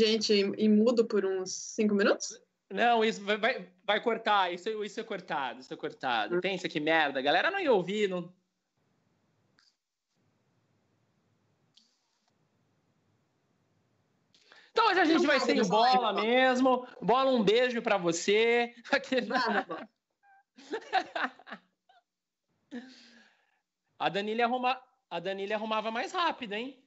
[0.00, 2.40] gente e mudo por uns cinco minutos?
[2.72, 4.52] Não, isso vai, vai, vai cortar.
[4.52, 6.36] Isso, isso é cortado, isso é cortado.
[6.36, 6.40] Hum.
[6.40, 7.18] Pensa que merda.
[7.18, 8.08] A galera não ia ouvir.
[8.08, 8.32] Não...
[14.70, 16.86] Então hoje a gente não vai sem bola mesmo.
[17.02, 18.72] Bola, um beijo para você.
[23.98, 24.80] a Danile arruma,
[25.10, 26.80] a Danile arrumava mais rápido, hein?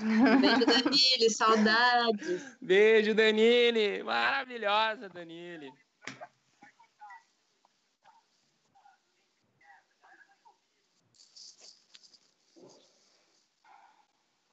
[0.00, 2.56] Beijo, Danile, saudades.
[2.60, 4.02] Beijo, Danile.
[4.04, 5.72] Maravilhosa, Danile.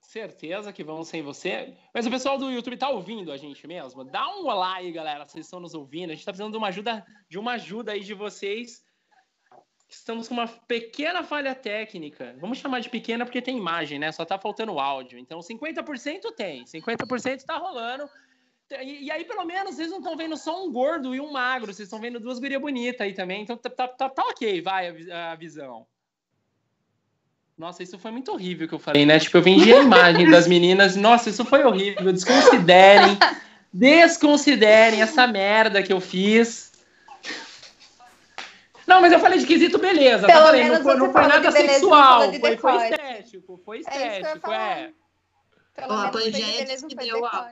[0.02, 1.78] Certeza que vão sem você.
[1.94, 4.04] Mas o pessoal do YouTube tá ouvindo a gente mesmo?
[4.04, 5.26] Dá um olá aí, galera.
[5.26, 6.12] Vocês estão nos ouvindo.
[6.12, 8.85] A gente tá precisando de uma ajuda, de uma ajuda aí de vocês
[9.98, 12.36] estamos com uma pequena falha técnica.
[12.40, 14.12] Vamos chamar de pequena porque tem imagem, né?
[14.12, 15.18] Só tá faltando áudio.
[15.18, 18.10] Então, 50% tem, 50% está rolando.
[18.82, 21.74] E, e, aí, pelo menos, vocês não estão vendo só um gordo e um magro,
[21.74, 23.44] vocês estão vendo duas gurias bonitas aí também.
[23.44, 25.86] Então, tá, tá, tá, tá ok, vai a, a, visão.
[27.58, 29.20] Nossa, isso foi muito horrível que eu falei, né?
[29.20, 30.96] Tipo, eu vendi a imagem das meninas.
[30.96, 32.12] Nossa, isso foi horrível.
[32.12, 33.18] Desconsiderem,
[33.72, 36.75] desconsiderem essa merda que eu fiz.
[38.88, 40.28] Não, mas eu falei de quesito beleza.
[40.28, 42.32] Pelo tá menos não, não foi nada sexual.
[42.40, 43.62] Foi, foi, estético.
[43.66, 44.94] Foi estético, é.
[45.76, 47.48] Pelo Ó, menos beleza, que deu, ó.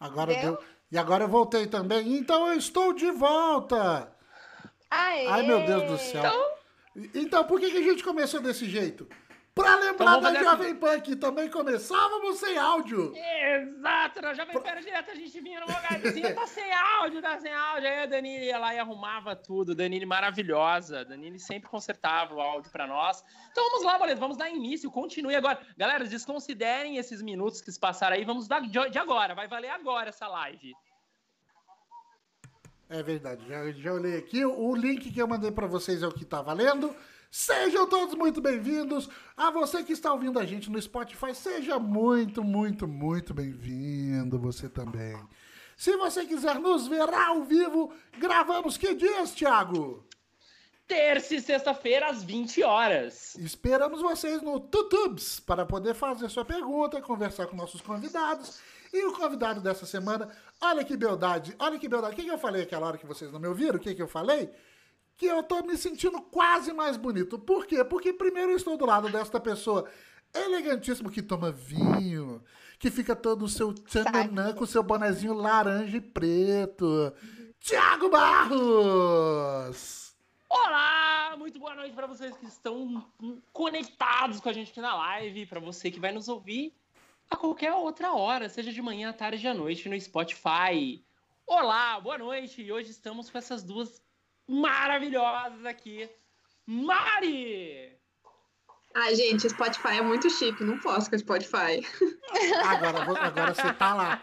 [0.00, 0.42] Agora deu?
[0.42, 0.58] deu.
[0.90, 2.16] E agora eu voltei também.
[2.16, 4.10] Então eu estou de volta.
[4.90, 5.26] Aê.
[5.26, 6.20] Ai, meu Deus do céu.
[6.96, 9.06] Então, então por que, que a gente começou desse jeito?
[9.58, 13.12] Pra lembrar então, da Jovem Pan, que também começávamos sem áudio.
[13.14, 17.38] Exato, na Jovem Pan direto a gente vinha no lugar assim, tá sem áudio, tá
[17.40, 17.88] sem áudio.
[17.88, 19.74] Aí a Danile ia lá e arrumava tudo.
[19.74, 21.04] Danile maravilhosa.
[21.04, 23.24] Danile sempre consertava o áudio pra nós.
[23.50, 25.60] Então vamos lá, boleto, vamos dar início, continue agora.
[25.76, 30.08] Galera, desconsiderem esses minutos que se passaram aí, vamos dar de agora, vai valer agora
[30.08, 30.74] essa live.
[32.90, 34.44] É verdade, já, já olhei aqui.
[34.44, 36.94] O link que eu mandei para vocês é o que tá valendo.
[37.30, 39.08] Sejam todos muito bem-vindos.
[39.36, 44.38] A você que está ouvindo a gente no Spotify, seja muito, muito, muito bem-vindo.
[44.38, 45.14] Você também.
[45.76, 50.06] Se você quiser nos ver ao vivo, gravamos que dias, Thiago?
[50.86, 53.34] Terça e sexta-feira, às 20 horas.
[53.34, 58.58] Esperamos vocês no Tutubes para poder fazer sua pergunta, conversar com nossos convidados.
[58.90, 60.30] E o convidado dessa semana,
[60.62, 62.14] olha que beldade, olha que beldade.
[62.14, 63.76] O que, que eu falei aquela hora que vocês não me ouviram?
[63.76, 64.50] O que, que eu falei?
[65.18, 67.40] Que eu tô me sentindo quase mais bonito.
[67.40, 67.84] Por quê?
[67.84, 69.90] Porque primeiro eu estou do lado desta pessoa
[70.32, 72.40] elegantíssimo que toma vinho,
[72.78, 77.12] que fica todo o seu tchananã com o seu bonezinho laranja e preto.
[77.58, 80.16] Tiago Barros!
[80.48, 81.34] Olá!
[81.36, 83.04] Muito boa noite para vocês que estão
[83.52, 86.72] conectados com a gente aqui na live, para você que vai nos ouvir
[87.28, 91.04] a qualquer outra hora, seja de manhã, tarde ou à noite no Spotify.
[91.44, 92.62] Olá, boa noite!
[92.62, 94.00] E hoje estamos com essas duas
[94.48, 96.08] maravilhosas aqui.
[96.66, 97.98] Mari!
[98.94, 101.86] Ai, gente, Spotify é muito chique, não posso com Spotify.
[102.64, 104.20] Agora, agora você tá lá.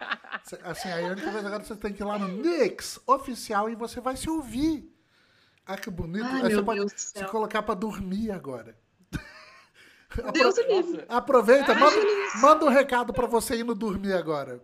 [0.63, 3.75] Assim, aí a única coisa agora você tem que ir lá no Nix oficial e
[3.75, 4.91] você vai se ouvir.
[5.65, 6.25] Ah, que bonito.
[6.25, 8.77] Ai, você pode se colocar para dormir agora.
[10.33, 11.05] Deus Apro...
[11.07, 11.97] Aproveita, Ai, manda,
[12.41, 14.61] manda um recado para você indo dormir agora.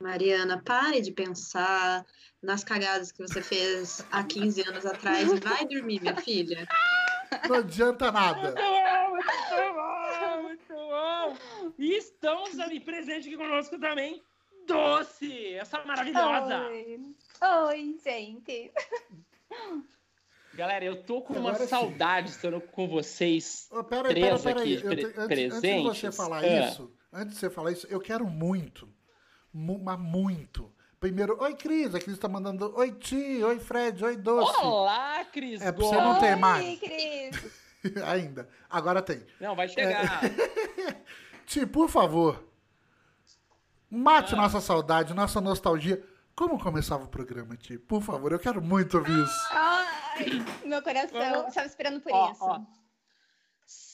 [0.00, 2.06] Mariana, pare de pensar
[2.40, 6.68] nas cagadas que você fez há 15 anos atrás e vai dormir, minha filha.
[7.48, 8.54] Não adianta nada.
[9.10, 11.72] Muito bom, muito bom.
[11.76, 14.22] E estamos ali presente aqui conosco também,
[14.68, 16.68] Doce, essa maravilhosa.
[16.68, 17.00] Oi,
[17.42, 18.70] Oi gente.
[20.54, 21.66] Galera, eu tô com Agora uma sim.
[21.66, 23.68] saudade estando com vocês.
[23.72, 25.86] Oh, pera, três pera, pera, aqui, pre antes, presentes.
[25.86, 26.68] Antes de você falar é.
[26.68, 28.88] isso, antes de você falar isso, eu quero muito,
[29.52, 34.60] mas muito, Primeiro, oi Cris, a Cris tá mandando oi Ti, oi Fred, oi Doce.
[34.60, 35.62] Olá, Cris.
[35.62, 36.66] É pra você não ter mais.
[36.66, 38.02] Oi, Cris.
[38.04, 38.48] Ainda.
[38.68, 39.24] Agora tem.
[39.40, 40.24] Não, vai chegar.
[40.24, 40.96] É...
[41.46, 42.44] Ti, por favor,
[43.88, 44.38] mate ah.
[44.38, 46.04] nossa saudade, nossa nostalgia.
[46.34, 47.78] Como começava o programa, Ti?
[47.78, 49.48] Por favor, eu quero muito ouvir isso.
[49.52, 52.44] Ai, meu coração, estava esperando por ó, isso.
[52.44, 52.60] Ó.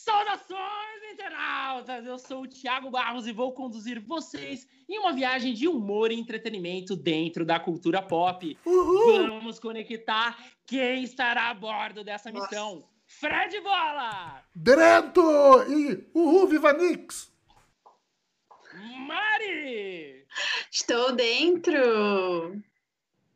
[0.04, 2.04] Saudações, internautas!
[2.04, 6.20] Eu sou o Thiago Barros e vou conduzir vocês em uma viagem de humor e
[6.20, 8.54] entretenimento dentro da cultura pop.
[8.66, 9.28] Uhul.
[9.28, 10.36] Vamos conectar
[10.66, 12.74] quem estará a bordo dessa missão.
[12.74, 12.88] Nossa.
[13.06, 14.44] Fred Bola!
[14.54, 15.22] Drento!
[15.70, 17.32] E uhul, Viva Nix!
[19.06, 20.26] Mari!
[20.70, 22.62] Estou dentro!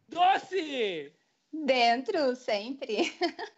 [0.07, 1.15] Doce!
[1.51, 3.11] Dentro, sempre.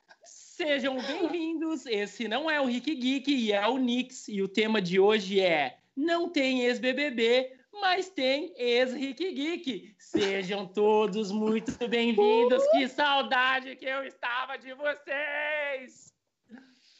[0.61, 1.87] Sejam bem-vindos.
[1.87, 4.29] Esse não é o Rick Geek e é o Nix.
[4.29, 9.95] E o tema de hoje é Não tem ex-BBB, mas tem ex-Rick Geek.
[9.99, 12.63] Sejam todos muito bem-vindos.
[12.73, 16.13] Que saudade que eu estava de vocês!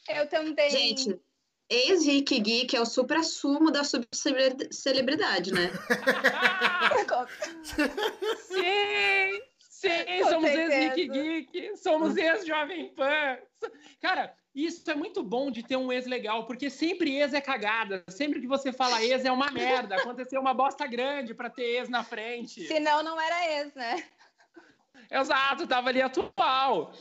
[0.09, 0.71] Eu também.
[0.71, 1.21] Gente,
[1.69, 5.69] ex-Rick Geek é o supra-sumo da subcelebridade, né?
[8.41, 9.50] sim!
[9.81, 9.89] Sim,
[10.23, 13.39] Com somos ex-Rick Geek, somos ex-Jovem Pan.
[13.99, 18.05] Cara, isso é muito bom de ter um ex legal, porque sempre ex é cagada.
[18.09, 19.97] Sempre que você fala ex é uma merda.
[19.97, 22.67] Aconteceu uma bosta grande para ter ex na frente.
[22.67, 24.05] Senão não era ex, né?
[25.11, 26.93] Exato, tava ali atual.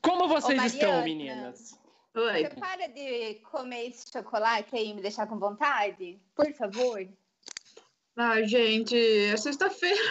[0.00, 1.78] Como vocês Ô, estão, meninas?
[2.14, 2.44] Oi.
[2.44, 6.18] Você para de comer esse chocolate aí e me deixar com vontade?
[6.34, 7.06] Por favor.
[8.16, 10.02] Ah, gente, é sexta-feira.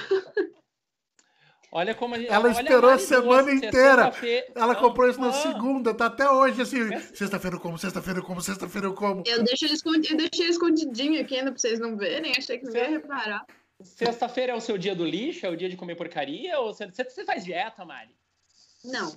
[1.72, 4.12] Olha como a gente, Ela esperou a semana inteira.
[4.56, 6.98] Ela comprou isso na segunda, tá até hoje assim.
[7.14, 9.24] Sexta-feira eu como, sexta-feira eu como, sexta-feira eu como.
[9.26, 12.32] Eu deixo ele, escondi, eu deixei escondidinho aqui ainda pra vocês não verem.
[12.38, 13.46] Achei que não ia reparar.
[13.82, 15.46] Sexta-feira é o seu dia do lixo?
[15.46, 16.60] É o dia de comer porcaria?
[16.60, 18.16] Ou você, você faz dieta, Mari?
[18.84, 19.16] Não.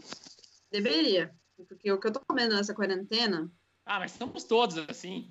[0.71, 1.33] Deveria.
[1.69, 3.50] Porque o que eu tô comendo nessa quarentena.
[3.87, 5.30] Ah, mas estamos todos assim.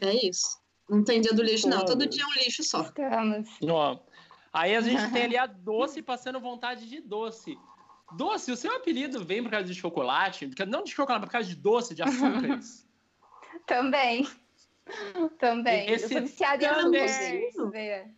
[0.00, 0.58] é isso.
[0.88, 1.84] Não tem dia do lixo, não.
[1.84, 2.82] Todo dia é um lixo só.
[2.82, 3.48] Estamos.
[3.60, 4.02] Não.
[4.52, 7.58] Aí a gente tem ali a doce passando vontade de doce.
[8.12, 10.50] Doce, o seu apelido vem por causa de chocolate?
[10.68, 12.86] Não de chocolate, por causa de doce, de açúcares.
[13.66, 14.28] Também.
[15.38, 15.88] Também.
[15.90, 18.10] Esse eu sou viciada em açúcar.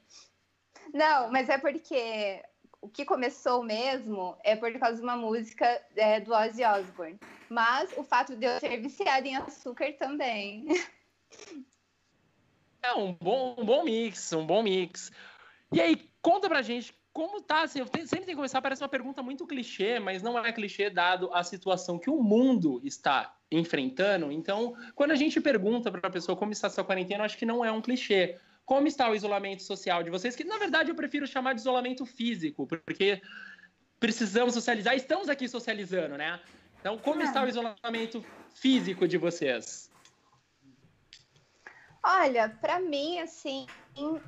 [0.93, 2.43] Não, mas é porque
[2.81, 7.19] o que começou mesmo é por causa de uma música é, do Ozzy Osbourne.
[7.49, 10.67] Mas o fato de eu ser viciada em açúcar também.
[12.83, 15.11] É um bom, um bom mix, um bom mix.
[15.73, 18.89] E aí, Conta pra gente como tá, assim, eu sempre tenho que começar, parece uma
[18.89, 24.33] pergunta muito clichê, mas não é clichê dado a situação que o mundo está enfrentando.
[24.33, 27.37] Então, quando a gente pergunta para a pessoa como está a sua quarentena, eu acho
[27.37, 28.39] que não é um clichê.
[28.65, 30.35] Como está o isolamento social de vocês?
[30.35, 33.21] Que, na verdade, eu prefiro chamar de isolamento físico, porque
[34.01, 36.41] precisamos socializar, estamos aqui socializando, né?
[36.81, 37.25] Então, como é.
[37.27, 39.91] está o isolamento físico de vocês?
[42.07, 43.67] Olha, para mim, assim,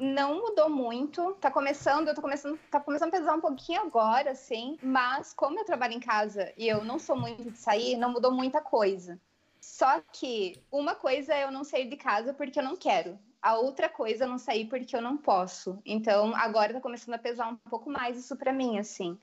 [0.00, 1.34] não mudou muito.
[1.34, 5.58] Tá começando, eu tô começando, tá começando a pesar um pouquinho agora, assim, mas como
[5.58, 9.20] eu trabalho em casa e eu não sou muito de sair, não mudou muita coisa.
[9.60, 13.18] Só que uma coisa é eu não sair de casa porque eu não quero.
[13.42, 15.78] A outra coisa é não sair porque eu não posso.
[15.84, 19.18] Então, agora tá começando a pesar um pouco mais isso para mim, assim.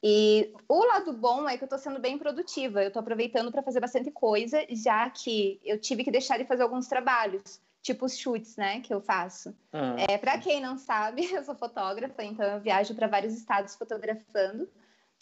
[0.00, 2.84] E o lado bom é que eu tô sendo bem produtiva.
[2.84, 6.62] Eu tô aproveitando para fazer bastante coisa, já que eu tive que deixar de fazer
[6.62, 9.56] alguns trabalhos tipo os chutes, né, que eu faço.
[9.72, 9.96] Uhum.
[10.08, 14.68] É, para quem não sabe, eu sou fotógrafa, então eu viajo para vários estados fotografando.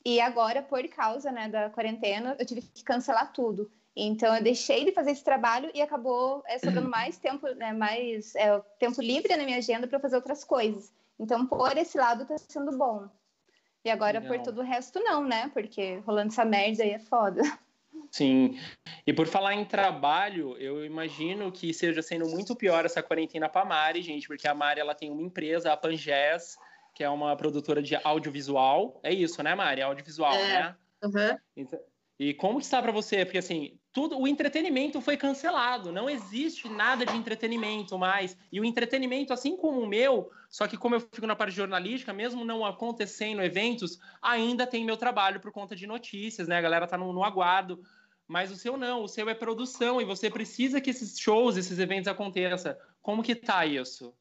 [0.04, 3.70] E agora, por causa né, da quarentena, eu tive que cancelar tudo.
[3.94, 8.35] Então eu deixei de fazer esse trabalho e acabou é, sobrando mais tempo, né, mais
[8.35, 10.92] é, tempo livre na minha agenda para fazer outras coisas.
[11.18, 13.08] Então por esse lado está sendo bom.
[13.85, 14.37] E agora Legal.
[14.37, 15.49] por todo o resto não, né?
[15.54, 17.40] Porque rolando essa merda aí é foda.
[18.16, 18.58] Sim.
[19.06, 23.61] E por falar em trabalho, eu imagino que seja sendo muito pior essa quarentena para
[23.61, 26.56] a Mari, gente, porque a Mari ela tem uma empresa, a Pangés,
[26.94, 28.99] que é uma produtora de audiovisual.
[29.02, 29.82] É isso, né, Mari?
[29.82, 30.49] Audiovisual, é.
[30.49, 30.76] né?
[31.02, 31.38] Uhum.
[31.58, 31.78] Então,
[32.18, 33.25] e como que está para você?
[33.26, 35.92] Porque assim, tudo, o entretenimento foi cancelado.
[35.92, 38.37] Não existe nada de entretenimento mais.
[38.50, 42.14] E o entretenimento, assim como o meu, só que como eu fico na parte jornalística,
[42.14, 46.56] mesmo não acontecendo eventos, ainda tem meu trabalho por conta de notícias, né?
[46.56, 47.82] A galera tá no, no aguardo.
[48.28, 51.78] Mas o seu não, o seu é produção e você precisa que esses shows, esses
[51.78, 52.76] eventos aconteçam.
[53.00, 54.12] Como que tá isso?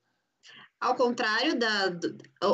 [0.79, 1.91] Ao contrário da.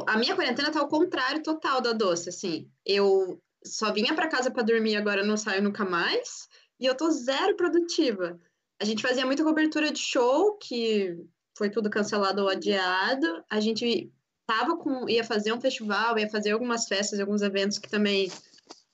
[0.07, 2.71] A minha quarentena tá ao contrário total da doce, assim.
[2.85, 6.47] Eu só vinha para casa para dormir, agora não saio nunca mais.
[6.79, 8.39] E eu tô zero produtiva.
[8.81, 11.17] A gente fazia muita cobertura de show, que
[11.57, 13.43] foi tudo cancelado ou adiado.
[13.49, 14.11] A gente
[14.47, 15.09] tava com.
[15.09, 18.31] ia fazer um festival, ia fazer algumas festas, alguns eventos que também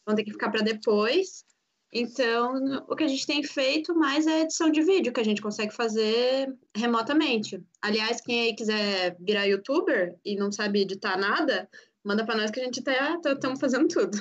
[0.06, 1.46] vão ter que ficar para depois.
[1.92, 5.42] Então, o que a gente tem feito mais é edição de vídeo, que a gente
[5.42, 7.64] consegue fazer remotamente.
[7.82, 11.70] Aliás, quem aí quiser virar youtuber e não sabe editar nada,
[12.04, 14.18] manda para nós que a gente tá, estamos tá, fazendo tudo.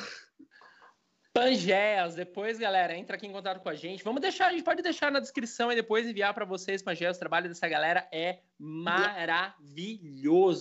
[1.34, 4.02] Pangéas, depois, galera, entra aqui em contato com a gente.
[4.02, 7.16] Vamos deixar, a gente pode deixar na descrição e depois enviar para vocês, Pangéas.
[7.16, 9.58] O trabalho dessa galera é maravilhoso.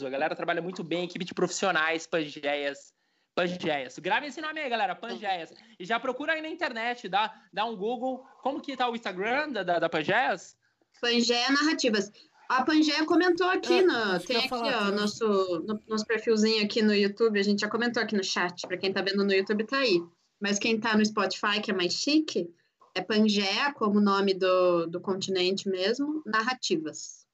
[0.06, 2.95] A galera trabalha muito bem, equipe de profissionais, Pangéas
[3.36, 4.00] Pangeias.
[4.00, 5.54] Grave esse nome aí, galera, Pangeias.
[5.78, 8.26] E já procura aí na internet, dá, dá um Google.
[8.42, 10.58] Como que tá o Instagram da, da, da Pangeias?
[11.02, 12.12] Pangeia Narrativas.
[12.48, 15.26] A Pangeia comentou aqui, é, no, tem aqui, ó, nosso,
[15.68, 18.94] no, nosso perfilzinho aqui no YouTube, a gente já comentou aqui no chat, para quem
[18.94, 20.00] tá vendo no YouTube tá aí.
[20.40, 22.48] Mas quem tá no Spotify, que é mais chique,
[22.94, 27.25] é Pangeia, como nome do, do continente mesmo, Narrativas.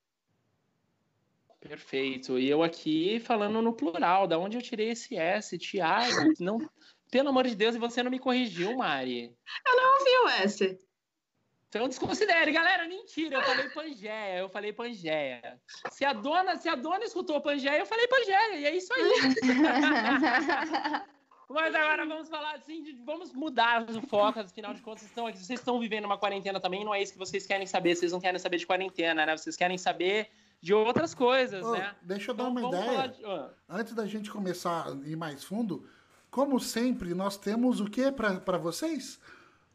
[1.61, 2.39] Perfeito.
[2.39, 6.11] E eu aqui falando no plural, da onde eu tirei esse S, Thiago?
[6.41, 6.57] Não,
[7.11, 9.35] pelo amor de Deus, e você não me corrigiu, Mari.
[9.67, 10.79] Eu não ouvi o S.
[11.67, 15.59] Então desconsidere, galera, mentira, eu falei Pangeia, eu falei Pangeia.
[15.89, 19.11] Se a dona, se a dona escutou Pangeia, eu falei Pangeia, e é isso aí.
[21.49, 25.37] Mas agora vamos falar assim, de, vamos mudar o foco, afinal de contas, estão aqui,
[25.37, 28.21] vocês estão vivendo uma quarentena também, não é isso que vocês querem saber, vocês não
[28.21, 29.37] querem saber de quarentena, né?
[29.37, 30.29] Vocês querem saber
[30.61, 31.95] de outras coisas, Ô, né?
[32.01, 33.07] Deixa eu dar Então, uma ideia.
[33.07, 33.23] de-
[33.67, 35.85] Antes da gente começar a ir mais fundo,
[36.29, 39.19] como sempre, nós temos o que para vocês?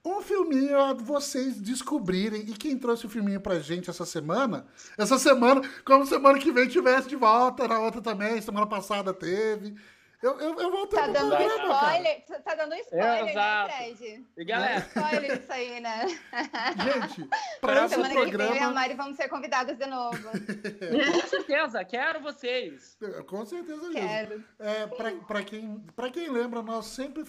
[0.05, 2.43] Um filminho a vocês descobrirem.
[2.43, 4.65] E quem trouxe o filminho pra gente essa semana?
[4.97, 9.75] Essa semana, como semana que vem tivesse de volta, na outra também, semana passada teve.
[10.23, 11.99] Eu, eu, eu voltei Tá dando programa, cara.
[11.99, 13.69] spoiler, tá- tá dando spoiler, Exato.
[13.69, 14.27] né, Fred?
[14.37, 16.07] E galera, Spoiler isso aí, né?
[16.09, 17.29] Gente,
[17.61, 18.73] Pra para Semana que vem eu e a programa.
[18.73, 20.19] Mari vamos ser convidadas de novo.
[21.23, 22.97] com certeza, quero vocês.
[23.27, 23.93] Com certeza mesmo.
[24.09, 24.45] Quero.
[24.59, 27.25] É, para quem, pra quem lembra, nós sempre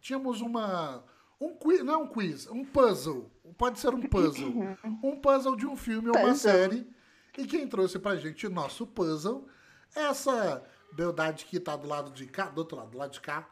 [0.00, 1.02] tínhamos uma.
[1.40, 3.30] Um quiz, não é um quiz, um puzzle.
[3.56, 4.76] Pode ser um puzzle.
[5.02, 6.86] Um puzzle de um filme ou uma série.
[7.36, 9.46] E quem trouxe pra gente o nosso puzzle,
[9.94, 13.48] essa beldade que tá do lado de cá, do outro lado, do lado de cá,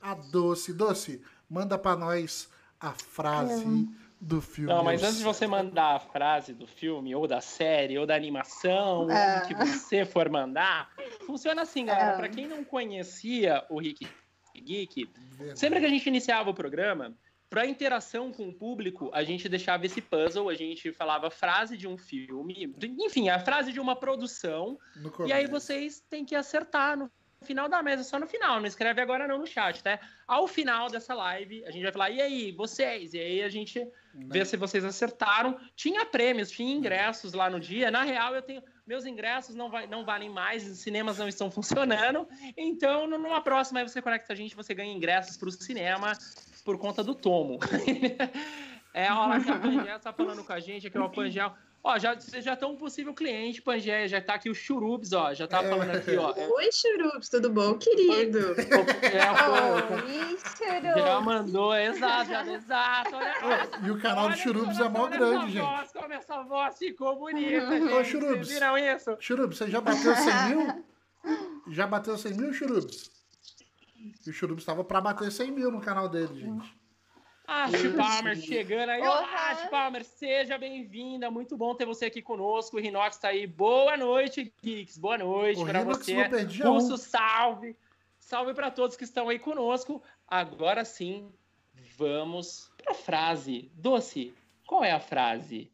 [0.00, 0.72] a Doce.
[0.72, 2.48] Doce, manda pra nós
[2.80, 3.88] a frase
[4.20, 4.72] do filme.
[4.72, 8.14] Não, mas antes de você mandar a frase do filme, ou da série, ou da
[8.14, 9.40] animação, Ah.
[9.40, 10.90] ou o que você for mandar,
[11.26, 12.14] funciona assim, galera.
[12.14, 12.16] Ah.
[12.16, 14.06] Pra quem não conhecia o Rick
[14.56, 15.58] Geek, Verdade.
[15.58, 17.12] sempre que a gente iniciava o programa,
[17.54, 21.76] pra interação com o público, a gente deixava esse puzzle, a gente falava a frase
[21.76, 24.76] de um filme, enfim, a frase de uma produção,
[25.24, 27.08] e aí vocês têm que acertar no
[27.44, 30.00] final da mesa, só no final, não escreve agora não no chat, tá?
[30.26, 33.14] Ao final dessa live, a gente vai falar, e aí, vocês?
[33.14, 35.56] E aí a gente ver se vocês acertaram.
[35.76, 37.90] Tinha prêmios, tinha ingressos lá no dia.
[37.90, 38.62] Na real, eu tenho.
[38.86, 42.26] Meus ingressos não, vai, não valem mais, os cinemas não estão funcionando.
[42.56, 46.16] Então, numa próxima, aí você conecta a gente, você ganha ingressos para o cinema
[46.64, 47.60] por conta do Tomo.
[48.94, 51.52] é, ó, lá que a Pangea está falando com a gente, aqui, ó, o Pangel.
[51.86, 55.34] Ó, já, vocês já estão um possível cliente, Pangea, já tá aqui o Churubs, ó,
[55.34, 56.32] já tá falando aqui, ó.
[56.34, 58.56] É, Oi, Churups, tudo bom, querido?
[59.04, 60.98] é, Ícaro.
[60.98, 63.14] já mandou, exato, já, exato.
[63.14, 65.62] Olha, E o canal do Churubs é mó grande, gente.
[65.62, 68.04] Voz, como essa voz ficou bonita, Ô, gente.
[68.06, 68.48] Churubs.
[68.48, 69.16] Vocês viram isso?
[69.20, 70.84] Churubs, você já bateu 100 mil?
[71.68, 73.10] Já bateu 100 mil, Churubs?
[74.26, 76.74] E o Churubs estava pra bater 100 mil no canal dele, gente.
[77.46, 79.00] Ash Palmer chegando aí.
[79.02, 79.50] Olá.
[79.50, 81.30] Ash Palmer, seja bem-vinda.
[81.30, 82.76] Muito bom ter você aqui conosco.
[82.76, 83.46] O Rinox tá aí.
[83.46, 84.96] Boa noite, Geeks.
[84.98, 86.62] Boa noite O para Rinox você.
[86.66, 86.72] um.
[86.72, 87.76] Russo, salve.
[88.18, 90.02] Salve para todos que estão aí conosco.
[90.26, 91.30] Agora sim,
[91.98, 93.70] vamos pra frase.
[93.74, 94.34] Doce,
[94.66, 95.70] qual é a frase?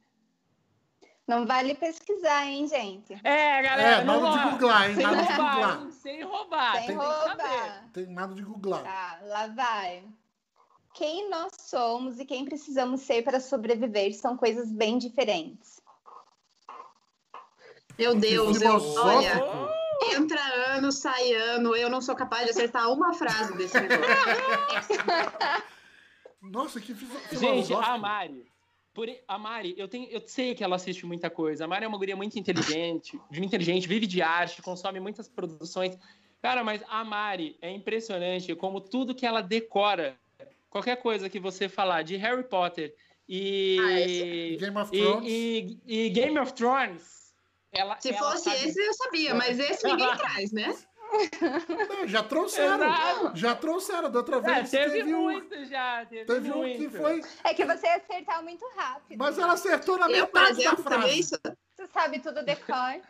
[1.31, 3.13] Não vale pesquisar, hein, gente?
[3.23, 4.95] É, galera, É, não nada de googlar, hein?
[4.97, 5.93] Sem Nada de roubar, googlar.
[5.93, 6.75] Sem roubar.
[6.77, 7.85] Sem tem roubar.
[7.93, 8.83] Tem nada de googlar.
[8.83, 10.03] Tá, lá vai.
[10.93, 15.81] Quem nós somos e quem precisamos ser para sobreviver são coisas bem diferentes.
[17.97, 19.69] Meu Deus, eu, olha, Filosófico.
[20.17, 20.41] entra
[20.75, 24.97] ano, sai ano, eu não sou capaz de acertar uma frase desse negócio.
[26.43, 27.89] Nossa, que fiso- Gente, filosófico.
[27.95, 28.51] a Mari.
[29.01, 31.65] Por, a Mari, eu, tenho, eu sei que ela assiste muita coisa.
[31.65, 35.99] A Mari é uma guria muito inteligente, muito inteligente, vive de arte, consome muitas produções.
[36.43, 40.19] Cara, mas a Mari é impressionante como tudo que ela decora,
[40.69, 42.95] qualquer coisa que você falar de Harry Potter
[43.27, 45.27] e, Ah, Game of e, Thrones.
[45.33, 47.33] e- e Game of Thrones,
[47.73, 50.09] ela, Se ela fosse sabe- esse, eu sabia, mas esse ninguém
[50.45, 50.77] traz, né?
[51.89, 52.85] Não, já trouxeram.
[52.87, 53.37] Exato.
[53.37, 54.11] Já trouxeram.
[54.11, 57.21] Da outra É, vez teve, teve, um, muito já, teve, teve um que foi.
[57.45, 59.19] É que você ia acertar muito rápido.
[59.19, 61.29] Mas ela acertou na Eu, por metade exemplo, também frase.
[61.29, 61.39] só,
[61.77, 63.01] Você sabe tudo de cor.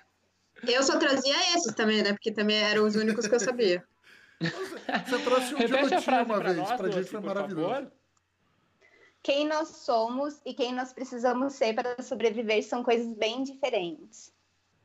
[0.67, 2.13] eu só trazia esses também, né?
[2.13, 3.85] Porque também eram os únicos que eu sabia.
[4.41, 6.57] Você trouxe um de Repete a lutinha frase uma pra vez.
[6.57, 7.69] nós, pra gente foi maravilhoso.
[7.75, 7.93] favor.
[9.23, 14.33] Quem nós somos e quem nós precisamos ser para sobreviver são coisas bem diferentes.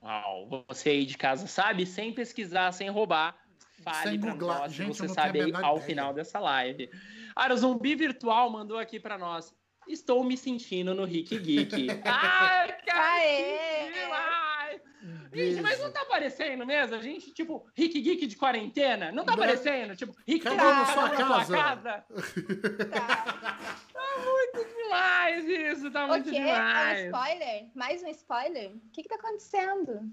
[0.06, 3.36] Uau, você aí de casa sabe, sem pesquisar, sem roubar,
[3.84, 4.60] fale googlar.
[4.60, 5.88] nós se Gente, você sabe aí ao ideia.
[5.88, 6.90] final dessa live.
[7.36, 9.52] Ah, o Zumbi Virtual mandou aqui pra nós.
[9.88, 11.88] Estou me sentindo no Rick Geek.
[12.06, 14.45] Ai, cara, Aê!
[15.36, 15.56] Demais!
[15.56, 16.96] Gente, mas não tá aparecendo mesmo?
[16.96, 19.12] A gente, tipo, Rick Geek de quarentena?
[19.12, 19.44] Não tá Não.
[19.44, 19.96] aparecendo?
[19.96, 21.46] Tipo, Rick Geek na cada sua casa.
[21.46, 22.06] sua casa?
[22.92, 24.66] Tá.
[24.86, 26.38] Demais isso, tá muito quê?
[26.38, 27.06] É um demais.
[27.06, 27.68] spoiler?
[27.74, 28.72] Mais um spoiler?
[28.72, 30.10] O que que tá acontecendo?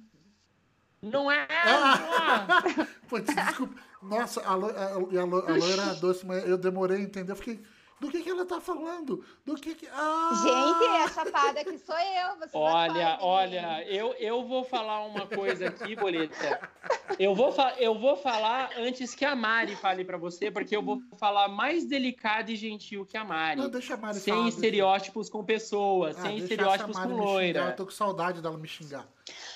[1.02, 1.46] Não é?
[1.50, 2.62] Ah.
[2.66, 2.84] É?
[3.08, 3.74] Putz, desculpa.
[4.02, 7.32] Nossa, a, lo, a, e a, lo, a loira doce, mas eu demorei a entender.
[7.32, 7.60] Eu fiquei.
[8.02, 9.24] Do que, que ela tá falando?
[9.46, 9.86] Do que que.
[9.92, 10.30] Ah!
[10.42, 12.36] Gente, a chapada que sou eu.
[12.36, 16.68] Você olha, olha, eu, eu vou falar uma coisa aqui, Boleta.
[17.16, 21.00] Eu vou, eu vou falar antes que a Mari fale para você, porque eu vou
[21.16, 23.60] falar mais delicado e gentil que a Mari.
[23.60, 27.14] Não, deixa a Mari sem falar, estereótipos com pessoas, Ah, sem deixa estereótipos com me
[27.14, 27.60] xingar, loira.
[27.66, 29.06] Eu tô com saudade dela me xingar.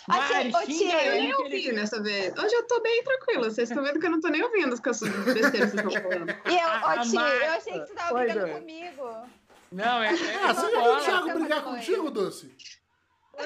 [0.09, 2.37] Assim, Mari, xinga tia, Eu nem ouvi nessa vez.
[2.37, 3.51] Hoje eu tô bem tranquila.
[3.51, 5.91] Vocês estão vendo que eu não tô nem ouvindo as coisas besteiras que vocês estão
[5.91, 6.31] falando.
[6.31, 8.61] E eu, ô, a tia, eu achei que você tava Oi, brigando Dani.
[8.61, 9.27] comigo.
[9.73, 10.07] Não, é.
[10.09, 11.01] é Ah, você já viu o.
[11.01, 12.57] Thiago brigar contigo, Doce?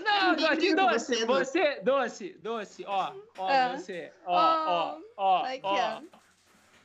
[0.04, 3.76] Não, Doce, doce, você, doce, doce, ó, ó, Ah.
[3.76, 6.00] você, ó, ó, ó, Aqui, ó.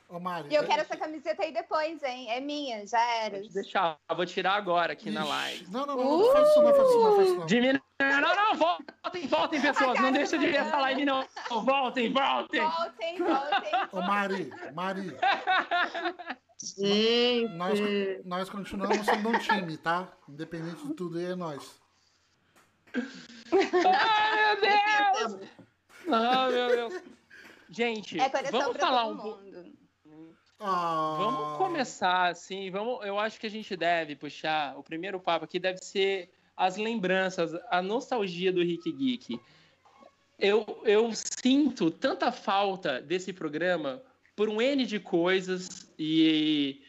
[0.08, 0.48] Ô, Mari.
[0.50, 2.30] E eu quero essa camiseta aí depois, hein?
[2.30, 3.40] É minha, já era.
[3.40, 5.70] Vou deixar, eu vou tirar agora aqui na Ixi, live.
[5.70, 8.20] Não, não, não, não faz isso não, faz isso não, faz isso não.
[8.20, 10.00] Não, não, voltem, voltem, pessoas.
[10.00, 11.26] Não deixa de ver essa live, não.
[11.50, 12.60] Voltem, voltem.
[12.60, 13.72] Voltem, voltem.
[13.90, 15.16] Ô, Mari, Mari,
[16.62, 17.48] Gente.
[17.56, 17.78] nós,
[18.24, 20.08] nós continuamos sendo um time, tá?
[20.28, 21.80] Independente de tudo, é nós.
[22.94, 25.50] Ai, meu Deus.
[26.08, 27.02] Ah, meu Deus.
[27.68, 29.42] Gente, É vamos pra falar um pouco.
[30.58, 30.70] Mundo.
[30.70, 35.44] Ah, Vamos começar assim, vamos, eu acho que a gente deve puxar, o primeiro papo
[35.44, 39.40] aqui deve ser as lembranças, a nostalgia do Rick Geek.
[40.38, 44.02] Eu, eu sinto tanta falta desse programa
[44.34, 46.82] por um N de coisas e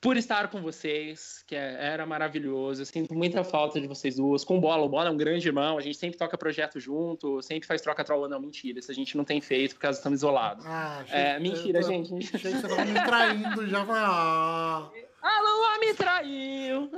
[0.00, 2.80] por estar com vocês, que é- era maravilhoso.
[2.82, 4.42] Eu sinto muita falta de vocês duas.
[4.44, 7.42] Com o Bola, o Bola é um grande irmão, a gente sempre toca projeto junto,
[7.42, 8.26] sempre faz troca-troca.
[8.28, 10.64] Não, mentira, isso a gente não tem feito porque estamos isolados.
[10.66, 12.14] Ah, achei- É, mentira, eu gente.
[12.34, 13.84] Achei que você tava me traindo já.
[13.84, 14.90] vai- Ah,
[15.22, 16.90] A lua me traiu.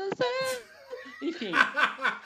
[1.23, 1.51] Enfim,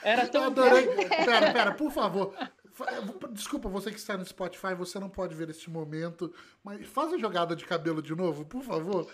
[0.03, 0.43] era eu tão.
[0.43, 0.85] adorei.
[1.25, 2.35] Pera, pera, por favor.
[2.73, 2.85] Fa-
[3.31, 6.31] Desculpa, você que está no Spotify, você não pode ver este momento,
[6.63, 9.07] mas faz a jogada de cabelo de novo, por favor.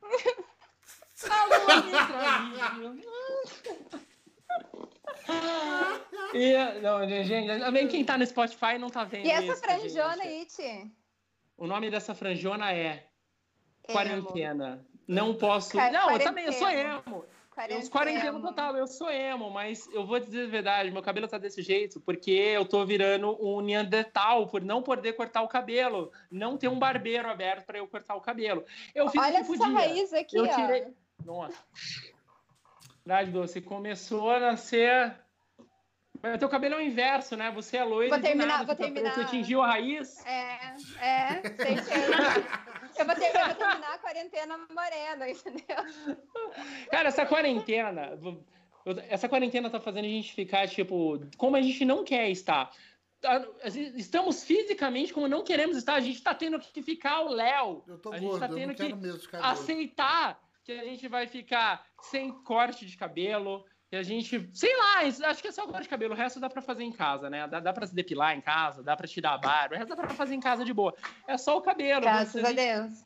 [6.33, 9.25] E, não, gente, também quem tá no Spotify não tá vendo.
[9.25, 10.89] E essa isso, franjona aí, tia?
[11.57, 13.07] O nome dessa franjona é
[13.87, 13.93] Emo.
[13.93, 14.85] Quarentena.
[15.07, 15.75] Não posso.
[15.75, 17.25] Não, eu também, eu sou emo.
[17.51, 17.79] Eu Quarentena.
[17.81, 21.37] os quarentena total, eu sou emo, mas eu vou dizer a verdade, meu cabelo tá
[21.37, 26.55] desse jeito porque eu tô virando um Neandertal por não poder cortar o cabelo, não
[26.57, 28.63] ter um barbeiro aberto para eu cortar o cabelo.
[28.95, 29.77] Eu fiz Olha o que essa podia.
[29.77, 30.55] raiz aqui, eu ó.
[30.55, 30.87] tirei.
[31.25, 31.57] Nossa.
[33.05, 35.13] Verdade, Doce, começou a nascer.
[36.23, 37.51] Mas teu cabelo é o inverso, né?
[37.51, 38.93] Você é loiro Vou terminar- nada vou preto.
[38.93, 39.13] terminar.
[39.13, 40.23] Você atingiu a raiz?
[40.25, 41.91] É, é, certeza.
[43.01, 46.17] Eu, vou ter, eu vou terminar a quarentena morena, entendeu?
[46.89, 48.19] Cara, essa quarentena.
[49.09, 52.71] Essa quarentena tá fazendo a gente ficar, tipo, como a gente não quer estar.
[53.19, 53.45] Tá-
[53.95, 55.93] Estamos fisicamente como não queremos estar.
[55.93, 57.83] A gente tá tendo que ficar o Léo.
[57.87, 61.27] Eu tô A gente gordo, tá eu não tendo que aceitar que a gente vai
[61.27, 63.65] ficar sem corte de cabelo.
[63.91, 64.99] Que a gente, sei lá,
[65.29, 66.13] acho que é só corte de cabelo.
[66.13, 67.45] O resto dá pra fazer em casa, né?
[67.45, 69.75] Dá, dá pra se depilar em casa, dá pra tirar a barba.
[69.75, 70.95] O resto dá pra fazer em casa de boa.
[71.27, 71.99] É só o cabelo.
[71.99, 73.03] Graças Você- a Deus.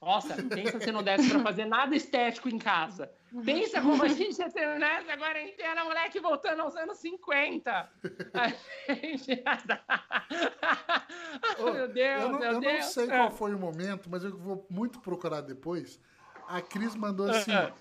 [0.00, 3.10] nossa, pensa se não desse pra fazer nada estético em casa.
[3.44, 7.90] Pensa como a gente ia ter nessa quarentena, moleque voltando aos anos 50.
[8.32, 8.48] A
[8.94, 9.42] gente...
[11.58, 12.84] Ô, meu Deus, eu não, meu eu não Deus.
[12.86, 16.00] sei qual foi o momento, mas eu vou muito procurar depois.
[16.48, 17.72] A Cris mandou assim: Ah.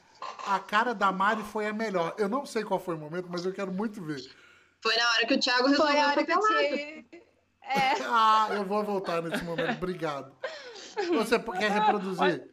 [0.48, 2.14] A cara da Mari foi a melhor.
[2.18, 4.22] Eu não sei qual foi o momento, mas eu quero muito ver.
[4.82, 7.06] Foi na hora que o Thiago resolveu Foi a hora que te...
[7.62, 9.78] É, Ah, eu vou voltar nesse momento.
[9.78, 10.34] Obrigado.
[11.10, 12.50] Você quer reproduzir?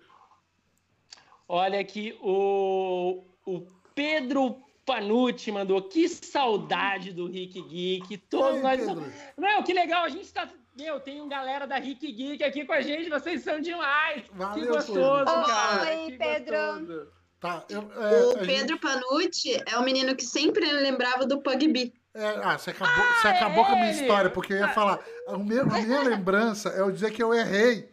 [1.49, 3.61] Olha aqui, o, o
[3.95, 5.81] Pedro Panucci mandou.
[5.83, 8.19] Que saudade do Rick Geek.
[8.19, 8.81] Todos Ei, nós.
[8.81, 9.13] Pedro.
[9.39, 10.49] Meu, que legal, a gente tá.
[10.77, 14.25] Meu, tem um galera da Rick Geek aqui com a gente, vocês são demais.
[14.33, 15.47] Valeu, que gostoso, Pedro.
[15.47, 15.91] cara.
[15.91, 16.57] Oi, que Pedro.
[16.57, 17.13] gostoso.
[17.47, 21.41] Tá, eu, é, O a gente- Pedro Panucci é o menino que sempre lembrava do
[21.41, 21.95] Pugby.
[22.15, 24.01] é, ah, você acabou, você acabou com a minha ele!
[24.01, 24.99] história, porque eu ia falar.
[25.29, 27.91] A minha, a minha lembrança é o dia que eu errei.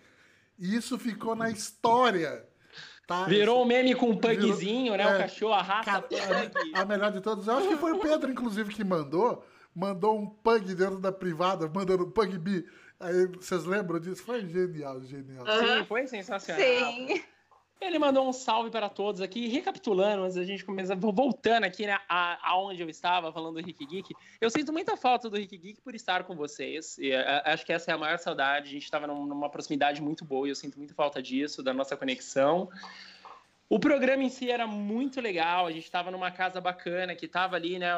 [0.57, 2.45] E isso ficou na história.
[3.05, 3.25] Tá?
[3.25, 5.03] Virou um meme com um Virou- pugzinho, né?
[5.03, 7.91] é, o cachorro, a raça Cara, a, a melhor de todas, eu acho que foi
[7.91, 9.45] o Pedro, inclusive, que mandou.
[9.75, 12.65] Mandou um pug dentro da privada, mandando um pug bi.
[12.99, 14.23] Aí vocês lembram disso?
[14.23, 15.43] Foi genial, genial.
[15.45, 16.61] Sim, foi sensacional.
[16.63, 17.21] sim.
[17.85, 21.99] Ele mandou um salve para todos aqui, recapitulando, antes da gente começar, voltando aqui, né,
[22.07, 24.13] a- aonde eu estava, falando do Rick Geek.
[24.39, 26.97] Eu sinto muita falta do Rick Geek por estar com vocês.
[26.97, 28.69] E, a- acho que essa é a maior saudade.
[28.69, 31.73] A gente estava num- numa proximidade muito boa e eu sinto muita falta disso, da
[31.73, 32.69] nossa conexão.
[33.69, 35.67] O programa em si era muito legal.
[35.67, 37.89] A gente estava numa casa bacana que estava ali, né?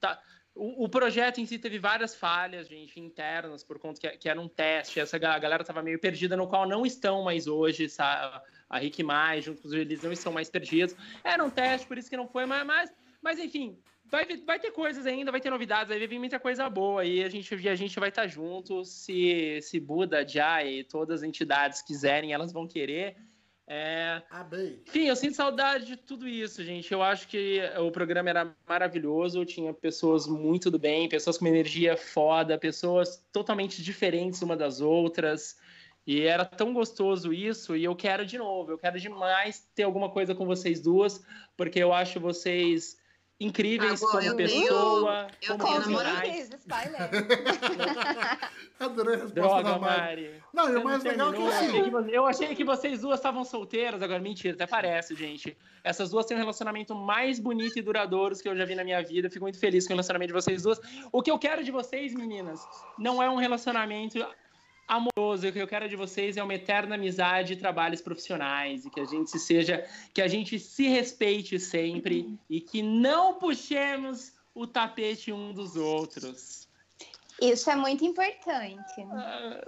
[0.00, 0.20] tá-
[0.54, 4.40] o, o, projeto em si teve várias falhas, gente, internas, por conta que, que era
[4.40, 4.98] um teste.
[4.98, 8.40] Essa galera estava meio perdida, no qual não estão mais hoje, sabe?
[8.68, 10.94] A Rick Mais, junto com os eles não estão mais perdidos.
[11.24, 13.78] Era um teste, por isso que não foi, mas, mas, mas enfim,
[14.10, 17.28] vai, vai ter coisas ainda, vai ter novidades, vai vir muita coisa boa e a
[17.28, 18.84] gente, a gente vai estar junto.
[18.84, 23.16] Se, se Buda, Jai e todas as entidades quiserem, elas vão querer.
[23.70, 24.22] É...
[24.86, 26.90] Enfim, eu sinto saudade de tudo isso, gente.
[26.90, 31.94] Eu acho que o programa era maravilhoso, tinha pessoas muito do bem, pessoas com energia
[31.94, 35.58] foda, pessoas totalmente diferentes uma das outras.
[36.08, 40.08] E era tão gostoso isso, e eu quero de novo, eu quero demais ter alguma
[40.08, 41.22] coisa com vocês duas,
[41.54, 42.96] porque eu acho vocês
[43.38, 46.28] incríveis Agora, como pessoa, tenho, como eu namorado.
[48.80, 50.22] Adorei a resposta Droga, da Mari.
[50.22, 50.42] Mari.
[50.54, 52.10] Não, e o mais legal é que assim...
[52.10, 55.54] Eu achei que vocês duas estavam solteiras, agora mentira, até parece, gente.
[55.84, 59.02] Essas duas têm um relacionamento mais bonito e duradouro que eu já vi na minha
[59.02, 59.28] vida.
[59.28, 60.80] Fico muito feliz com o relacionamento de vocês duas.
[61.12, 62.66] O que eu quero de vocês, meninas,
[62.98, 64.26] não é um relacionamento
[64.88, 65.46] amoroso.
[65.46, 68.98] O que eu quero de vocês é uma eterna amizade e trabalhos profissionais e que
[68.98, 75.30] a gente seja, que a gente se respeite sempre e que não puxemos o tapete
[75.32, 76.66] um dos outros.
[77.40, 79.02] Isso é muito importante.
[79.12, 79.64] Ah,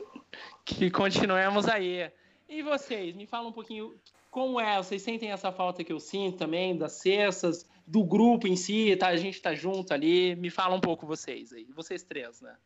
[0.65, 2.11] que continuemos aí.
[2.49, 3.95] E vocês, me fala um pouquinho
[4.31, 8.57] como é, vocês sentem essa falta que eu sinto também das cestas, do grupo em
[8.57, 9.09] si, tá?
[9.09, 10.35] A gente tá junto ali.
[10.37, 12.57] Me fala um pouco vocês aí, vocês três, né?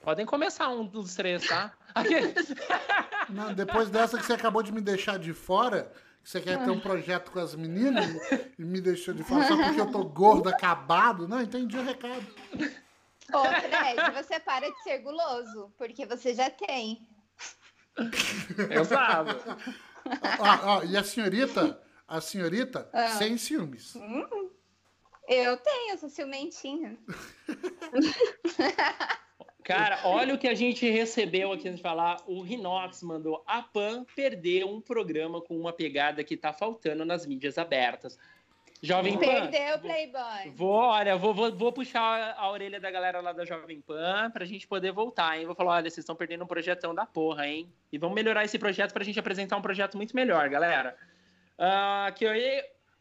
[0.00, 1.72] Podem começar um dos três, tá?
[3.28, 6.70] Não, depois dessa que você acabou de me deixar de fora, que você quer ter
[6.70, 8.06] um projeto com as meninas
[8.58, 11.28] e me deixou de fora só porque eu tô gordo, acabado.
[11.28, 12.26] Não, entendi o recado.
[13.32, 17.06] Ô, Fred, você para de ser guloso, porque você já tem.
[18.70, 19.58] Exato.
[20.38, 23.08] Ó, ó, e a senhorita, a senhorita, ah.
[23.08, 23.94] sem ciúmes.
[23.96, 24.50] Hum,
[25.28, 26.98] eu tenho, eu sou ciumentinha.
[29.70, 32.18] Cara, olha o que a gente recebeu aqui antes de falar.
[32.26, 37.26] O Rinox mandou a PAN perder um programa com uma pegada que tá faltando nas
[37.26, 38.18] mídias abertas.
[38.82, 39.50] Jovem Pan.
[39.50, 40.50] Perdeu, Playboy.
[40.54, 44.44] Vou, olha, vou, vou, vou puxar a orelha da galera lá da Jovem Pan pra
[44.46, 45.44] gente poder voltar, hein?
[45.44, 47.70] Vou falar, olha, vocês estão perdendo um projetão da porra, hein?
[47.92, 50.96] E vamos melhorar esse projeto pra gente apresentar um projeto muito melhor, galera.
[51.58, 52.24] Uh, aqui,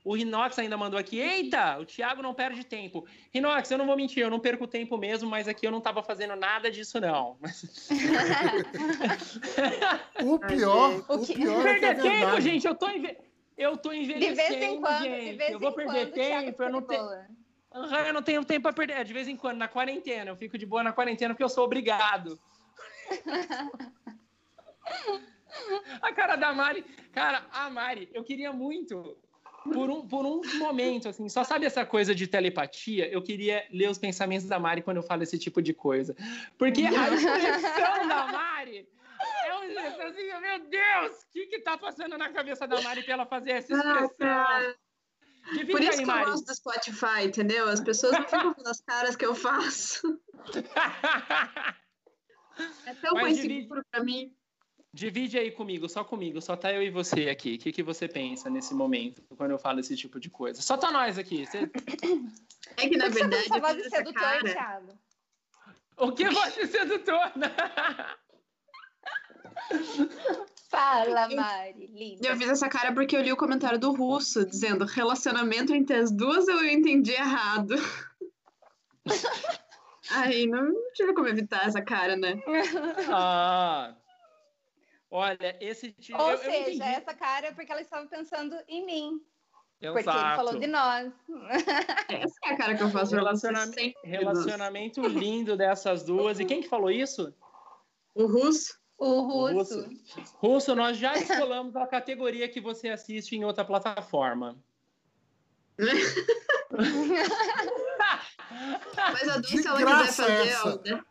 [0.04, 1.20] o Rinox ainda mandou aqui.
[1.20, 3.06] Eita, o Thiago não perde tempo.
[3.34, 6.02] Rinox, eu não vou mentir, eu não perco tempo mesmo, mas aqui eu não estava
[6.02, 7.38] fazendo nada disso, não.
[10.24, 11.36] o pior, o, que...
[11.36, 13.18] pior é Perder é tempo, gente, eu tô, enve...
[13.58, 15.32] eu tô envelhecendo, de vez em quando, gente.
[15.32, 17.10] De vez eu vou perder tempo, eu não tenho...
[17.72, 19.06] Eu não tenho tempo para perder.
[19.06, 20.32] De vez em quando, na quarentena.
[20.32, 22.40] Eu fico de boa na quarentena porque eu sou obrigado.
[26.02, 26.84] a cara da Mari.
[27.12, 29.16] Cara, a Mari, eu queria muito
[29.64, 33.08] por um, por um momento, assim, só sabe essa coisa de telepatia?
[33.10, 36.16] Eu queria ler os pensamentos da Mari quando eu falo esse tipo de coisa.
[36.58, 38.88] Porque a expressão da Mari
[39.46, 43.04] é uma expressão assim, meu Deus, o que que tá passando na cabeça da Mari
[43.04, 44.76] pra ela fazer essa expressão?
[45.72, 47.68] Por isso aí, que eu gosto do Spotify, entendeu?
[47.68, 50.20] As pessoas não ficam vendo as caras que eu faço.
[52.86, 54.36] é tão conhecido para mim.
[54.92, 57.56] Divide aí comigo, só comigo, só tá eu e você aqui.
[57.56, 60.62] O que, que você pensa nesse momento, quando eu falo esse tipo de coisa?
[60.62, 61.46] Só tá nós aqui.
[61.46, 61.70] Você...
[62.76, 64.44] É que, na verdade, você voz de sedutor, cara...
[64.44, 65.00] Thiago.
[65.98, 67.32] O que voz de sedutor?
[70.70, 72.28] Fala, Mari, linda.
[72.28, 76.12] Eu fiz essa cara porque eu li o comentário do Russo, dizendo relacionamento entre as
[76.12, 77.76] duas eu entendi errado.
[80.12, 82.42] Aí não tive como evitar essa cara, né?
[83.12, 83.96] Ah,
[85.12, 86.22] Olha, esse tipo.
[86.22, 89.22] Ou eu, seja, eu essa cara é porque ela estava pensando em mim.
[89.82, 90.04] Exato.
[90.04, 91.14] Porque ele falou de nós.
[92.10, 93.16] Essa é a cara que eu faço.
[93.16, 96.38] Relacionamento, relacionamento lindo dessas duas.
[96.40, 97.34] E quem que falou isso?
[98.14, 98.78] O Russo.
[98.98, 99.82] O Russo.
[99.82, 104.62] Russo, Russo nós já escolamos a categoria que você assiste em outra plataforma.
[109.14, 110.56] Mas a Dulce, se ela quiser fazer.
[110.66, 111.02] Ó, né?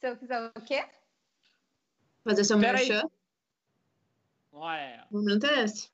[0.00, 0.84] Se eu quiser o quê?
[2.28, 3.10] Fazer seu Pera merchan.
[4.52, 5.06] Olha.
[5.10, 5.88] O momento é esse.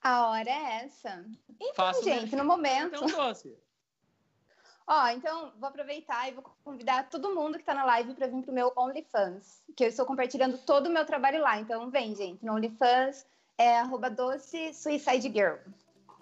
[0.00, 1.24] A hora é essa.
[1.60, 2.94] Então, Faço gente, no momento.
[2.94, 3.52] Então, doce.
[4.86, 8.42] Ó, então vou aproveitar e vou convidar todo mundo que está na live para vir
[8.42, 11.58] pro meu OnlyFans, que eu estou compartilhando todo o meu trabalho lá.
[11.58, 13.26] Então vem, gente, no OnlyFans
[13.58, 15.56] é arroba doce Suicide Girl.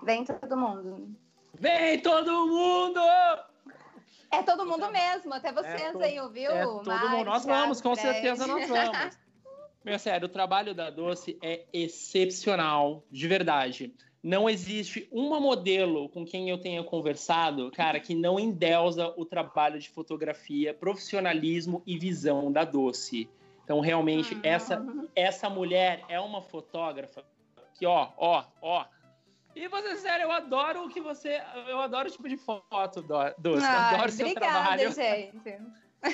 [0.03, 1.15] Vem todo mundo.
[1.59, 3.01] Vem todo mundo!
[4.33, 6.51] É todo mundo mesmo, até vocês é aí, ouviu?
[6.51, 7.25] É todo mundo.
[7.25, 9.19] Nós vamos, com certeza nós vamos.
[9.85, 13.95] Meu sério, o trabalho da Doce é excepcional, de verdade.
[14.23, 19.79] não existe uma modelo com quem eu tenha conversado, cara, que não endeusa o trabalho
[19.79, 23.29] de fotografia, profissionalismo e visão da Doce.
[23.65, 24.41] Então, realmente, uhum.
[24.43, 24.85] essa,
[25.17, 27.25] essa mulher é uma fotógrafa
[27.75, 28.85] que, ó, ó, ó.
[29.55, 31.41] E você, sério, eu adoro o que você.
[31.69, 33.03] Eu adoro o tipo de foto,
[33.39, 33.65] Doce.
[33.65, 34.93] Ai, adoro seu trabalho.
[34.93, 35.59] Gente.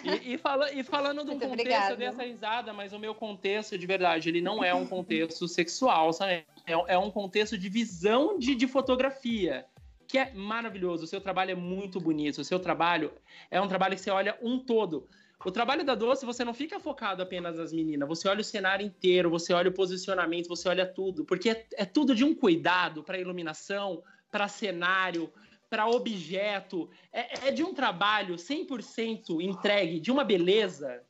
[0.05, 1.97] E, e, fala, e falando do Muito contexto obrigada.
[1.97, 6.45] dessa risada, mas o meu contexto, de verdade, ele não é um contexto sexual, sabe?
[6.67, 9.65] É, é um contexto de visão de, de fotografia,
[10.09, 11.05] que é maravilhoso.
[11.05, 12.41] O seu trabalho é muito bonito.
[12.41, 13.13] O seu trabalho
[13.49, 15.09] é um trabalho que você olha um todo.
[15.45, 18.85] O trabalho da Doce, você não fica focado apenas nas meninas, você olha o cenário
[18.85, 23.05] inteiro, você olha o posicionamento, você olha tudo, porque é, é tudo de um cuidado
[23.05, 25.33] para iluminação, para cenário,
[25.69, 26.91] para objeto.
[27.13, 31.03] É, é, de um trabalho 100% entregue, de uma beleza.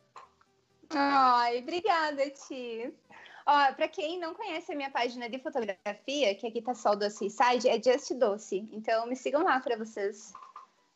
[0.90, 2.92] Ai, obrigada, Ti.
[3.46, 6.96] Ó, para quem não conhece a minha página de fotografia, que aqui tá só o
[6.96, 8.68] Doce Side, é Just Doce.
[8.72, 10.32] Então me sigam lá para vocês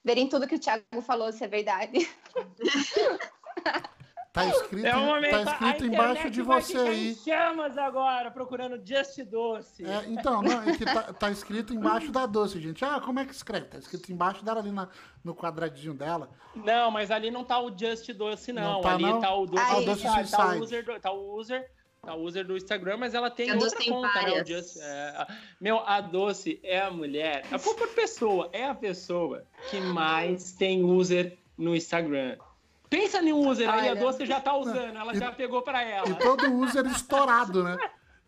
[0.05, 2.09] verem tudo que o Thiago falou, se é verdade.
[4.33, 7.15] Tá escrito, é um tá escrito embaixo de você aí.
[7.17, 9.85] chamas agora, procurando Just Doce.
[9.85, 12.85] É, então, não, é que tá, tá, escrito embaixo da doce, gente.
[12.85, 13.67] Ah, como é que escreve?
[13.67, 14.89] Tá escrito embaixo dela ali na,
[15.25, 16.31] no quadradinho dela.
[16.55, 18.75] Não, mas ali não tá o Just Doce, não.
[18.75, 19.21] não tá, ali não?
[19.21, 19.65] tá o Doce.
[19.65, 21.71] Ah, o doce tá, tá, o user, tá o user
[22.03, 24.45] a user do Instagram, mas ela tem outra conta, né?
[24.45, 25.27] Just, é,
[25.61, 30.83] meu, a Doce é a mulher, a por pessoa, é a pessoa que mais tem
[30.83, 32.37] user no Instagram.
[32.89, 35.83] Pensa em um user aí, a Doce já tá usando, ela e, já pegou para
[35.83, 36.09] ela.
[36.09, 37.77] E todo user estourado, né?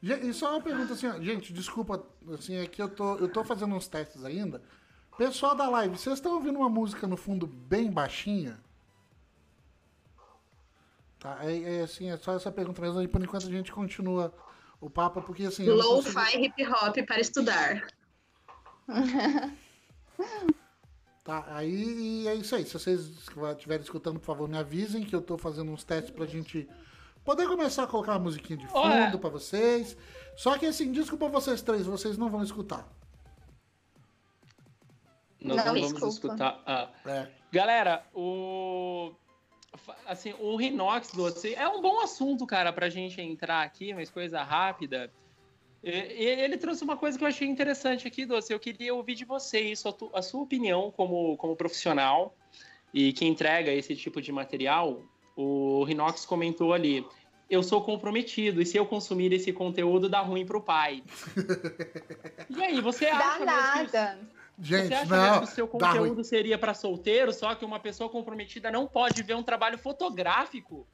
[0.02, 2.04] E só uma pergunta assim, ó, gente, desculpa,
[2.34, 4.62] assim, é que eu tô, eu tô fazendo uns testes ainda.
[5.16, 8.58] Pessoal da live, vocês estão ouvindo uma música no fundo bem baixinha?
[11.22, 14.34] Tá, é, é assim, é só essa pergunta mesmo, e por enquanto a gente continua
[14.80, 15.64] o papo, porque assim...
[15.64, 16.44] Low-fi consigo...
[16.44, 17.86] hip hop para estudar.
[21.24, 22.64] Tá, aí é isso aí.
[22.64, 26.26] Se vocês estiverem escutando, por favor, me avisem que eu tô fazendo uns testes pra
[26.26, 26.68] gente
[27.24, 29.96] poder começar a colocar uma musiquinha de fundo para vocês.
[30.36, 32.88] Só que assim, desculpa vocês três, vocês não vão escutar.
[35.40, 36.08] Nós não, não vamos desculpa.
[36.08, 36.60] escutar.
[36.66, 36.88] Ah.
[37.06, 37.28] É.
[37.52, 39.14] Galera, o
[40.06, 44.42] assim, o Rinox doce é um bom assunto, cara, pra gente entrar aqui, mas coisa
[44.42, 45.12] rápida.
[45.82, 48.52] Ele trouxe uma coisa que eu achei interessante aqui, Doce.
[48.52, 49.82] Eu queria ouvir de vocês
[50.14, 52.36] a sua opinião como, como profissional
[52.94, 55.02] e que entrega esse tipo de material.
[55.34, 57.04] O Rinox comentou ali:
[57.50, 61.02] eu sou comprometido e se eu consumir esse conteúdo dá ruim pro pai.
[62.48, 64.18] e aí, você acha dá nada.
[64.20, 67.80] Que, Gente, você acha não, que o seu conteúdo seria para solteiro, só que uma
[67.80, 70.86] pessoa comprometida não pode ver um trabalho fotográfico?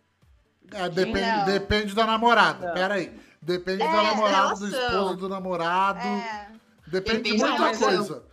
[0.72, 2.68] É, depende, depende da namorada.
[2.68, 2.74] Não.
[2.74, 3.12] Pera aí.
[3.42, 6.00] Depende é, da namorada, do esposo, do namorado.
[6.00, 6.50] É.
[6.86, 8.14] Depende, de muita coisa.
[8.14, 8.28] Eu...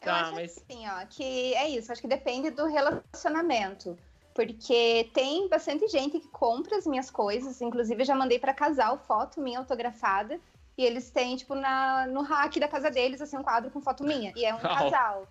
[0.00, 0.56] Tá, acho mas...
[0.56, 1.92] assim, ó, que é isso.
[1.92, 3.96] Acho que depende do relacionamento.
[4.34, 7.60] Porque tem bastante gente que compra as minhas coisas.
[7.60, 10.40] Inclusive, eu já mandei para casal foto minha autografada.
[10.78, 14.04] E eles têm, tipo, na, no hack da casa deles, assim, um quadro com foto
[14.04, 14.32] minha.
[14.36, 14.68] E é um oh.
[14.68, 15.28] casal.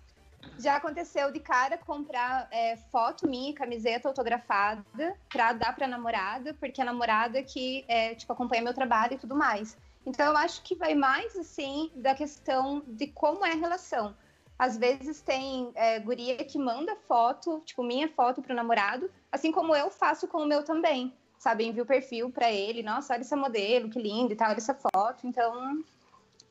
[0.58, 6.82] Já aconteceu de cara comprar é, foto minha, camiseta autografada, pra dar pra namorada, porque
[6.82, 9.76] a namorada que, é, tipo, acompanha meu trabalho e tudo mais.
[10.04, 14.14] Então, eu acho que vai mais, assim, da questão de como é a relação.
[14.58, 19.74] Às vezes tem é, guria que manda foto, tipo, minha foto pro namorado, assim como
[19.74, 21.14] eu faço com o meu também.
[21.38, 24.56] Sabe, envio o perfil para ele, nossa, olha esse modelo, que lindo e tal, olha
[24.56, 25.26] essa foto.
[25.26, 25.84] Então,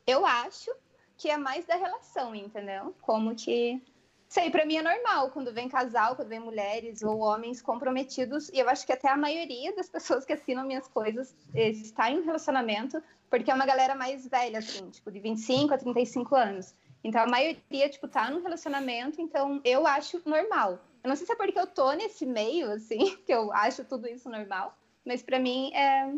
[0.05, 0.71] eu acho
[1.17, 2.95] que é mais da relação, entendeu?
[3.01, 3.81] Como que.
[4.29, 8.59] Sei, para mim é normal quando vem casal, quando vem mulheres ou homens comprometidos, e
[8.59, 12.25] eu acho que até a maioria das pessoas que assinam minhas coisas está em um
[12.25, 16.73] relacionamento, porque é uma galera mais velha, assim, tipo, de 25 a 35 anos.
[17.03, 20.79] Então a maioria, tipo, tá num relacionamento, então eu acho normal.
[21.03, 24.07] Eu não sei se é porque eu tô nesse meio, assim, que eu acho tudo
[24.07, 24.76] isso normal,
[25.07, 26.11] mas para mim é,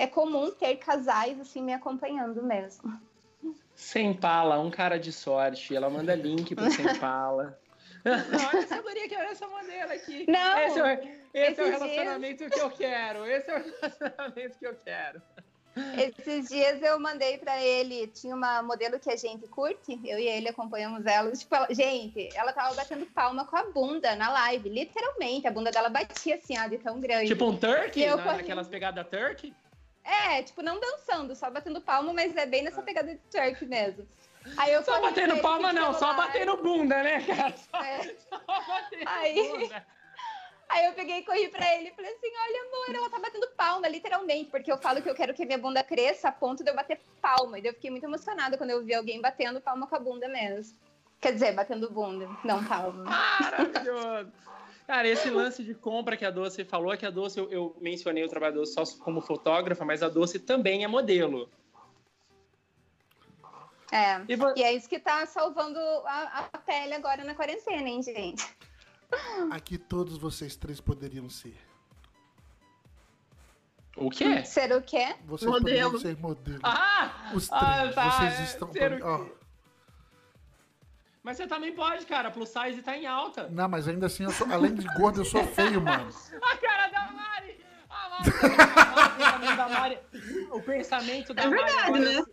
[0.00, 3.00] é comum ter casais, assim, me acompanhando mesmo.
[3.76, 5.74] Sem pala, um cara de sorte.
[5.74, 7.58] Ela manda link pro Sem pala.
[8.04, 10.26] Olha essa guria que é essa modelo aqui.
[10.28, 12.52] Não, esse é, esse é o relacionamento dias...
[12.52, 13.24] que eu quero.
[13.24, 15.22] Esse é o relacionamento que eu quero.
[15.96, 20.28] Esses dias eu mandei para ele, tinha uma modelo que a gente curte, eu e
[20.28, 21.32] ele acompanhamos ela.
[21.32, 25.48] Tipo, ela, gente, ela tava batendo palma com a bunda na live, literalmente.
[25.48, 27.26] A bunda dela batia assim, ó, de tão grande.
[27.26, 28.06] Tipo um turkey?
[28.06, 29.52] Na, Naquelas pegadas turkey?
[30.04, 32.84] É, tipo, não dançando, só batendo palma, mas é bem nessa ah.
[32.84, 34.06] pegada de turkey mesmo.
[34.58, 37.54] Aí eu só batendo palma não, só batendo bunda, né, cara?
[37.56, 38.14] Só, é.
[38.28, 39.48] só batendo Aí...
[39.48, 39.86] bunda.
[40.68, 43.48] Aí eu peguei e corri pra ele e falei assim: olha, amor, ela tá batendo
[43.56, 46.70] palma, literalmente, porque eu falo que eu quero que minha bunda cresça a ponto de
[46.70, 47.58] eu bater palma.
[47.58, 50.76] E eu fiquei muito emocionada quando eu vi alguém batendo palma com a bunda mesmo.
[51.20, 53.04] Quer dizer, batendo bunda, não palma.
[53.04, 54.32] Maravilhoso.
[54.86, 57.76] Cara, esse lance de compra que a Doce falou, é que a Doce, eu, eu
[57.80, 61.48] mencionei o trabalho da Doce só como fotógrafa, mas a Doce também é modelo.
[63.90, 64.20] É.
[64.28, 68.44] E E é isso que tá salvando a, a pele agora na quarentena, hein, gente?
[69.50, 71.56] Aqui todos vocês três poderiam ser.
[73.96, 74.44] O quê?
[74.44, 75.14] Ser o quê?
[75.24, 75.90] Vocês Modelo.
[75.92, 76.60] poderiam ser modelos.
[76.64, 77.30] Ah!
[77.32, 77.94] Os ah, três.
[77.94, 78.72] tá, Vocês estão.
[78.72, 79.00] ser?
[81.22, 82.30] Mas você também pode, cara.
[82.30, 83.48] Plus size tá em alta.
[83.48, 86.08] não, mas ainda assim, eu sou, além de gordo, eu sou feio, mano.
[86.42, 87.64] A cara da Mari!
[87.88, 88.28] A Mari!
[88.30, 88.42] o
[89.16, 89.98] pensamento da Mari.
[90.50, 91.62] O pensamento da É Mari.
[91.62, 92.24] verdade, agora né?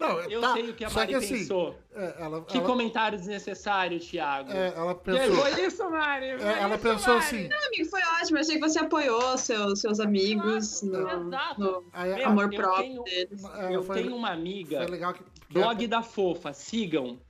[0.00, 1.76] Não, Eu tá, sei o que a Mari que assim, pensou.
[1.94, 4.50] é, ela, Que ela, comentário desnecessário, Thiago.
[4.50, 5.36] é, ela pensou.
[5.36, 6.26] Foi isso, Mari.
[6.26, 7.26] é, ela isso, pensou Mari.
[7.26, 7.48] assim.
[7.48, 8.36] Não, amigo, foi ótimo.
[8.38, 11.60] Eu achei que você apoiou seus, seus amigos no, Exato.
[11.60, 13.44] no Aí, amor eu próprio tenho- deles.
[13.44, 15.22] é, Eu foi, tenho uma amiga, foi legal que.
[15.22, 17.20] que- blog da Fofa, sigam.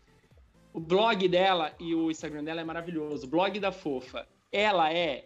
[0.73, 3.27] O blog dela e o Instagram dela é maravilhoso.
[3.27, 4.25] Blog da Fofa.
[4.53, 5.25] Ela é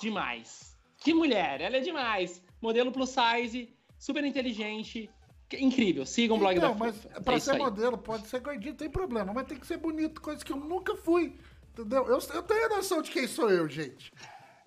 [0.00, 0.76] demais.
[0.98, 2.42] Que mulher, ela é demais.
[2.60, 5.10] Modelo plus size, super inteligente,
[5.56, 6.04] que- incrível.
[6.06, 7.20] Sigam o blog Então, da mas Fofa.
[7.22, 10.44] pra é ser modelo, pode ser gordinho, tem problema, mas tem que ser bonito, coisa
[10.44, 11.36] que eu nunca fui.
[11.72, 12.06] Entendeu?
[12.06, 14.12] Eu, eu tenho noção de quem sou eu, gente.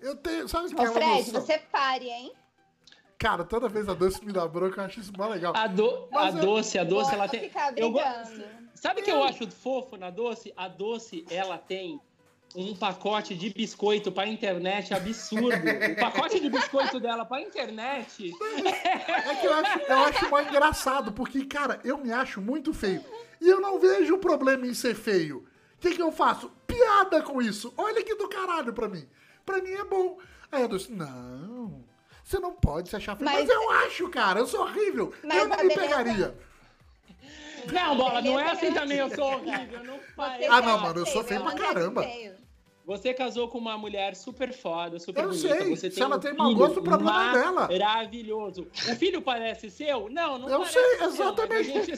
[0.00, 0.46] Eu tenho.
[0.48, 1.40] Sabe Ô, aquela Fred, noção?
[1.40, 2.32] você pare, hein?
[3.18, 5.52] Cara, toda vez a doce me dá bronca, eu acho isso mó legal.
[5.56, 7.40] A, do, a eu- doce, a doce, ela tem.
[7.40, 7.92] ficar eu.
[8.74, 10.52] Sabe o que eu acho fofo na doce?
[10.56, 12.00] A doce, ela tem
[12.54, 15.48] um pacote de biscoito pra internet absurdo.
[15.92, 18.32] o pacote de biscoito dela pra internet.
[19.26, 23.04] É que eu acho, eu acho mó engraçado, porque, cara, eu me acho muito feio.
[23.40, 25.46] E eu não vejo problema em ser feio.
[25.76, 26.50] O que, que eu faço?
[26.66, 27.72] Piada com isso.
[27.76, 29.08] Olha que do caralho pra mim.
[29.46, 30.18] Pra mim é bom.
[30.50, 31.84] Aí eu disse, não,
[32.24, 33.30] você não pode se achar feio.
[33.30, 35.12] Mas, Mas- eu acho, cara, eu sou horrível.
[35.22, 36.48] Mas eu não a me beleza- pegaria.
[37.72, 39.84] Não, bola, não é assim também, eu sou horrível.
[39.84, 40.46] Não faz.
[40.48, 42.02] Ah, não, mano, eu sou feio pra é caramba.
[42.02, 42.34] feio.
[42.88, 45.56] Você casou com uma mulher super foda, super Eu bonita.
[45.58, 45.76] sei.
[45.76, 47.68] Você Se tem ela um tem mau gosto, o problema é dela.
[47.68, 48.66] Maravilhoso.
[48.90, 50.08] O filho parece seu?
[50.08, 51.64] Não, não Eu parece sei, seu, exatamente.
[51.70, 51.96] gente É,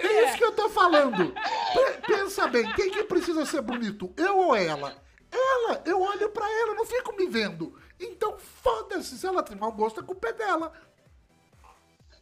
[0.00, 1.32] que é isso que eu tô falando.
[1.32, 4.12] Pe- Pensa bem, quem que precisa ser bonito?
[4.16, 4.96] Eu ou ela?
[5.30, 7.78] Ela, eu olho pra ela, eu não fico me vendo.
[8.00, 10.72] Então foda-se, se ela tem mau gosto, a culpa é dela.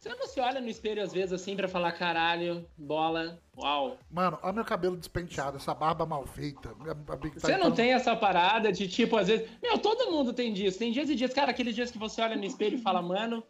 [0.01, 3.99] Você não se olha no espelho às vezes assim pra falar caralho, bola, uau.
[4.09, 6.73] Mano, olha meu cabelo despenteado, essa barba mal feita.
[6.79, 9.47] minha- a Big tá Você não entrando- tem essa parada de tipo, às vezes.
[9.61, 10.79] Meu, todo mundo tem disso.
[10.79, 13.43] Tem dias e dias, cara, aqueles dias que você olha no espelho e fala, mano,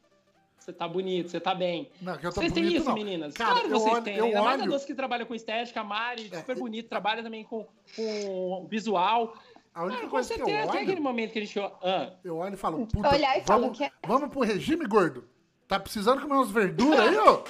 [0.57, 1.89] você tá bonito, você tá bem.
[2.01, 2.95] Não, que eu tô Vocês têm isso, não.
[2.95, 3.33] meninas?
[3.33, 4.17] Cara, claro que vocês olho- têm.
[4.17, 6.89] eu Ainda mais a olho- Doce que trabalha com estética, a Mari, É, super bonito,
[6.89, 9.37] trabalha também com, com visual.
[9.73, 11.59] A única Ah, com coisa que eu certeza, tem aquele olho, momento que a gente.
[11.81, 14.85] Ah, eu olho e falo, puta, Olhar e falo vamos, que é- vamos pro regime
[14.85, 15.23] gordo.
[15.71, 17.45] Tá precisando comer umas verduras aí, ô?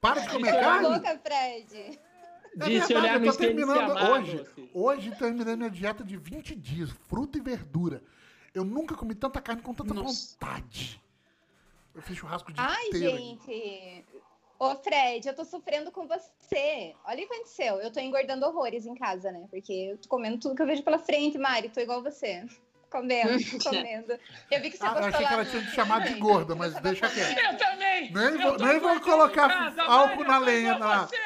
[0.00, 0.82] Para de comer carne.
[0.82, 2.00] Cala a boca, Fred.
[2.58, 4.36] É de se verdade, olhar eu tô terminando amar, hoje.
[4.38, 4.70] Doce.
[4.74, 8.02] Hoje terminei minha dieta de 20 dias, fruta e verdura.
[8.52, 10.32] Eu nunca comi tanta carne com tanta Nossa.
[10.32, 11.00] vontade.
[11.94, 13.16] Eu fiz churrasco dia Ai, inteiro.
[13.18, 14.04] gente.
[14.58, 16.92] Ô, Fred, eu tô sofrendo com você.
[17.04, 17.76] Olha o que aconteceu.
[17.76, 19.46] Eu tô engordando horrores em casa, né?
[19.48, 21.68] Porque eu tô comendo tudo que eu vejo pela frente, Mari.
[21.68, 22.44] Tô igual você.
[22.90, 23.28] Comendo,
[23.62, 24.18] comendo.
[24.50, 26.14] Eu vi que você Ah, eu postou achei lá que ela tinha te chamado de
[26.20, 27.38] gorda, mas deixa quieto.
[27.38, 28.12] Eu também!
[28.12, 31.16] Nem vou- nem vou colocar casa, álcool Mari, na lenha, você.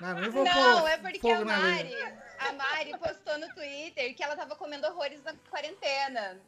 [0.00, 1.94] Não, nem vou Não, pôr é porque a Mari,
[2.38, 6.40] a Mari postou no Twitter que ela tava comendo horrores na quarentena.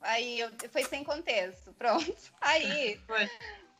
[0.00, 1.72] Aí eu, foi sem contexto.
[1.72, 2.14] Pronto.
[2.40, 3.28] Aí, Foi.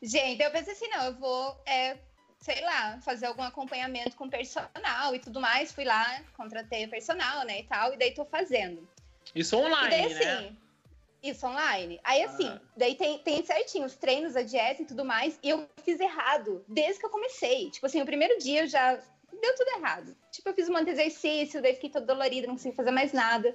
[0.02, 1.96] gente, eu pensei assim, não, eu vou, é,
[2.40, 5.72] sei lá, fazer algum acompanhamento com personal e tudo mais.
[5.72, 8.88] Fui lá, contratei o personal, né, e tal, e daí tô fazendo.
[9.34, 10.34] Isso E online, daí, né?
[10.38, 10.56] assim,
[11.22, 12.00] isso online.
[12.04, 12.60] Aí, assim, Ah.
[12.76, 15.38] daí tem, tem certinho os treinos, a dieta e tudo mais.
[15.42, 17.70] E eu fiz errado desde que eu comecei.
[17.70, 20.16] Tipo assim, o primeiro dia eu já deu tudo errado.
[20.30, 23.12] Tipo, eu fiz um monte de exercício, daí fiquei toda dolorida, não consegui fazer mais
[23.12, 23.54] nada.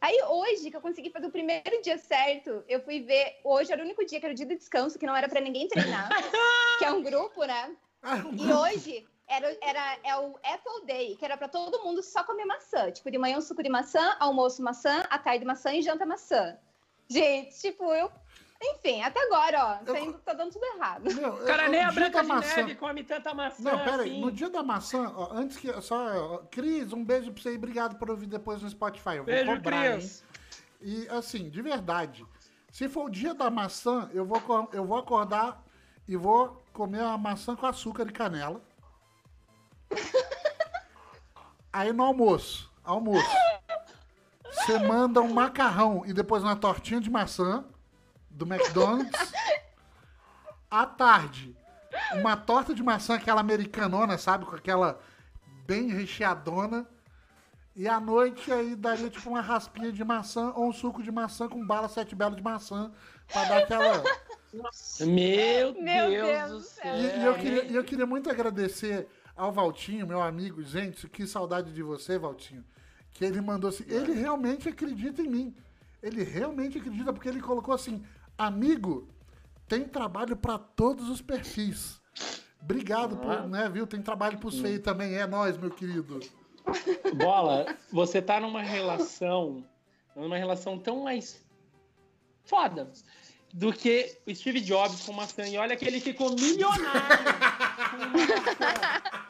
[0.00, 3.38] Aí, hoje, que eu consegui fazer o primeiro dia certo, eu fui ver.
[3.42, 5.40] Hoje era o único dia que era o dia de descanso, que não era pra
[5.40, 6.08] ninguém treinar.
[6.78, 7.74] que é um grupo, né?
[8.02, 12.02] Ah, um E hoje era, era é o Apple Day, que era pra todo mundo
[12.02, 12.90] só comer maçã.
[12.90, 16.56] Tipo, de manhã um suco de maçã, almoço maçã, à tarde maçã e janta maçã.
[17.08, 18.10] Gente, tipo, eu.
[18.60, 21.14] Enfim, até agora, ó, Eu- tá, indo- tá dando tudo errado.
[21.14, 24.02] Meu, O cara eu- nem a Branca de maçã- Neve come tanta maçã Não, pera
[24.02, 24.10] aí.
[24.12, 24.20] assim.
[24.20, 25.70] No dia da maçã, ó, antes que.
[25.82, 25.96] Só.
[26.16, 29.10] ó, Cris, um beijo pra você e obrigado por ouvir depois no Spotify.
[29.16, 30.22] Eu vou Beijo, cobrar, Cris.
[30.22, 30.26] hein?
[30.80, 32.24] E assim, de verdade.
[32.72, 34.40] Se for o dia da maçã, eu vou,
[34.72, 35.62] eu vou acordar
[36.08, 38.60] e vou comer uma maçã com açúcar e canela.
[41.72, 42.72] Aí no almoço.
[42.82, 43.36] Almoço.
[44.50, 47.64] Você manda um macarrão e depois uma tortinha de maçã
[48.30, 49.32] do McDonald's.
[50.70, 51.56] À tarde,
[52.14, 54.44] uma torta de maçã, aquela americanona, sabe?
[54.44, 54.98] Com aquela
[55.66, 56.86] bem recheadona.
[57.74, 61.46] E à noite aí daria tipo uma raspinha de maçã ou um suco de maçã
[61.46, 62.90] com bala sete belo de maçã.
[63.30, 64.02] Pra dar aquela.
[65.00, 66.94] Meu, Meu Deus, Deus do céu.
[66.96, 69.06] E, e eu queria, e eu queria muito agradecer
[69.36, 70.62] ao Valtinho, meu amigo.
[70.62, 72.64] Gente, que saudade de você, Valtinho.
[73.12, 73.84] Que ele mandou assim.
[73.86, 75.54] Ele realmente acredita em mim.
[76.02, 78.02] Ele realmente acredita, porque ele colocou assim:
[78.36, 79.08] amigo,
[79.68, 82.00] tem trabalho pra todos os perfis.
[82.62, 83.86] Obrigado, por, né, viu?
[83.86, 85.14] Tem trabalho pros feios também.
[85.14, 86.20] É nós, meu querido.
[87.14, 89.64] Bola, você tá numa relação,
[90.16, 91.44] numa relação tão mais
[92.44, 92.90] foda
[93.52, 95.46] do que o Steve Jobs com maçã.
[95.46, 97.26] E olha que ele ficou milionário.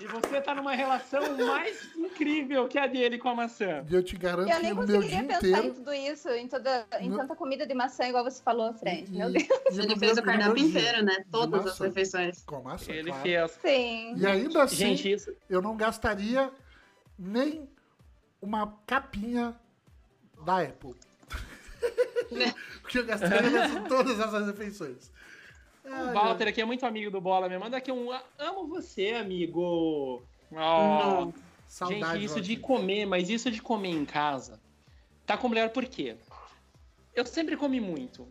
[0.00, 3.84] E você tá numa relação mais incrível que a dele com a maçã.
[3.88, 5.74] E eu te garanto Eu que nem no meu dia conseguiria pensar em inteiro.
[5.74, 9.04] tudo isso, em, toda, em No- tanta comida de maçã, igual você falou, Fred.
[9.12, 9.44] e- Meu Deus.
[9.70, 11.24] Ele meu- fez o cardápio inteiro, né?
[11.30, 12.42] Todas as refeições.
[12.46, 13.22] Com maçã, Ele claro.
[13.22, 13.50] fez.
[13.60, 14.14] Sim.
[14.16, 15.36] E ainda assim, Gente, isso.
[15.50, 16.50] eu não gastaria
[17.18, 17.68] nem
[18.40, 19.54] uma capinha
[20.46, 20.94] da Apple.
[22.80, 25.10] Porque eu gastaria todas essas refeições.
[25.84, 27.48] O Walter aqui é muito amigo do Bola.
[27.48, 28.08] Me manda aqui um
[28.38, 30.22] amo você, amigo.
[30.52, 31.32] Oh.
[31.66, 32.60] Saudade, Gente, isso de Valtinho.
[32.60, 34.60] comer, mas isso de comer em casa
[35.24, 36.16] tá com melhor por quê?
[37.14, 38.26] Eu sempre comi muito.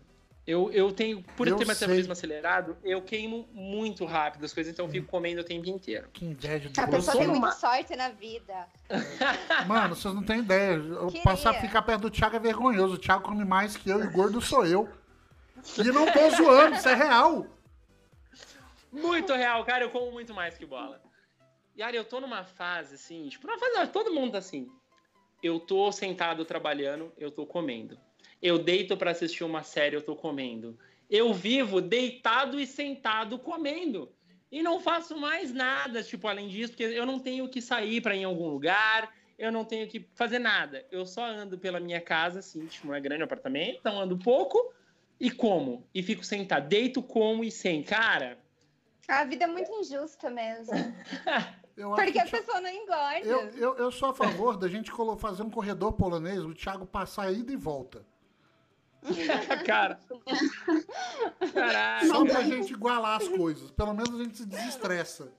[0.45, 4.85] Eu, eu tenho, por Eu ter metabolismo acelerado, eu queimo muito rápido as coisas, então
[4.87, 6.09] eu fico comendo o tempo inteiro.
[6.11, 8.67] Que inveja de A pessoa tem uma- muita sorte na vida.
[9.67, 10.73] Mano, vocês não têm ideia.
[10.73, 11.23] Eu Queria.
[11.23, 12.95] passar a ficar perto do Thiago é vergonhoso.
[12.95, 14.89] O Thiago come mais que eu e gordo sou eu.
[15.77, 17.45] E não tô zoando, isso é real.
[18.91, 21.01] Muito real, cara, eu como muito mais que bola.
[21.75, 24.69] E Ari, eu tô numa fase assim, tipo, numa fase, todo mundo tá assim.
[25.41, 27.97] Eu tô sentado trabalhando, eu tô comendo.
[28.41, 30.77] Eu deito pra assistir uma série, eu tô comendo.
[31.09, 34.11] Eu vivo deitado e sentado comendo.
[34.51, 38.15] E não faço mais nada, tipo, além disso, porque eu não tenho que sair pra
[38.15, 40.85] ir em algum lugar, eu não tenho que fazer nada.
[40.91, 44.73] Eu só ando pela minha casa, assim, tipo, não é grande apartamento, então ando pouco
[45.19, 45.87] e como.
[45.93, 47.83] E fico sentado, deito, como e sem.
[47.83, 48.37] Cara,
[49.07, 50.73] A vida é muito injusta mesmo.
[51.79, 53.25] Eu acho Porque a pessoa não engorda.
[53.25, 57.31] eu, eu, eu sou a favor da gente fazer um corredor polonês, o Thiago passar
[57.31, 58.05] ida e volta.
[59.65, 59.97] cara.
[61.53, 62.07] Caralho.
[62.09, 63.71] Só pra gente igualar as coisas.
[63.71, 65.31] Pelo menos a gente se desestressa.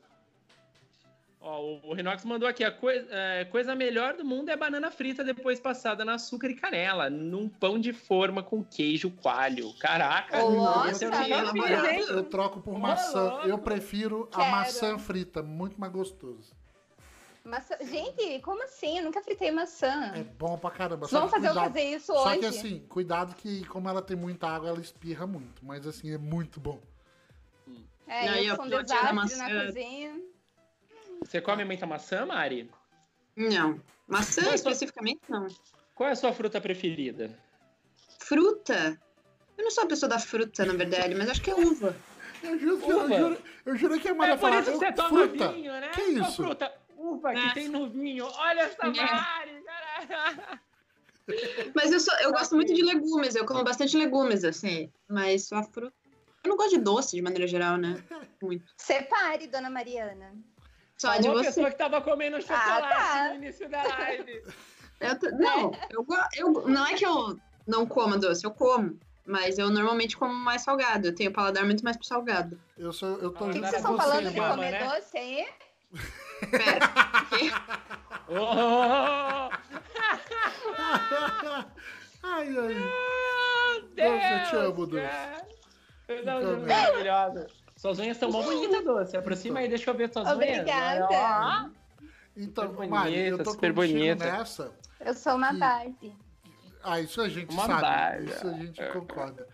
[1.43, 4.91] Ó, o- o Rinox mandou aqui: a coi- é, coisa melhor do mundo é banana
[4.91, 9.73] frita depois passada no açúcar e canela, num pão de forma com queijo coalho.
[9.79, 12.09] Caraca, Nossa, eu fiz?
[12.11, 13.41] Eu troco por maçã.
[13.45, 14.51] Eu prefiro a Quero.
[14.51, 16.53] maçã frita, muito mais gostoso.
[17.43, 17.75] Maçã...
[17.81, 18.99] Gente, como assim?
[18.99, 20.13] Eu nunca fritei maçã.
[20.15, 21.09] É bom pra caramba.
[21.09, 22.39] só Vamos fazer eu cuidado- fazer isso Só hoje.
[22.39, 25.65] que assim, cuidado que como ela tem muita água, ela espirra muito.
[25.65, 26.79] Mas assim, é muito bom.
[28.07, 29.37] É, Não, eu a sou um desastre maçã.
[29.49, 30.21] na cozinha.
[31.25, 32.71] Você come muita maçã, Mari?
[33.37, 33.81] Não.
[34.07, 35.47] Maçã Mas- especificamente, não.
[35.95, 37.39] Qual é a sua fruta preferida?
[38.19, 39.01] Fruta?
[39.57, 41.95] Eu não sou a pessoa da fruta, na verdade, mas acho que é uva.
[42.43, 43.19] Eu juro, que- eu Uva.
[43.19, 45.53] juro, eu juro que a Maria é por isso que você "Eu- toma fruta.
[45.53, 45.91] vinho, né?
[45.91, 46.37] Que isso?
[46.37, 46.75] fruta?
[46.97, 47.49] Uva, É.
[47.49, 48.25] que tem no vinho.
[48.27, 48.91] Olha essa É.
[48.91, 49.63] Mari,
[50.09, 50.61] caralho.
[51.75, 54.91] Mas eu, sou, eu gosto muito de legumes, eu como bastante legumes, assim.
[55.09, 55.95] Mas só a fruta.
[56.43, 58.03] Eu não gosto de doce, de maneira geral, né?
[58.43, 58.65] Muito.
[58.79, 60.33] Separe, dona Mariana.
[61.01, 61.49] Só de Falou a você.
[61.49, 63.29] pessoa que tava comendo chocolate tá.
[63.31, 64.43] no início da live.
[65.01, 67.35] Eu não, eu, eu, não é que eu
[67.67, 69.01] não como doce, eu como.
[69.25, 71.07] Mas eu normalmente como mais salgado.
[71.09, 72.61] Eu tenho paladar muito mais pro salgado.
[72.77, 74.85] Eu, sou, eu tô O O que, que vocês estão você, falando de comer né?
[74.87, 75.49] doce aí?
[76.51, 76.87] Pera.
[78.29, 79.49] Oh,
[82.23, 82.77] ai, ai.
[83.95, 85.03] Deus, eu te amo, Doce.
[85.03, 85.49] cara.
[86.07, 86.67] Coisa Também.
[86.67, 87.47] maravilhosa.
[87.81, 89.17] Suas unhas estão mó bonitas, Doce.
[89.17, 91.09] Aproxima aí, deixa eu ver suas Obrigada.
[91.09, 91.71] unhas.
[91.71, 91.71] Ó.
[92.37, 94.25] Então, Super Mari, eu bonita, tô super bonita.
[94.27, 94.73] nessa.
[95.01, 95.51] Eu sou uma.
[95.55, 96.15] Barbie.
[96.85, 98.27] Ah, isso a gente Uma sabe.
[98.27, 99.49] Isso a gente concorda.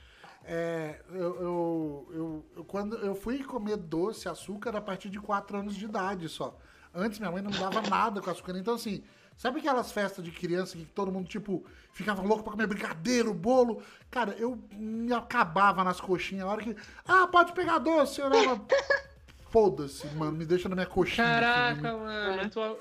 [0.44, 5.58] É, eu, eu, eu, eu- quando eu fui comer doce, açúcar, a partir de 4
[5.58, 6.58] anos de idade só.
[6.92, 8.58] Antes minha mãe não me dava nada com açúcar.
[8.58, 9.04] Então, assim,
[9.36, 13.82] sabe aquelas festas de criança que todo mundo, tipo, ficava louco pra comer brigadeiro, bolo?
[14.10, 16.44] Cara, eu me acabava nas coxinhas.
[16.46, 16.76] A hora que.
[17.06, 18.20] Ah, pode pegar doce.
[18.20, 18.64] Eu olhava.
[19.50, 21.26] Foda-se, mano, me deixa na minha coxinha.
[21.26, 21.98] Caraca, filho.
[22.00, 22.50] mano.
[22.50, 22.78] Tua...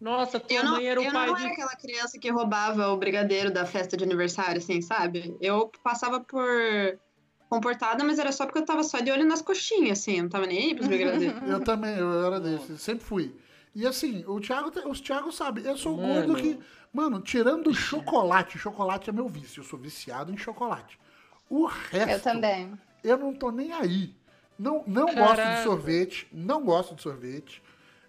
[0.00, 1.42] Nossa, tua Eu não, mãe era o eu pai não de.
[1.42, 5.36] era aquela criança que roubava o brigadeiro da festa de aniversário, assim, sabe?
[5.40, 6.44] Eu passava por
[7.48, 10.16] comportada, mas era só porque eu tava só de olho nas coxinhas, assim.
[10.16, 11.42] Eu não tava nem aí pros brigadeiros.
[11.48, 13.34] Eu também, eu era desse, sempre fui.
[13.76, 16.14] E assim, o Thiago, os Thiago sabe, eu sou Mano.
[16.28, 16.58] gordo que.
[16.90, 20.98] Mano, tirando chocolate, chocolate é meu vício, eu sou viciado em chocolate.
[21.50, 22.10] O resto.
[22.10, 22.72] Eu também.
[23.04, 24.14] Eu não tô nem aí.
[24.58, 27.62] Não, não gosto de sorvete, não gosto de sorvete.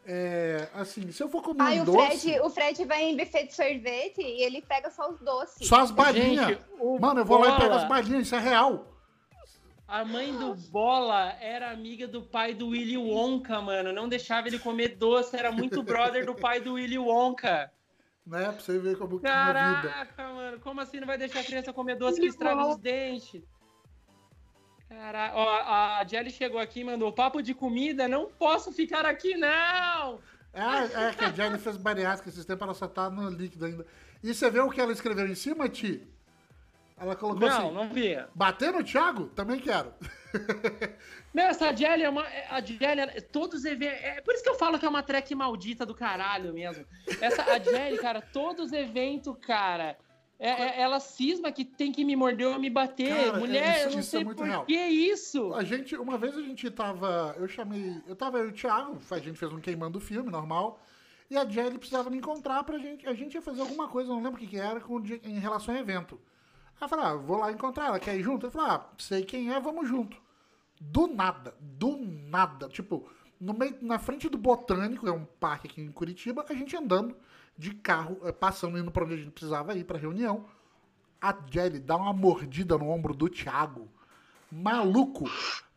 [0.05, 3.17] É, assim, se eu for comer Aí um o doce, Fred, o Fred vai em
[3.17, 5.67] buffet de sorvete e ele pega só os doces.
[5.67, 6.57] só as balinhas.
[7.01, 8.96] Mano, eu vou lá e pego Bola- as balinhas, isso é real.
[9.87, 13.93] A mãe do Bola era amiga do pai do Willy Wonka, mano.
[13.93, 17.71] Não deixava ele comer doce, era muito brother do pai do Willy Wonka.
[18.25, 18.43] Né?
[18.43, 19.89] Pra você ver como é a vida.
[19.89, 23.41] Caraca, mano, como assim não vai deixar a criança comer doce que estraga os dentes?
[24.89, 25.49] Caraca, ó,
[25.99, 30.19] a Jelly chegou aqui e mandou papo de comida, não posso ficar aqui, não!
[30.53, 33.85] É, é que a Jenny fez bariátrica esses tempos, ela só tá no líquido ainda.
[34.23, 36.05] E você vê o que ela escreveu em cima, Ti?
[36.99, 38.17] Ela colocou Não, assim: não vi.
[38.33, 39.27] bater no Thiago?
[39.27, 39.93] Também quero.
[41.33, 42.25] Meu, essa Jelly é uma.
[42.27, 43.99] é- A Jelly, é- todos os eventos.
[44.03, 46.85] É por isso que eu falo que é uma track maldita do caralho mesmo.
[47.21, 49.97] Essa, a Jelly, cara, todos os eventos, cara.
[50.39, 53.09] é- é- ela cisma que tem que me morder ou me bater.
[53.25, 54.65] Cara, Mulher, isso- eu não isso é sei muito por real.
[54.65, 55.53] que isso.
[55.55, 57.35] A gente, uma vez a gente tava.
[57.39, 58.01] Eu chamei.
[58.07, 60.79] Eu tava eu e o Thiago, a gente fez um queimando filme normal.
[61.29, 63.07] E a Jelly precisava me encontrar pra gente.
[63.07, 65.73] A gente ia fazer alguma coisa, não lembro o que, que era, com, em relação
[65.75, 66.19] ao evento.
[66.79, 68.45] Aí eu falei, ah, vou lá encontrar ela, quer ir junto?
[68.45, 70.17] Eu falei, ah, sei quem é, vamos junto.
[70.79, 72.69] Do nada, do nada.
[72.69, 73.09] Tipo,
[73.41, 77.15] no meio, na frente do Botânico, é um parque aqui em Curitiba, a gente andando
[77.57, 80.45] de carro, eh, passando, indo pra onde a gente precisava ir, pra reunião.
[81.19, 83.89] A Jelly dá uma mordida no ombro do Thiago.
[84.51, 85.29] Maluco.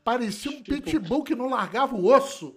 [0.05, 2.55] Parecia um pitbull que não largava o osso.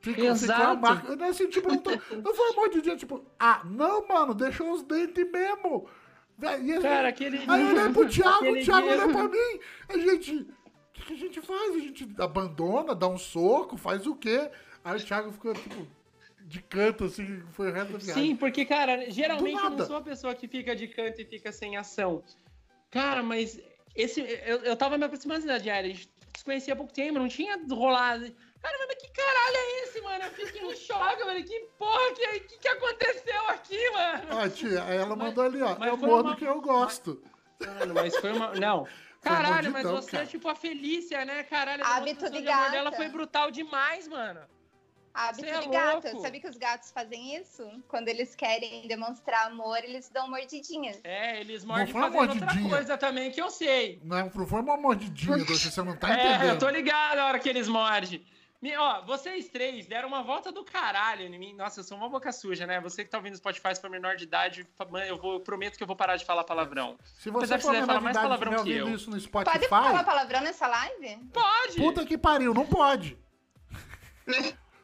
[0.00, 0.80] Ficou, ficou a Exato.
[0.80, 1.12] marca.
[1.12, 4.82] Eu, assim, tipo, não, tô, não foi uma mordidinha, tipo, ah, não, mano, deixou os
[4.82, 5.86] dentes mesmo.
[6.40, 9.28] Véi, e a Cara, aquele Aí eu olhei pro Thiago, o Thiago dia- olhou pra
[9.28, 9.60] mim.
[9.88, 10.34] A gente.
[10.36, 10.46] O
[10.94, 11.74] que, que a gente faz?
[11.76, 14.50] A gente abandona, dá um soco, faz o quê?
[14.82, 15.86] Aí o Thiago ficou, tipo,
[16.40, 18.24] de canto, assim, foi o resto da viagem.
[18.24, 21.52] Sim, porque, cara, geralmente eu não sou a pessoa que fica de canto e fica
[21.52, 22.22] sem ação.
[22.90, 23.60] Cara, mas
[23.94, 24.20] esse.
[24.46, 27.28] Eu, eu tava me aproximando da diária, a gente se conhecia há pouco tempo, não
[27.28, 28.34] tinha rolado.
[28.62, 30.24] Cara, mas que caralho é esse, mano?
[30.24, 31.42] Eu fiquei em choque, mano.
[31.44, 34.22] Que porra que, que, que aconteceu aqui, mano?
[34.32, 35.76] Ó, tia, aí ela mandou ali, ó.
[35.78, 37.22] mas Eu foi mordo uma- que eu gosto.
[37.78, 38.52] Mano, mas foi uma.
[38.54, 38.86] Não.
[39.22, 40.22] Caralho, mas mordidão, você cara.
[40.22, 41.42] é tipo a Felícia, né?
[41.42, 42.70] Caralho, a Hábito de amor gata.
[42.70, 44.40] dela foi brutal demais, mano.
[45.12, 46.04] Hábito é de gato.
[46.06, 46.22] louco.
[46.22, 47.68] Sabe que os gatos fazem isso?
[47.88, 51.00] Quando eles querem demonstrar amor, eles dão mordidinhas.
[51.04, 54.00] É, eles mordem foi uma fazendo outra coisa também que eu sei.
[54.04, 56.48] Não, não foi uma mordidinha, você não tá É, entendendo.
[56.50, 58.24] eu tô ligado a hora que eles mordem.
[58.62, 61.54] Me- Ó, vocês três deram uma volta do caralho em mim.
[61.54, 62.78] Nossa, eu sou uma boca suja, né?
[62.80, 64.66] Você que tá ouvindo Spotify se for menor de idade,
[65.08, 66.98] eu, vou, eu prometo que eu vou parar de falar palavrão.
[67.04, 68.94] Se você Apesar for você deve falar mais menor de idade palavrão que eu.
[68.94, 71.16] isso no Pode Spotify, falar palavrão nessa live?
[71.32, 71.76] Pode!
[71.76, 73.16] puta que pariu, não pode.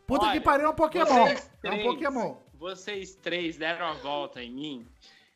[0.06, 1.04] Puta Olha, que pariu é um Pokémon.
[1.04, 2.36] vocês É um três- Pokémon.
[2.54, 4.88] Vocês três deram a volta em mim.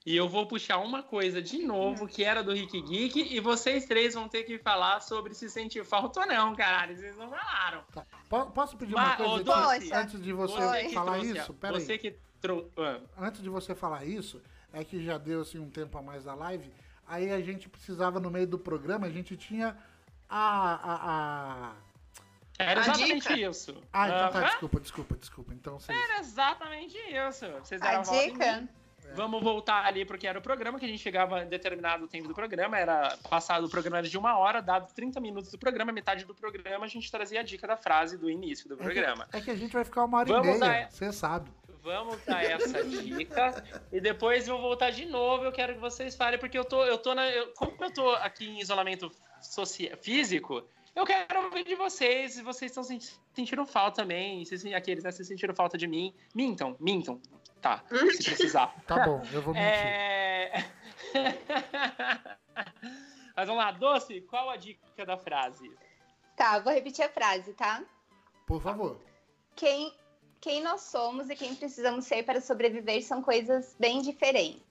[0.07, 3.85] E eu vou puxar uma coisa de novo, que era do Rick Geek, e vocês
[3.85, 6.97] três vão ter que falar sobre se sentir falta ou não, caralho.
[6.97, 7.85] Vocês não falaram.
[8.29, 9.45] Po- Posso pedir uma Mas, coisa ô, aqui?
[9.89, 11.55] Doce, antes de você, Você falar trouxe, isso?
[11.55, 11.83] Pera aí.
[11.85, 12.71] Você que trouxe.
[13.19, 14.41] antes de você falar isso,
[14.73, 16.73] é que já deu assim um tempo a mais da live.
[17.07, 19.77] Aí a gente precisava, no meio do programa, a gente tinha
[20.31, 20.75] a.
[20.75, 21.73] a, a...
[22.59, 23.77] Era exatamente isso.
[23.93, 25.53] Ah, então tá, desculpa, desculpa, desculpa.
[25.55, 25.99] Então vocês.
[25.99, 27.47] Era exatamente isso.
[27.63, 28.69] Vocês A deram a volta em dica?
[29.11, 29.17] Mim.
[29.17, 32.35] Vamos voltar ali porque era o programa que a gente chegava em determinado tempo do
[32.35, 32.79] programa.
[32.79, 36.35] Era passado o programa era de uma hora, dado 30 minutos do programa, metade do
[36.35, 39.29] programa, a gente trazia a dica da frase do início do programa.
[39.33, 41.51] É que a gente vai ficar uma hora e Vamos meia, dar- você sabe.
[41.83, 45.45] Vamos dar essa dica e depois vou voltar de novo.
[45.45, 47.27] Eu quero que vocês falem, porque eu tô, eu tô na.
[47.31, 50.63] eu- como eu tô aqui em isolamento socia- físico,
[50.95, 52.35] eu quero ouvir de vocês.
[52.35, 54.45] Se vocês estão senti- sentindo falta também.
[54.45, 55.11] Se, aqueles, né?
[55.11, 57.19] Se sentiram falta de mim, mintam, mintam.
[57.61, 58.75] Tá, se precisar.
[58.87, 59.69] Tá bom, eu vou mentir.
[59.69, 60.65] É...
[63.37, 65.71] Mas vamos lá, Doce, qual a dica da frase?
[66.37, 67.83] Tá, vou repetir a frase, tá?
[68.47, 69.01] Por favor.
[69.55, 69.95] Quem,
[70.41, 74.63] quem nós somos e quem precisamos ser para sobreviver são coisas bem diferentes.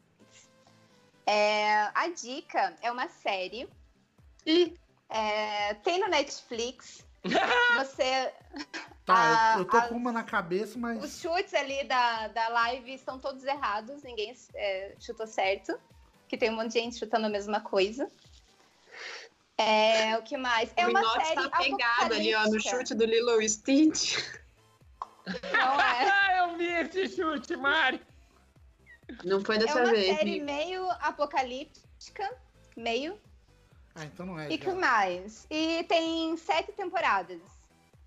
[1.25, 3.69] É, a dica é uma série.
[4.45, 4.73] Ih,
[5.09, 7.05] é, tem no Netflix.
[7.77, 8.33] Você.
[9.05, 11.03] Tá, a- eu, tô a- com uma na cabeça, mas.
[11.03, 15.79] Os chutes ali da, da live estão todos errados, ninguém é, chutou certo.
[16.27, 18.07] Que tem um monte de gente chutando a mesma coisa.
[19.57, 20.71] É, o que mais?
[20.77, 22.77] É o uma Minox série tá pegado ali, ó, no apocalíptica.
[22.77, 24.17] chute do Lilo Stitch.
[25.51, 26.09] Não é.
[26.29, 28.01] Ah, eu vi esse chute, Mari.
[29.25, 30.15] Não foi É dessa uma vez.
[30.17, 32.31] série meio apocalíptica,
[32.77, 33.19] meio.
[33.95, 34.49] Ah, então não é.
[34.49, 35.45] E que mais?
[35.49, 37.41] E tem sete temporadas.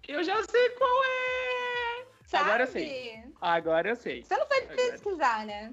[0.06, 2.04] Eu já sei qual é.
[2.26, 2.44] Sabe?
[2.44, 3.24] Agora eu sei.
[3.40, 4.22] Agora eu sei.
[4.22, 4.76] Você não foi Agora.
[4.76, 5.72] pesquisar, né?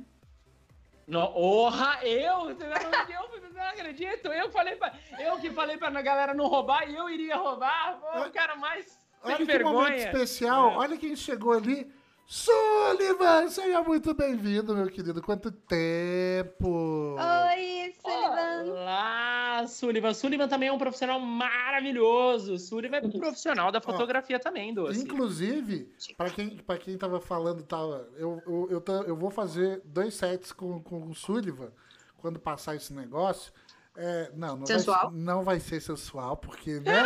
[1.07, 2.77] No, orra, eu, você não,
[3.09, 7.09] eu, não acredito, eu falei pra, eu que falei pra galera não roubar e eu
[7.09, 9.73] iria roubar, Pô, o cara mais sem Olha que vergonha.
[9.73, 10.73] momento especial.
[10.73, 10.77] É.
[10.77, 11.91] Olha quem chegou ali.
[12.31, 15.19] Sullivan, seja muito bem-vindo, meu querido.
[15.19, 17.15] Quanto tempo!
[17.17, 18.71] Oi, Sullivan.
[18.71, 20.13] Olá, Sullivan.
[20.13, 22.59] Sullivan também é um profissional maravilhoso.
[22.59, 25.01] Sullivan é profissional da fotografia também, Doce.
[25.01, 29.81] Inclusive, para quem, pra quem tava falando, tava, eu, eu, eu, tô- eu vou fazer
[29.83, 31.71] dois sets com, com o Sullivan
[32.17, 33.51] quando passar esse negócio.
[33.97, 35.09] É, não, não Sensual?
[35.09, 37.03] Vai, não vai ser sensual, porque né,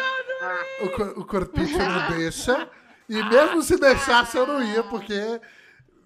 [0.82, 2.69] o, cor- o corpite não deixa.
[3.10, 5.14] E mesmo se deixasse, eu não ia, porque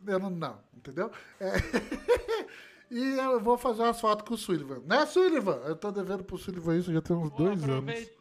[0.08, 0.30] eu não.
[0.30, 1.12] Não, entendeu?
[1.40, 1.52] É,
[2.90, 4.82] e eu vou fazer umas fotos com o Sullivan.
[4.86, 5.62] Né, Sullivan?
[5.66, 8.18] Eu tô devendo pro Sullivan isso já tem uns Pô, dois anos.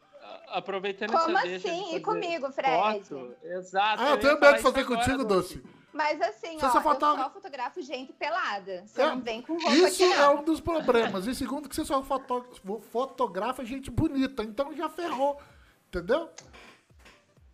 [0.49, 1.97] Aproveitando Como essa deixa de assim?
[1.97, 3.05] E comigo, Fred?
[3.09, 3.35] Foto.
[3.43, 4.03] Exato.
[4.03, 5.63] Ah, eu ia tenho medo de fazer agora, contigo, Doce.
[5.93, 8.85] Mas assim, Você ó, só eu só fotografo gente pelada.
[8.87, 10.41] Você É, não vem com roupa Isso aqui, é não.
[10.41, 11.27] um dos problemas.
[11.27, 12.45] E segundo, que você só foto-
[12.93, 14.43] fotografa gente bonita.
[14.45, 15.41] Então já ferrou.
[15.89, 16.29] Entendeu?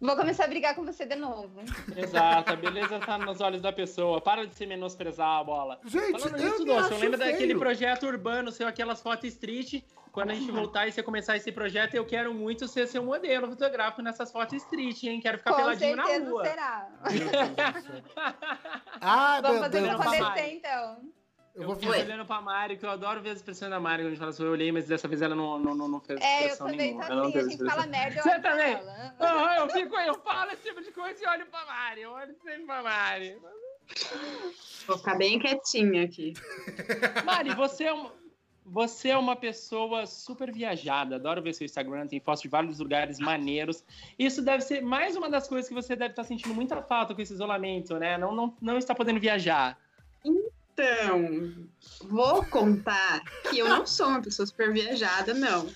[0.02, 1.48] Vou começar a brigar com você de novo.
[1.96, 4.20] Exato, a beleza tá nos olhos da pessoa.
[4.20, 5.78] Para de se menosprezar a bola.
[5.84, 7.32] Gente, Falando eu nisso, me Doce, acho eu lembro feio.
[7.32, 9.84] daquele projeto urbano seu, aquelas fotos street.
[10.10, 13.48] Quando a gente voltar e você começar esse projeto, eu quero muito ser seu modelo
[13.48, 15.20] fotográfico nessas fotos street, hein?
[15.20, 16.44] Quero ficar Com peladinho na certeza rua.
[16.44, 16.88] será.
[19.00, 20.00] Ai, Vamos meu fazer céu.
[20.00, 21.00] acontecer, então.
[21.54, 22.04] Eu Eu vou fico fazer.
[22.06, 24.30] olhando pra Mari, que eu adoro ver as expressões da Mari quando a gente fala
[24.30, 26.66] assim, eu olhei, mas dessa vez ela não, não, não, não fez É, eu expressão
[26.66, 27.04] também nenhuma.
[27.06, 28.72] tô Ela não assim, a gente fala merda, eu Você também?
[28.72, 29.14] ela.
[29.20, 32.00] Aham, eu fico, eu falo esse tipo de coisa e olho pra Mari.
[32.00, 33.36] Eu olho sempre pra Mari.
[34.86, 36.32] Vou ficar bem quietinha aqui.
[37.26, 38.12] Mari, você é uma,
[38.64, 41.16] você é uma pessoa super viajada.
[41.16, 43.84] Adoro ver seu Instagram, tem fotos de vários lugares maneiros.
[44.18, 47.20] Isso deve ser mais uma das coisas que você deve estar sentindo muita falta com
[47.20, 48.16] esse isolamento, né?
[48.16, 49.76] Não, não, não está podendo viajar.
[50.72, 51.68] Então,
[52.08, 55.68] vou contar que eu não sou uma pessoa super viajada, não.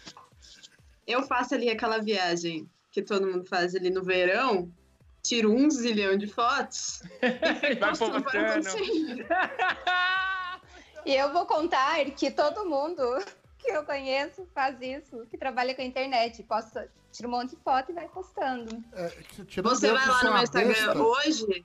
[1.06, 4.72] Eu faço ali aquela viagem que todo mundo faz ali no verão,
[5.22, 8.60] tiro um zilhão de fotos e Vai posto para.
[11.04, 13.02] E eu vou contar que todo mundo
[13.58, 16.42] que eu conheço faz isso, que trabalha com a internet.
[16.42, 18.82] Posta, tira um monte de foto e vai postando.
[18.92, 19.08] É,
[19.62, 21.64] Você vai lá sou no meu Instagram besta, hoje,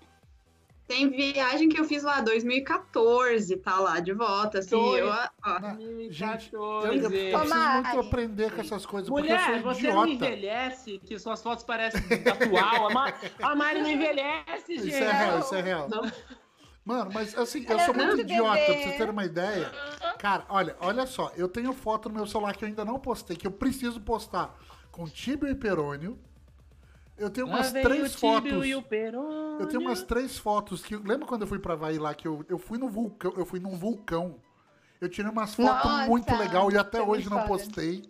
[0.91, 4.99] tem viagem que eu fiz lá, 2014, tá lá de volta, assim, Dois.
[5.01, 6.09] eu, ó?
[6.09, 7.31] Gente, eu, eu, 2014.
[7.33, 7.55] eu preciso
[7.95, 10.09] muito aprender com essas coisas, porque eu Mulher, você não idiota.
[10.25, 12.87] envelhece, que suas fotos parecem atual.
[12.89, 14.89] A, Ma- a Mari não envelhece, gente.
[14.89, 15.89] Isso é real, isso é real.
[15.89, 16.11] Não.
[16.83, 18.65] Mano, mas assim, eu Ela sou muito muito idiota, bebê.
[18.65, 19.71] pra vocês terem uma ideia.
[20.17, 23.37] Cara, olha, olha só, eu tenho foto no meu celular que eu ainda não postei,
[23.37, 24.57] que eu preciso postar
[24.91, 26.19] com Tibio e Perônio.
[27.21, 28.51] Eu tenho Lá umas três fotos.
[28.67, 30.95] Eu tenho umas três fotos que.
[30.95, 33.59] Lembra quando eu fui pra Havaí lá que eu, eu fui no vulcão, eu fui
[33.59, 34.37] num vulcão.
[34.99, 38.03] Eu tirei umas fotos Nossa, muito legal e até hoje não postei.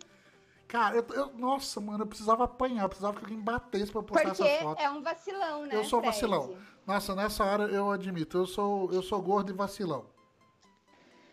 [0.66, 4.02] Cara, eu, eu- nossa, mano, eu precisava apanhar, eu precisava que alguém batesse pra eu
[4.04, 4.82] postar Porque essas fotos.
[4.82, 5.76] é um vacilão, né?
[5.76, 6.14] Eu sou Fred?
[6.14, 6.56] vacilão.
[6.86, 10.06] Nossa, nessa hora eu admito, eu sou, eu sou gordo e vacilão.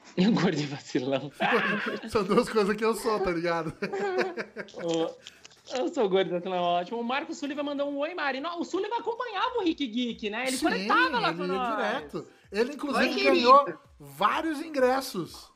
[0.17, 1.31] Eu gordo e vacilão.
[2.09, 3.71] São duas coisas que eu sou, tá ligado?
[5.73, 6.99] Eu sou gordo e vacilão, ótimo.
[6.99, 8.41] O Marcos Sullivan mandou um oi, Mari.
[8.57, 10.47] O Sullivan acompanhava o Rick Geek, né?
[10.47, 11.75] Ele Sim, conectava lá ele com ia nós.
[11.75, 12.27] direto.
[12.51, 15.51] Ele, inclusive, Oi, ganhou vários ingressos.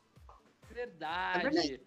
[0.72, 1.40] Verdade.
[1.40, 1.82] É verdade.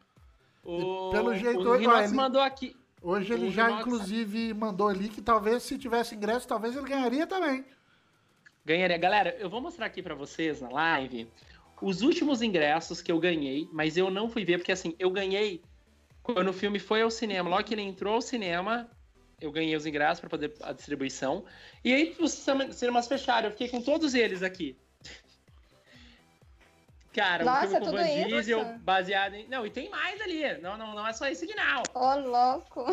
[0.64, 2.76] O, Pelo jeito, o Rinox ele- mandou aqui.
[3.02, 6.88] Hoje ele O já, Rinox- inclusive, mandou ali que talvez se tivesse ingresso, talvez ele
[6.88, 7.64] ganharia também.
[8.64, 8.98] Ganharia.
[8.98, 11.30] Galera, eu vou mostrar aqui pra vocês na live
[11.80, 15.62] os últimos ingressos que eu ganhei, mas eu não fui ver, porque assim, eu ganhei
[16.26, 17.48] quando o filme foi ao cinema.
[17.48, 18.88] Logo que ele entrou ao cinema,
[19.40, 21.44] eu ganhei os ingressos pra poder a distribuição.
[21.84, 24.76] E aí os cinema- cinemas fecharam, eu fiquei com todos eles aqui.
[27.14, 28.28] Cara, um Nossa, filme com Van isso?
[28.28, 29.48] Diesel, baseado em.
[29.48, 30.58] Não, e tem mais ali.
[30.58, 31.82] Não, não, não é só esse não.
[31.94, 32.84] Ô, louco.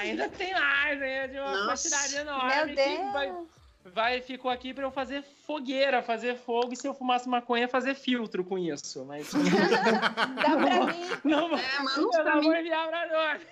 [0.00, 1.28] Ainda tem mais, né?
[1.28, 1.88] De uma Nossa.
[1.88, 2.54] quantidade enorme.
[2.54, 3.48] Meu Deus.
[3.94, 7.94] Vai ficou aqui pra eu fazer fogueira, fazer fogo e se eu fumasse maconha fazer
[7.94, 9.30] filtro com isso, mas
[10.36, 10.56] Dá pra
[10.92, 11.08] mim.
[11.24, 12.46] não, É, manda uns eu pra não mim.
[12.48, 13.42] vou enviar pra nós.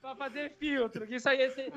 [0.00, 1.70] pra fazer filtro, que isso aí esse-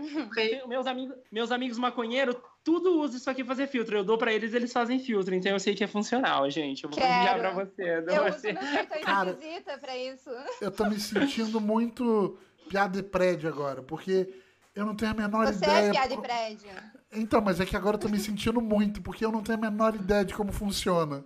[0.68, 3.98] meus amigos, meus amigos maconheiros tudo usa isso aqui pra fazer filtro.
[3.98, 6.86] Eu dou pra eles, eles fazem filtro, então eu sei que é funcional, gente.
[6.86, 7.14] Eu vou Quero.
[7.14, 8.54] enviar pra você, eu Eu uso você.
[8.54, 9.34] meu cartão Cara.
[9.34, 10.30] de visita pra isso.
[10.62, 12.38] Eu tô me sentindo muito
[12.70, 14.34] piada de prédio agora, porque
[14.76, 15.88] eu não tenho a menor Você ideia.
[15.88, 16.70] é piada de prédio.
[17.12, 19.62] Então, mas é que agora eu tô me sentindo muito, porque eu não tenho a
[19.62, 21.24] menor ideia de como funciona.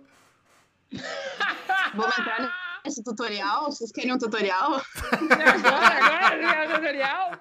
[1.94, 3.66] Vamos entrar nesse tutorial?
[3.66, 4.82] Vocês querem um tutorial?
[5.12, 7.32] Agora, agora, agora, tutorial.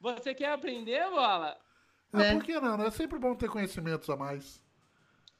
[0.00, 1.56] Você quer aprender, Bola?
[2.12, 2.34] Ah, né?
[2.34, 2.82] por que não?
[2.82, 4.62] É sempre bom ter conhecimentos a mais.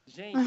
[0.09, 0.37] Gente,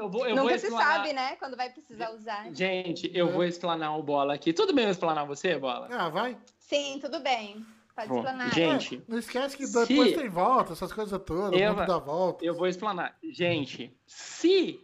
[0.00, 1.36] eu, vou, eu vou Nunca se explanar- sabe, né?
[1.36, 2.52] Quando vai precisar usar.
[2.54, 4.52] Gente, eu vou explanar o bola aqui.
[4.52, 5.88] Tudo bem eu explanar você, bola?
[5.90, 6.36] Ah, vai.
[6.58, 7.64] Sim, tudo bem.
[7.94, 8.54] Pode Bom, explanar.
[8.54, 12.44] gente, É, não esquece que se- depois tem volta, essas coisas todas, Eu- dá volta.
[12.44, 13.16] eu vou explanar.
[13.24, 14.80] Gente, se,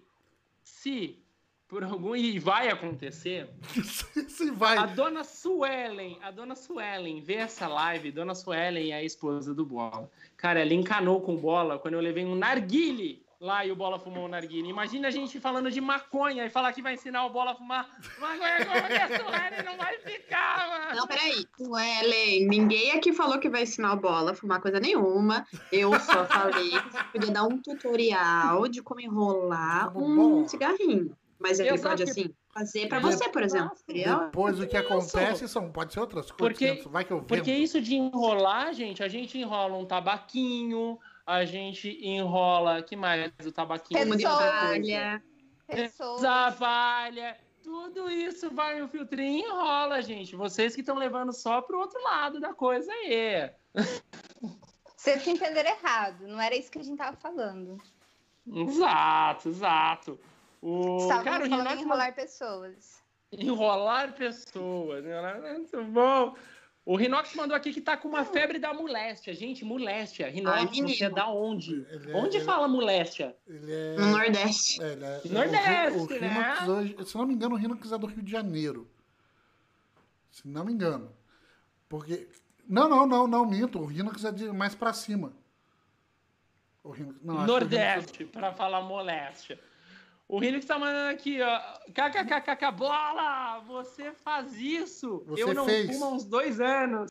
[0.62, 1.18] se
[1.68, 3.48] por algum e vai acontecer,
[4.28, 4.76] Se vai.
[4.76, 9.64] a dona Suelen, a dona Suelen vê essa live, dona Suelen é a esposa do
[9.64, 10.10] Bola.
[10.36, 13.98] Cara, ela encanou com o Bola quando eu levei um narguile lá e o Bola
[13.98, 14.68] fumou um narguile.
[14.68, 17.86] Imagina a gente falando de maconha e falar que vai ensinar o Bola a fumar
[18.18, 20.96] maconha como que a Suelen não vai ficar, mano.
[21.00, 21.44] Não, peraí.
[21.56, 25.46] Suelen, ninguém aqui falou que vai ensinar o bola a fumar coisa nenhuma.
[25.70, 31.16] Eu só falei que você podia dar um tutorial de como enrolar Como um cigarrinho.
[31.38, 31.88] Mas ele Exato.
[31.90, 33.00] pode, assim, fazer pra É.
[33.00, 33.72] você, por exemplo.
[33.86, 36.36] Depois o que acontece são, pode ser outras coisas.
[36.58, 37.26] Porque- que vai que eu vendo.
[37.26, 43.32] Porque isso de enrolar, gente, a gente enrola um tabaquinho, a gente enrola, que mais
[43.44, 44.00] o tabaquinho?
[44.00, 44.42] como de Pessoas.
[44.50, 45.22] palha.
[45.66, 46.24] Pessoas.
[46.24, 50.36] a valha, tudo isso vai no filtrinho e enrola, gente.
[50.36, 53.50] Vocês que estão levando só pro outro lado da coisa aí.
[54.96, 56.26] Vocês que entenderam errado.
[56.26, 57.78] Não era isso que a gente tava falando.
[58.46, 60.20] Exato, exato.
[60.60, 61.46] O Estávamos cara, o
[61.80, 63.02] enrolar pessoas.
[63.32, 66.34] enrolar pessoas, enrolar- muito bom.
[66.86, 69.32] O Rinox mandou aqui que tá com uma febre da moléstia.
[69.34, 70.28] Gente, moléstia.
[70.28, 71.86] Rinox, você é da onde?
[71.88, 73.34] Ele é- Onde ele- fala moléstia?
[73.46, 73.96] Ele é.
[73.96, 74.82] No Nordeste.
[74.82, 76.28] é, ele é- Nordeste, o, o né?
[76.28, 78.86] Rinox hoje, se não me engano, o Rinox é do Rio de Janeiro.
[80.30, 81.10] Se não me engano.
[81.88, 82.28] Porque.
[82.68, 83.78] Não, não, não, não, minto.
[83.78, 85.32] O Rinox é de mais pra cima.
[86.82, 89.58] O Rinox, não, Rinox é- Nordeste, pra falar moléstia.
[90.26, 91.60] O Rinix tá mandando aqui, ó.
[91.92, 93.60] KKKKK, bola!
[93.66, 95.22] Você faz isso!
[95.26, 95.86] Você eu não fez.
[95.86, 97.10] fumo há uns dois anos.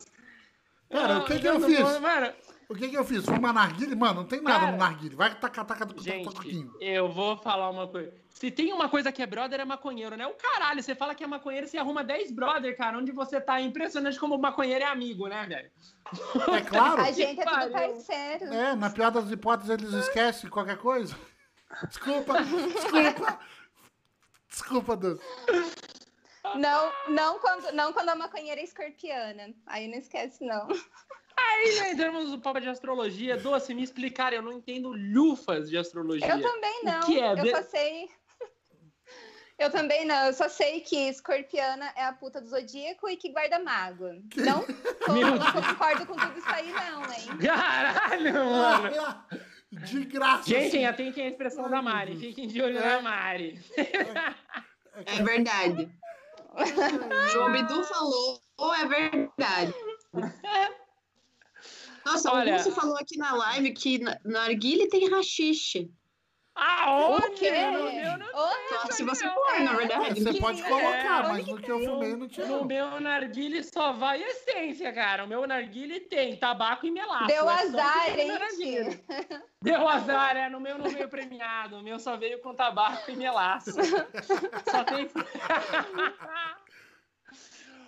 [0.90, 2.00] Cara, o que que eu fiz?
[2.00, 2.34] Mano,
[2.70, 3.24] O que que eu fiz?
[3.26, 3.96] Fumar narguile?
[3.96, 5.16] Mano, não tem nada Cara, no narguile.
[5.16, 6.74] Vai tacar, taca, taca, taca, gente, taquinho.
[6.80, 8.14] eu vou falar uma coisa.
[8.30, 10.26] Se tem uma coisa que é brother, é maconheiro, né?
[10.28, 12.98] O caralho, você fala que é maconheiro, você arruma 10 brother, cara.
[12.98, 13.60] Onde você tá?
[13.60, 15.72] É impressionante como maconheiro é amigo, né, velho?
[16.56, 17.02] É claro.
[17.02, 18.54] A gente é tudo parceiro.
[18.54, 21.16] É, na piada das hipóteses eles esquecem qualquer coisa.
[21.88, 23.40] Desculpa, desculpa.
[24.50, 25.20] Desculpa, Deus.
[26.56, 29.52] Não, não, quando, não quando a maconheira é escorpiana.
[29.66, 30.68] Aí não esquece, não.
[31.36, 33.36] Aí né, entramos no papo de astrologia.
[33.38, 36.28] Doce, me explicar, eu não entendo lufas de astrologia.
[36.28, 37.00] Eu também não.
[37.02, 37.32] que é?
[37.32, 38.10] Eu De- só sei.
[39.58, 40.28] Eu também não.
[40.28, 44.14] Eu só sei que escorpiana é a puta do zodíaco e que guarda mágoa.
[44.36, 44.66] Não,
[45.08, 47.38] não concordo com tudo isso aí, não, hein?
[47.44, 49.26] Caralho, mano.
[49.86, 50.48] De graça.
[50.50, 50.86] Gente, assim.
[50.86, 52.18] atentem a expressão da Mari.
[52.18, 53.60] Fiquem de olho na Mari.
[53.76, 55.90] É verdade.
[57.32, 59.74] João Bidu falou, ou é verdade.
[62.06, 65.90] Nossa, Olha- o Lúcio falou aqui na live que na, na Arguile tem rachixe.
[66.56, 67.26] Aonde?
[67.26, 67.52] O quê?
[67.66, 68.94] No meu não Onde?
[68.94, 70.24] se você não, for, na É, verdade.
[70.24, 70.68] você pode é?
[70.68, 72.46] colocar, Onde mas no que eu fumei não tinha.
[72.46, 72.66] No não.
[72.66, 75.24] meu narguile só vai essência, cara.
[75.24, 77.28] O meu narguile tem tabaco e melaço.
[77.28, 78.32] Deu É azar, hein?
[79.62, 80.50] Deu azar, é.
[80.50, 81.78] No meu não veio premiado.
[81.78, 83.72] O meu só veio com tabaco e melaço.
[84.70, 85.10] Só tem...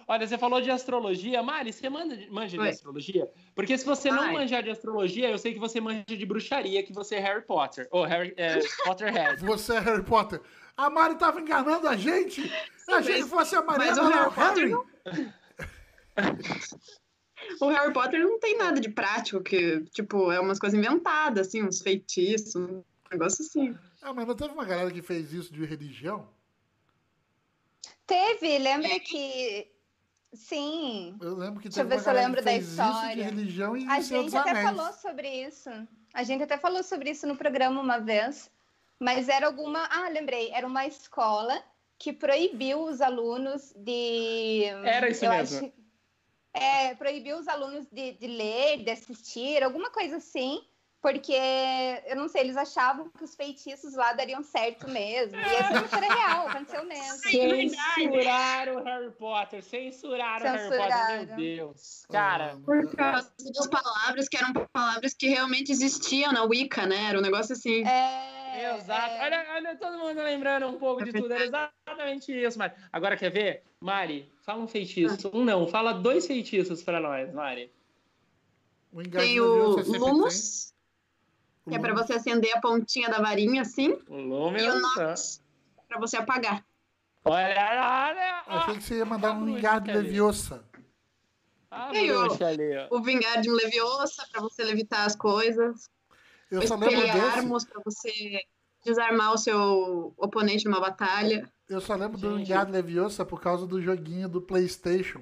[0.08, 1.42] Olha, você falou de astrologia.
[1.42, 3.28] Mari, você manda, manja de astrologia?
[3.56, 4.34] Porque se você não Ai.
[4.34, 7.88] manjar de astrologia, eu sei que você manja de bruxaria, que você é Harry Potter.
[7.92, 9.42] Ou Harry, é, Potterhead.
[9.46, 10.40] Você é Harry Potter.
[10.78, 12.42] A Mari tava enganando a gente.
[12.90, 14.86] Achei que Mas- fosse a Mariana mas o não, Harry o Harry.
[15.06, 15.34] Potter
[17.62, 21.64] O Harry Potter não tem nada de prático, que, tipo, é umas coisas inventadas, assim,
[21.64, 23.78] uns feitiços, um negócio assim.
[24.02, 26.28] Ah, mas não teve uma galera que fez isso de religião?
[28.08, 29.00] Teve, lembra É.
[29.00, 29.68] que.
[30.36, 31.16] Sim.
[31.22, 33.24] Eu lembro que Deixa eu ver se eu lembro da história.
[33.24, 34.66] religião e A gente até Anéis.
[34.70, 35.70] falou sobre isso.
[36.14, 38.50] A gente até falou sobre isso no programa uma vez.
[39.00, 39.88] Mas era alguma.
[39.92, 40.52] Ah, lembrei.
[40.52, 41.62] Era uma escola
[41.98, 44.64] que proibiu os alunos de.
[44.84, 45.58] Era isso eu mesmo.
[45.58, 45.74] acho-
[46.54, 50.62] É, proibiu os alunos de, de ler, de assistir, alguma coisa assim.
[51.06, 51.40] Porque,
[52.08, 55.38] eu não sei, eles achavam que os feitiços lá dariam certo mesmo.
[55.38, 57.18] E essa era real, aconteceu mesmo.
[57.20, 59.64] Censuraram o Harry Potter.
[59.64, 60.88] Censuraram o Harry Potter.
[60.88, 61.36] Meu Censuraram.
[61.36, 62.06] Deus.
[62.12, 67.10] Cara, Por causa das palavras que eram palavras que realmente existiam na Wicca, né?
[67.10, 67.86] Era um negócio assim.
[67.86, 69.12] É, Exato.
[69.14, 69.26] é.
[69.26, 71.32] Olha, olha todo mundo lembrando um pouco de tudo.
[71.32, 72.74] Era exatamente isso, Mari.
[72.92, 73.62] Agora quer ver?
[73.80, 75.30] Mari, fala um feitiço.
[75.32, 77.72] Um não, fala dois feitiços pra nós, Mari.
[78.92, 80.75] O Tem o Lumos, tem.
[81.68, 84.80] Que é pra você acender a pontinha da varinha, assim, O e o.
[84.80, 85.42] Nox,
[85.88, 86.64] pra você apagar.
[87.24, 88.44] Olha, olha.
[88.48, 89.62] Achei que você ia mandar a um ver?
[89.94, 90.64] Leviosa.
[91.72, 92.96] Ah, Tem o- ali, ó.
[92.96, 95.90] O Vingardium Leviosa pra você levitar as coisas.
[96.52, 97.66] Eu só lembro desse.
[97.68, 98.12] Pra você
[98.86, 101.50] desarmar o seu oponente numa batalha.
[101.68, 102.52] Eu só lembro do Gente.
[102.52, 105.22] Engado Leviosa por causa do joguinho do PlayStation.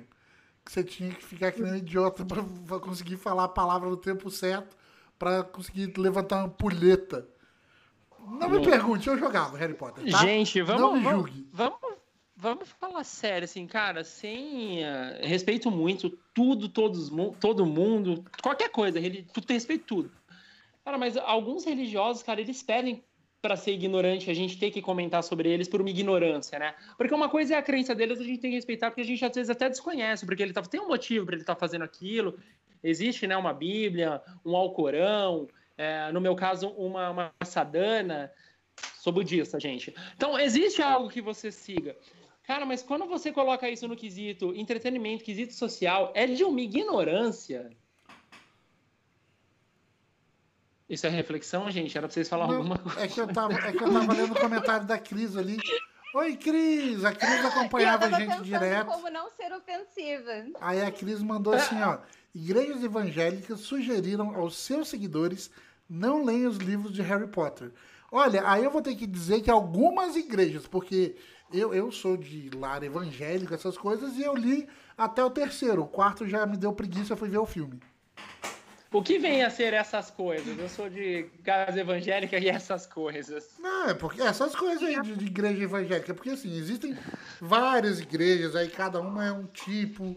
[0.66, 3.98] Que você tinha que ficar que nem um idiota pra conseguir falar a palavra no
[3.98, 4.76] tempo certo
[5.18, 7.28] pra conseguir levantar uma pulheta.
[8.20, 10.10] Não me pergunte, eu jogava Harry Potter.
[10.10, 10.18] Tá?
[10.20, 11.48] Gente, vamos, Não me vamos, julgue.
[11.52, 11.80] vamos,
[12.36, 19.00] vamos falar sério, assim, cara, sem ah, respeito muito, tudo, todos, todo mundo, qualquer coisa,
[19.34, 20.12] tu tem respeito tudo.
[20.86, 23.04] Cara, mas alguns religiosos, cara, eles pedem
[23.42, 26.74] pra ser ignorante, a gente tem que comentar sobre eles por uma ignorância, né?
[26.98, 29.24] Porque uma coisa é a crença deles, a gente tem que respeitar, porque a gente
[29.24, 32.40] às vezes até desconhece, porque ele tá, tem um motivo para ele estar fazendo aquilo.
[32.84, 38.32] Existe, né, uma Bíblia, um Alcorão, é, no meu caso, uma, uma sadana.
[39.00, 39.94] Sou budista, gente.
[40.16, 41.96] Então, existe algo que você siga.
[42.44, 47.70] Cara, mas quando você coloca isso no quesito entretenimento, quesito social, é de uma ignorância.
[50.90, 51.98] Isso é reflexão, gente?
[51.98, 53.02] Era pra vocês falarem Não, alguma coisa.
[53.02, 55.58] é, que eu tava, é que eu tava lendo o comentário da Cris ali.
[56.14, 57.04] Oi, Cris!
[57.06, 58.88] A Cris acompanhava a gente direto.
[58.88, 60.46] como não ser ofensiva.
[60.60, 62.00] Aí a Cris mandou assim, ó.
[62.34, 65.52] Igrejas evangélicas sugeriram aos seus seguidores
[65.90, 67.72] não leiam os livros de Harry Potter.
[68.12, 71.16] Olha, aí eu vou ter que dizer que algumas igrejas, porque
[71.52, 74.68] eu, eu sou de lar evangélico, essas coisas, e eu li
[74.98, 75.84] até o terceiro.
[75.84, 77.80] O quarto já me deu preguiça, eu fui ver o filme.
[78.92, 80.58] O que vem a ser essas coisas?
[80.58, 83.56] Eu sou de casa evangélica e essas coisas.
[83.60, 86.96] Não, é porque essas coisas aí de, de igreja evangélica, porque assim, existem
[87.42, 90.16] várias igrejas, aí cada uma é um tipo,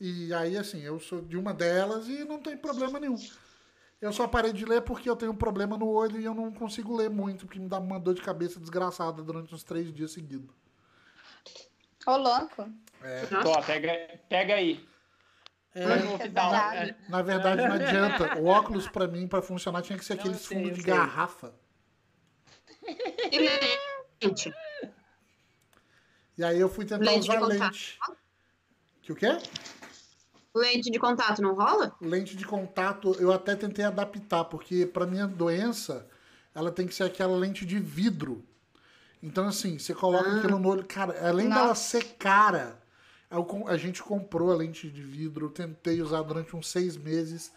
[0.00, 3.18] e aí assim, eu sou de uma delas e não tem problema nenhum.
[4.00, 6.50] Eu só parei de ler porque eu tenho um problema no olho e eu não
[6.50, 10.12] consigo ler muito, porque me dá uma dor de cabeça desgraçada durante uns três dias
[10.12, 10.50] seguidos.
[12.06, 12.66] Ô, louco.
[13.42, 14.88] Tó, pega, pega aí.
[15.74, 16.94] É, Pesado.
[17.08, 18.38] na verdade não adianta.
[18.40, 20.92] O óculos pra mim, pra funcionar, tinha que ser aqueles fundos de sei.
[20.94, 21.54] garrafa.
[23.30, 24.52] E lente.
[26.36, 27.98] E aí eu fui tentar Lente usar lente.
[29.02, 29.28] Que o quê?
[30.54, 31.94] Lente de contato não rola?
[32.00, 36.06] lente de contato eu até tentei adaptar, porque para minha doença
[36.54, 38.44] ela tem que ser aquela lente de vidro.
[39.22, 40.38] Então, assim, você coloca Ah.
[40.38, 40.84] aquilo no olho.
[40.84, 41.82] Cara, além dela Nossa.
[42.00, 42.80] ser cara,
[43.30, 46.96] eu com- a gente comprou a lente de vidro, eu tentei usar durante uns seis
[46.96, 47.52] meses.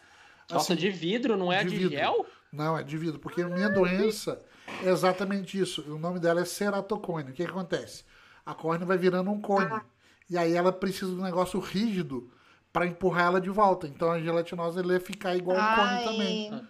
[0.51, 1.91] Nossa, Assim, de vidro, não é de de, vidro.
[1.97, 2.25] gel?
[2.51, 4.39] Não, é de vidro, porque a minha doença
[4.83, 5.81] é exatamente isso.
[5.91, 7.31] O nome dela é ceratocone.
[7.31, 8.03] O que, que acontece?
[8.45, 9.65] A córnea vai virando um cone.
[9.71, 9.81] Ah.
[10.29, 12.29] E aí ela precisa de um negócio rígido
[12.73, 13.87] para empurrar ela de volta.
[13.87, 16.67] Então a gelatinosa ele ia ficar igual um cone também.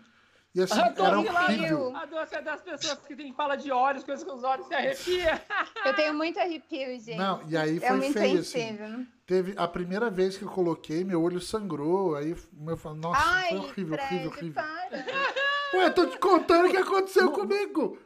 [0.53, 1.95] E assim, era horrível.
[1.95, 4.75] A doce é das pessoas que tem fala de olhos, coisas com os olhos se
[4.75, 5.41] arrepia.
[5.83, 7.15] eu tenho muito arrepio, gente.
[7.15, 8.59] Não, e aí é foi muito feio, assim.
[8.59, 9.05] sensível.
[9.25, 12.15] Teve a primeira vez que eu coloquei, meu olho sangrou.
[12.15, 12.35] Aí
[12.67, 14.63] eu falei, nossa, Ai, foi horrível, Fred, horrível, horrível.
[14.63, 15.79] para.
[15.79, 17.97] Ué, tô te contando o que aconteceu comigo.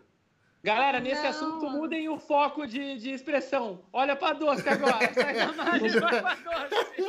[0.68, 1.30] Galera, nesse Não.
[1.30, 3.80] assunto, mudem o foco de, de expressão.
[3.93, 4.99] Olha pra doce agora.
[5.15, 7.05] Sai da Mari, vai pra doce.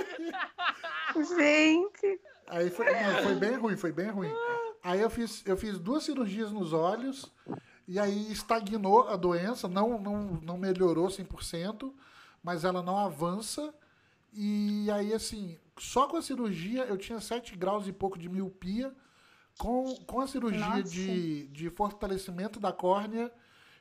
[1.36, 2.20] Gente.
[2.46, 4.30] Aí foi, não, foi bem ruim, foi bem ruim.
[4.80, 7.34] Aí eu fiz, eu fiz duas cirurgias nos olhos
[7.88, 11.92] e aí estagnou a doença, não, não, não melhorou 100%,
[12.40, 13.74] mas ela não avança.
[14.32, 18.94] E aí, assim, só com a cirurgia eu tinha 7 graus e pouco de miopia.
[19.58, 20.84] Com, com a cirurgia Nossa.
[20.84, 23.28] de, de fortalecimento da córnea,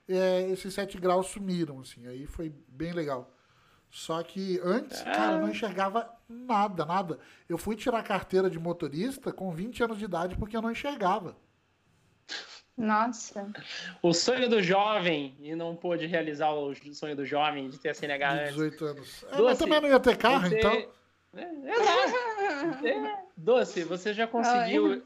[0.08, 2.08] é, esses 7 graus sumiram, assim.
[2.08, 3.34] Aí foi bem legal.
[3.90, 7.20] Só que antes, cara, eu não enxergava nada, nada.
[7.48, 11.36] Eu fui tirar carteira de motorista com 20 anos de idade porque eu não enxergava.
[12.76, 13.52] Nossa.
[14.04, 17.94] O sonho do jovem, e não pôde realizar o sonho do jovem de ter a
[17.94, 18.54] CNH De antes.
[18.54, 19.24] 18 anos.
[19.24, 20.92] É, Doce, mas também não ia ter carro, Você- então.
[21.36, 22.88] É, exato.
[22.88, 23.24] É.
[23.36, 25.04] Doce, você já conseguiu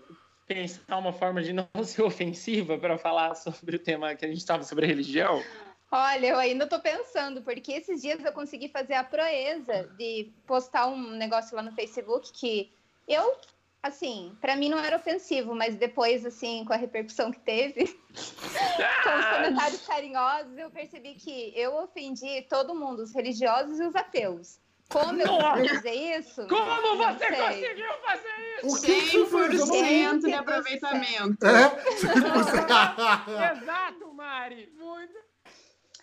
[0.53, 4.39] pensar uma forma de não ser ofensiva para falar sobre o tema que a gente
[4.39, 5.41] estava sobre religião?
[5.89, 10.87] Olha, eu ainda tô pensando, porque esses dias eu consegui fazer a proeza de postar
[10.87, 12.71] um negócio lá no Facebook que
[13.05, 13.35] eu,
[13.83, 19.19] assim, pra mim não era ofensivo, mas depois, assim, com a repercussão que teve, com
[19.19, 24.59] os comentários carinhosos, eu percebi que eu ofendi todo mundo, os religiosos e os ateus.
[24.91, 25.67] Como eu Nossa!
[25.75, 26.47] fazer isso?
[26.47, 27.37] Como não você sei.
[27.37, 28.77] conseguiu fazer isso?
[28.77, 29.59] O que, que você fez?
[29.59, 29.81] Eu não vi.
[29.81, 31.45] 100% de aproveitamento.
[31.45, 31.71] É?
[33.61, 34.71] Exato, Mari.
[34.77, 35.13] Muito.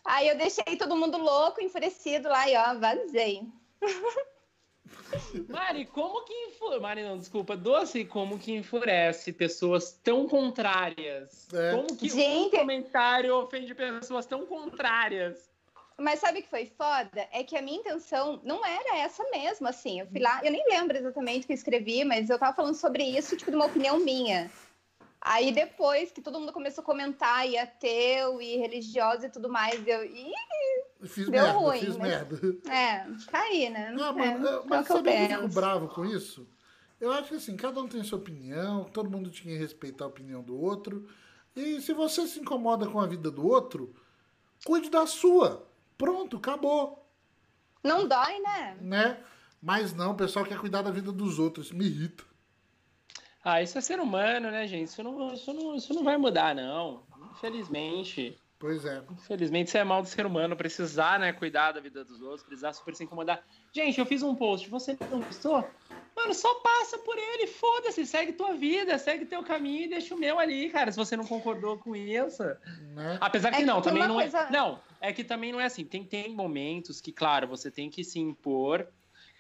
[0.05, 3.43] Aí eu deixei todo mundo louco, enfurecido lá e ó, vazei.
[5.49, 6.81] Mari, como que enfurece.
[6.81, 7.57] Mari, não, desculpa.
[7.57, 11.49] Doce, como que enfurece pessoas tão contrárias?
[11.53, 11.73] É.
[11.73, 15.49] Como que Gente- um comentário ofende pessoas tão contrárias?
[16.01, 17.29] Mas sabe o que foi foda?
[17.33, 20.01] É que a minha intenção não era essa mesmo, assim.
[20.01, 22.75] Eu fui lá, eu nem lembro exatamente o que eu escrevi, mas eu tava falando
[22.75, 24.51] sobre isso, tipo, de uma opinião minha.
[25.21, 29.87] Aí depois que todo mundo começou a comentar, e ateu, e religioso e tudo mais,
[29.87, 30.05] eu.
[30.05, 30.33] Ih,
[31.07, 32.37] Fiz Deu merda, ruim, fiz mas- merda.
[32.69, 33.93] é, tá aí, né?
[33.93, 36.49] Não, é, mas, é mas eu sabe que eu fico bravo com isso?
[37.01, 40.09] Eu acho que assim, cada um tem sua opinião, todo mundo tinha que respeitar a
[40.09, 41.09] opinião do outro.
[41.55, 43.95] E se você se incomoda com a vida do outro,
[44.65, 45.68] cuide da sua.
[45.99, 47.05] Pronto, acabou,
[47.83, 48.77] Não dói, né?
[48.81, 49.21] né?
[49.61, 52.25] Mas não, o pessoal quer cuidar da vida dos outros, isso me irrita.
[53.45, 54.89] Ah, isso é ser humano, né, gente?
[54.89, 57.03] Isso não, isso não, isso não vai mudar, não.
[57.33, 58.39] Infelizmente.
[58.59, 59.03] Pois é.
[59.11, 60.57] Infelizmente, isso é mal do ser humano.
[60.57, 63.43] Precisar, né, cuidar da vida dos outros, precisar super se incomodar.
[63.73, 65.65] Gente, eu fiz um post, você não gostou?
[66.17, 70.19] Mano, só passa por ele, foda-se, segue tua vida, segue teu caminho e deixa o
[70.19, 72.43] meu ali, cara, se você não concordou com isso.
[72.95, 73.19] Né?
[73.21, 74.51] Apesar É que que não, também não coisa- é.
[74.51, 75.85] Não, é que também não é assim.
[75.85, 78.87] Tem, tem momentos que, claro, você tem que se impor,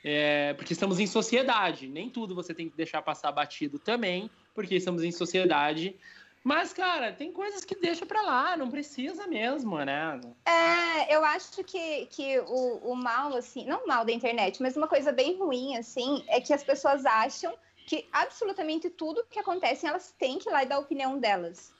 [0.05, 1.89] é, porque estamos em sociedade.
[1.89, 5.97] Nem tudo você tem que deixar passar batido também, porque estamos em sociedade.
[6.45, 10.21] Mas, cara, tem coisas que deixa pra lá, não precisa mesmo, né?
[10.47, 14.77] É, eu acho que, que o, o mal, assim, não o mal da internet, mas
[14.77, 17.55] uma coisa bem ruim, assim, é que as pessoas acham
[17.87, 21.73] que absolutamente tudo que acontece, elas têm que ir lá e dar a opinião delas.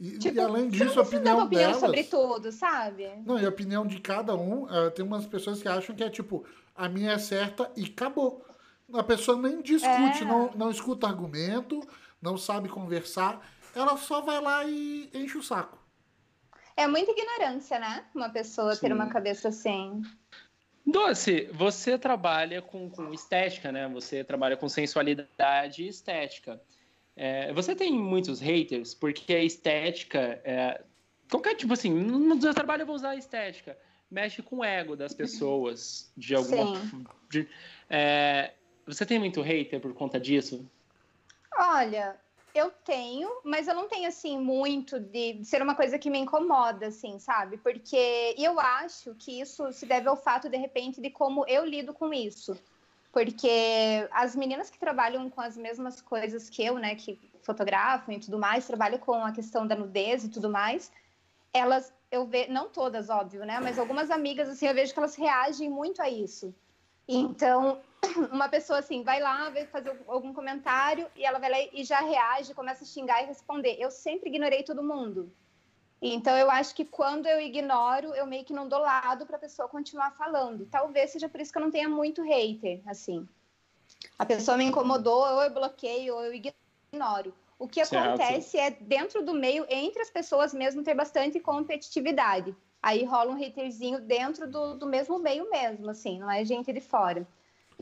[0.00, 1.80] E, Tipo, e além disso, a opinião uma opinião delas.
[1.80, 3.06] sobre tudo, sabe?
[3.26, 6.08] Não, e a opinião de cada um, eh, tem umas pessoas que acham que é
[6.08, 6.42] tipo,
[6.74, 8.42] a minha é certa e acabou.
[8.94, 10.24] A pessoa nem discute, É.
[10.24, 11.80] não, não escuta argumento,
[12.20, 15.78] não sabe conversar, ela só vai lá e enche o saco.
[16.76, 18.04] É muita ignorância, né?
[18.14, 18.94] Uma pessoa ter Sim.
[18.94, 20.00] uma cabeça assim.
[20.86, 23.86] Doce, você trabalha com, com estética, né?
[23.88, 26.58] Você trabalha com sensualidade e estética.
[27.22, 30.40] É, você tem muitos haters, porque a estética.
[30.42, 30.82] É,
[31.30, 33.76] qualquer tipo assim, no seu trabalho eu vou usar a estética.
[34.10, 36.64] Mexe com o ego das pessoas, de alguma.
[37.28, 37.46] De-
[37.90, 38.54] é,
[38.86, 40.66] você tem muito hater por conta disso?
[41.58, 42.18] Olha,
[42.54, 46.18] eu tenho, mas eu não tenho assim muito de, de ser uma coisa que me
[46.18, 47.58] incomoda, assim, sabe?
[47.58, 51.92] Porque eu acho que isso se deve ao fato, de repente, de como eu lido
[51.92, 52.58] com isso.
[53.12, 58.20] Porque as meninas que trabalham com as mesmas coisas que eu, né, que fotografam e
[58.20, 60.92] tudo mais, trabalham com a questão da nudez e tudo mais,
[61.52, 65.16] elas, eu vejo, não todas, óbvio, né, mas algumas amigas, assim, eu vejo que elas
[65.16, 66.54] reagem muito a isso.
[67.08, 67.80] Então,
[68.30, 72.00] uma pessoa assim vai lá, vai fazer algum comentário e ela vai lá e já
[72.00, 73.76] reage, começa a xingar e responder.
[73.80, 75.32] Eu sempre ignorei todo mundo.
[76.02, 79.40] Então eu acho que quando eu ignoro, eu meio que não dou lado para a
[79.40, 80.66] pessoa continuar falando.
[80.66, 83.28] Talvez seja por isso que eu não tenha muito hater, assim.
[84.18, 87.34] A pessoa me incomodou, ou eu bloqueio, ou eu ignoro.
[87.58, 88.06] O que Certo.
[88.06, 92.56] acontece é dentro do meio, entre as pessoas mesmo, ter bastante competitividade.
[92.82, 96.80] Aí rola um haterzinho dentro do, do mesmo meio mesmo, assim, não é gente de
[96.80, 97.26] fora.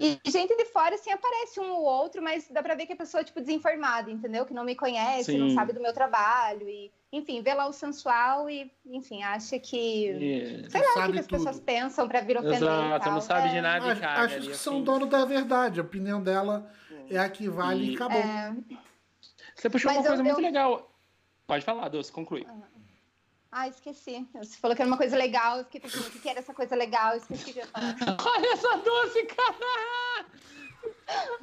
[0.00, 2.96] E gente de fora, assim, aparece um ou outro, mas dá pra ver que a
[2.96, 4.44] pessoa é, tipo, desinformada, entendeu?
[4.46, 5.54] Que não me conhece, não Sim.
[5.54, 6.68] sabe do meu trabalho.
[6.68, 10.66] E, enfim, vê lá o sensual e, enfim, acha que.
[10.68, 11.38] Sei lá o que, as tudo.
[11.38, 12.54] pessoas pensam pra vir ofender.
[12.60, 13.12] e Exato, tal.
[13.14, 14.54] não sabe É, de nada e Acho, que assim.
[14.54, 16.70] são dono da verdade, a opinião dela
[17.10, 18.18] é a que vale e, E- acabou.
[18.20, 18.54] é.
[19.56, 20.92] Você puxou Mas uma eu- coisa muito eu- legal.
[21.46, 22.46] Pode falar, Doce, conclui.
[23.50, 24.26] Ah, esqueci.
[24.34, 26.76] Você falou que era uma coisa legal, eu fiquei pensando o que era essa coisa
[26.76, 27.96] legal, eu esqueci de falar.
[28.26, 30.26] Olha essa doce, cara!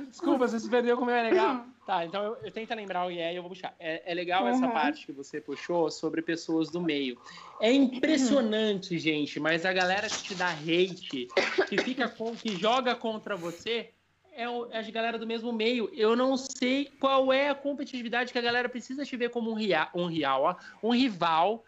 [0.07, 1.65] Desculpa, você se perdeu como é legal.
[1.85, 3.75] Tá, então eu, eu tento lembrar o que é e eu vou puxar.
[3.79, 4.73] É, é legal essa Uhum.
[4.73, 7.19] parte que você puxou sobre pessoas do meio.
[7.59, 11.27] É impressionante, gente, mas a galera que te dá hate,
[11.67, 13.91] que fica com, que joga contra você,
[14.31, 15.89] é, o- é a galera do mesmo meio.
[15.93, 19.55] Eu não sei qual é a competitividade que a galera precisa te ver como um,
[19.55, 21.63] ria, um real, ó, um rival.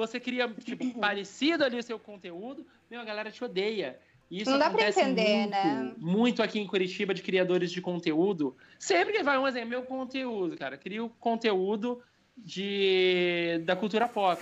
[0.00, 3.98] Você cria, tipo, parecido ali o seu conteúdo, meu, a galera te odeia.
[4.30, 5.94] E Isso Não dá pra entender, muito, né?
[5.98, 8.56] Muito aqui em Curitiba de criadores de conteúdo.
[8.78, 10.76] Sempre que vai um exemplo, meu conteúdo, cara.
[10.76, 12.00] Crio conteúdo
[12.36, 14.40] de, da cultura pop.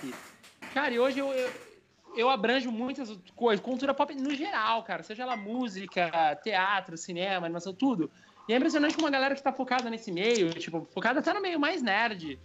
[0.75, 1.51] Cara, e hoje eu, eu,
[2.15, 5.03] eu abranjo muitas coisas, cultura pop no geral, cara.
[5.03, 8.11] Seja ela música, teatro, cinema, animação, tudo.
[8.47, 11.41] E é impressionante como a galera que tá focada nesse meio, tipo, focada até no
[11.41, 12.39] meio mais nerd.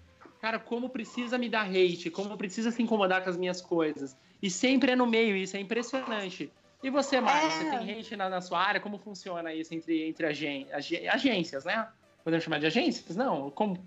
[0.44, 4.14] Cara, como precisa me dar hate, como precisa se incomodar com as minhas coisas.
[4.42, 6.52] E sempre é no meio, isso é impressionante.
[6.84, 7.50] E você, Mari, É.
[7.50, 8.82] você tem hate na, na sua área?
[8.82, 11.88] Como funciona isso entre, entre agen, ag- agências, né?
[12.26, 13.16] Podemos chamar de agências?
[13.16, 13.52] Não?
[13.52, 13.82] Como?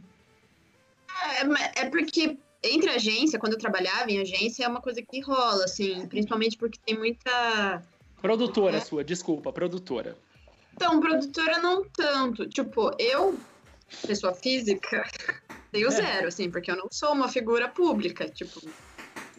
[1.35, 5.65] É, é porque entre agência, quando eu trabalhava em agência, é uma coisa que rola,
[5.65, 7.83] assim, principalmente porque tem muita.
[8.23, 8.81] Produtora É.
[8.81, 10.17] sua, desculpa, produtora.
[10.73, 12.49] Então, produtora não tanto.
[12.49, 13.39] Tipo, eu,
[14.07, 15.05] pessoa física,
[15.77, 15.91] tenho É.
[15.91, 18.29] zero, assim, porque eu não sou uma figura pública.
[18.29, 18.61] Tipo,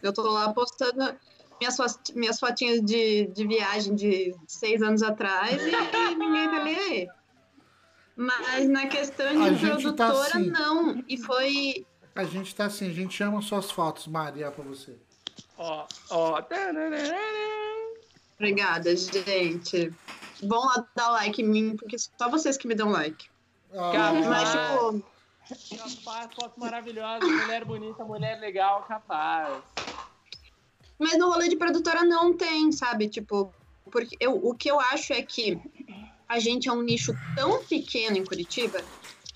[0.01, 1.15] eu tô lá postando.
[1.59, 1.77] minhas,
[2.13, 7.07] minhas fotinhas de, de viagem de seis anos atrás e, e ninguém tá nem aí.
[8.15, 10.49] Mas na questão de tá produtora, tá assim.
[10.49, 11.03] não.
[11.07, 11.85] E foi.
[12.15, 14.95] A gente tá assim, a gente ama suas fotos, Maria, pra você.
[15.57, 16.41] Ó, ó.
[18.35, 19.93] Obrigada, gente.
[20.43, 23.27] Vão lá dar like em mim, porque só vocês que me dão like.
[23.73, 25.16] Ah, Mas, tipo.
[25.47, 29.63] Capaz, foto maravilhosa, mulher bonita, mulher legal, capaz.
[30.99, 33.07] Mas no rolê de produtora não tem, sabe?
[33.07, 33.53] Tipo,
[33.91, 35.59] porque eu, o que eu acho é que
[36.27, 38.83] a gente é um nicho tão pequeno em Curitiba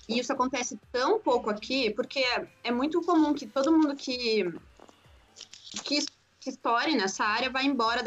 [0.08, 4.44] e isso acontece tão pouco aqui, porque é, é muito comum que todo mundo que,
[5.84, 6.04] que,
[6.40, 8.02] que estoure nessa área vai embora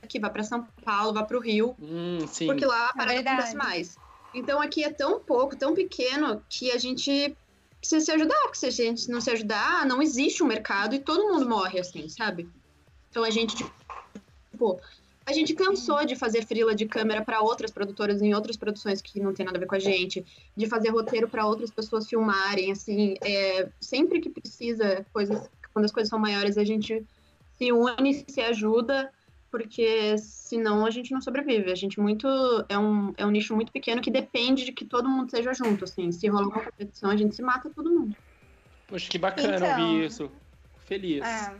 [0.00, 3.20] daqui, vá para São Paulo, vá para o Rio, hum, porque lá a parada é
[3.20, 3.96] acontece mais.
[4.32, 7.36] Então aqui é tão pouco, tão pequeno, que a gente
[7.84, 10.98] precisa se ajudar, porque se a gente não se ajudar, não existe um mercado e
[10.98, 12.48] todo mundo morre assim, sabe?
[13.10, 13.54] Então a gente,
[14.50, 14.80] tipo,
[15.26, 19.20] a gente cansou de fazer frila de câmera para outras produtoras em outras produções que
[19.20, 20.24] não tem nada a ver com a gente,
[20.56, 25.92] de fazer roteiro para outras pessoas filmarem, assim, é, sempre que precisa, coisas, quando as
[25.92, 27.04] coisas são maiores, a gente
[27.58, 29.12] se une, se ajuda,
[29.54, 31.70] porque senão a gente não sobrevive.
[31.70, 32.26] A gente muito
[32.68, 35.84] é um, é um nicho muito pequeno que depende de que todo mundo seja junto,
[35.84, 36.10] assim.
[36.10, 38.16] Se rolar uma competição, a gente se mata todo mundo.
[38.88, 40.28] Poxa, que bacana então, ouvir isso.
[40.86, 41.22] Feliz.
[41.24, 41.54] É.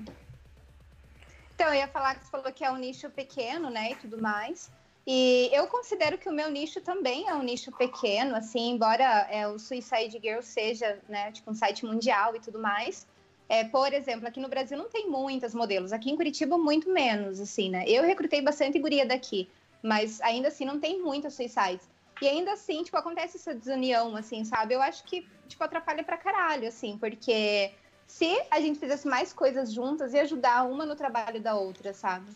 [1.55, 4.20] Então, eu ia falar que você falou que é um nicho pequeno, né, e tudo
[4.20, 4.73] mais.
[5.06, 9.47] E eu considero que o meu nicho também é um nicho pequeno, assim, embora é,
[9.47, 13.06] o Suicide Girl seja, né, tipo, um site mundial e tudo mais.
[13.48, 17.40] É, por exemplo, aqui no Brasil não tem muitas modelos, aqui em Curitiba muito menos,
[17.40, 17.84] assim, né?
[17.86, 19.50] Eu recrutei bastante guria daqui,
[19.82, 21.88] mas ainda assim não tem muitas suicides.
[22.22, 24.74] E ainda assim, tipo, acontece essa desunião, assim, sabe?
[24.74, 27.72] Eu acho que, tipo, atrapalha pra caralho, assim, porque
[28.06, 32.30] se a gente fizesse mais coisas juntas e ajudar uma no trabalho da outra, sabe?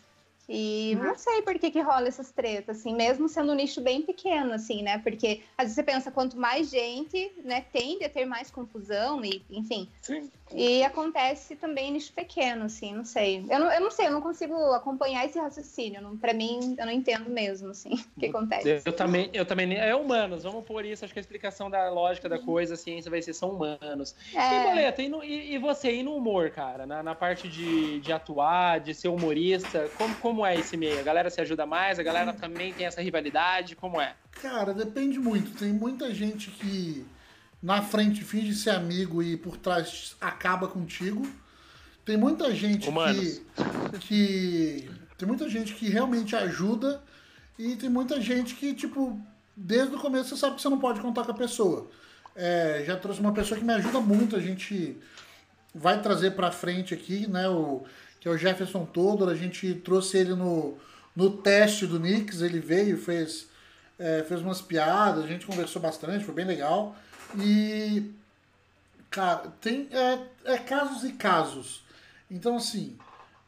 [0.51, 1.03] E uhum.
[1.03, 4.53] não sei por que, que rola essas tretas, assim, mesmo sendo um nicho bem pequeno,
[4.53, 4.97] assim, né?
[4.97, 9.43] Porque às vezes você pensa, quanto mais gente, né, tende a ter mais confusão e,
[9.51, 9.87] enfim.
[10.01, 10.27] Sim.
[10.51, 13.45] E acontece também em nicho pequeno, assim, não sei.
[13.47, 16.01] Eu não, eu não sei, eu não consigo acompanhar esse raciocínio.
[16.01, 18.67] Não, pra mim, eu não entendo mesmo, assim, o que acontece.
[18.67, 21.05] Eu, eu também, eu também, é humanos, vamos por isso.
[21.05, 24.15] Acho que a explicação da lógica da coisa, a ciência vai ser são humanos.
[24.33, 24.39] É.
[24.39, 26.87] E, Boleta, e, no, e, e, você, e no humor, cara?
[26.87, 30.99] Na, na parte de, de atuar, de ser humorista, como, como é esse meio?
[30.99, 31.99] A galera se ajuda mais?
[31.99, 33.75] A galera também tem essa rivalidade?
[33.75, 34.15] Como é?
[34.41, 35.57] Cara, depende muito.
[35.57, 37.05] Tem muita gente que
[37.61, 41.27] na frente finge ser amigo e por trás acaba contigo.
[42.05, 44.89] Tem muita gente que, que.
[45.17, 47.03] Tem muita gente que realmente ajuda
[47.57, 49.19] e tem muita gente que, tipo,
[49.55, 51.89] desde o começo você sabe que você não pode contar com a pessoa.
[52.33, 54.97] É, já trouxe uma pessoa que me ajuda muito, a gente
[55.75, 57.49] vai trazer pra frente aqui, né?
[57.49, 57.83] O,
[58.19, 60.77] que é o Jefferson Todor, a gente trouxe ele no,
[61.15, 63.47] no teste do Knicks, ele veio, fez,
[63.97, 66.95] é, fez umas piadas, a gente conversou bastante, foi bem legal.
[67.37, 68.11] E,
[69.09, 71.83] cara, tem é, é casos e casos.
[72.29, 72.97] Então, assim,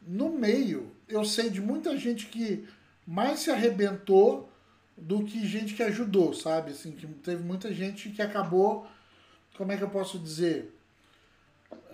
[0.06, 2.66] no meio, eu sei de muita gente que
[3.06, 4.50] mais se arrebentou
[4.96, 6.70] do que gente que ajudou, sabe?
[6.72, 8.86] Assim, que teve muita gente que acabou,
[9.56, 10.74] como é que eu posso dizer?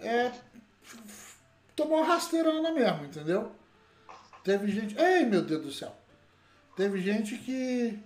[0.01, 0.33] É,
[1.79, 3.53] tomou rasteirana mesmo, entendeu?
[4.45, 4.99] Teve gente.
[4.99, 5.95] Ei, meu Deus do céu!
[6.77, 7.99] Teve gente que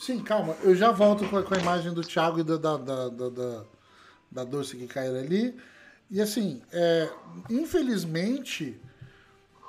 [0.00, 0.56] Sim, calma.
[0.62, 3.64] Eu já volto com a, com a imagem do Thiago e da, da, da, da,
[4.30, 5.54] da Doce que caíram ali.
[6.10, 7.10] E assim, é,
[7.50, 8.80] infelizmente,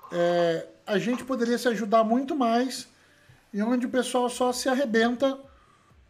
[0.10, 2.88] é, a gente poderia se ajudar muito mais
[3.54, 5.38] e onde o pessoal só se arrebenta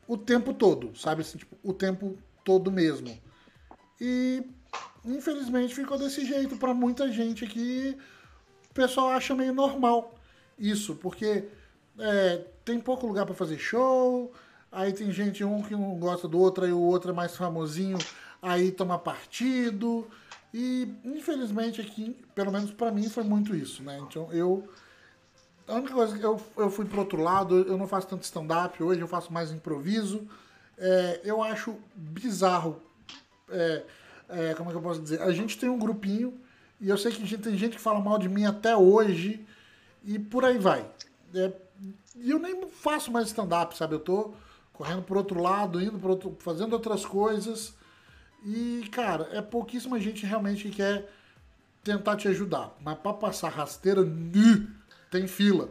[0.08, 1.22] o tempo todo, sabe?
[1.22, 2.16] Assim, tipo, o tempo
[2.46, 3.20] todo mesmo.
[4.00, 4.44] E
[5.06, 7.98] infelizmente ficou desse jeito para muita gente que
[8.70, 10.16] o pessoal acha meio normal
[10.58, 11.46] isso, porque
[11.98, 14.32] é, tem pouco lugar para fazer show,
[14.72, 17.98] aí tem gente, um que não gosta do outro, aí o outro é mais famosinho,
[18.42, 20.08] aí toma partido.
[20.54, 24.00] E infelizmente aqui, pelo menos para mim, foi muito isso, né?
[24.00, 24.68] Então eu.
[25.68, 28.82] A única coisa que eu, eu fui pro outro lado, eu não faço tanto stand-up
[28.84, 30.28] hoje, eu faço mais improviso.
[30.78, 32.82] É, eu acho bizarro.
[33.50, 33.84] É,
[34.32, 35.22] é, como é que eu posso dizer?
[35.22, 36.34] A gente tem um grupinho
[36.80, 39.46] e eu sei que tem gente que fala mal de mim até hoje
[40.04, 40.86] e por aí vai.
[41.36, 41.52] É,
[42.16, 43.96] e eu nem faço mais stand-up, sabe?
[43.96, 44.34] Eu tô
[44.74, 47.76] correndo por outro lado, indo por outro, fazendo outras coisas.
[48.44, 51.08] E, cara, é pouquíssima gente realmente que quer
[51.84, 52.76] tentar te ajudar.
[52.82, 54.02] Mas para passar rasteira,
[55.10, 55.70] tem fila.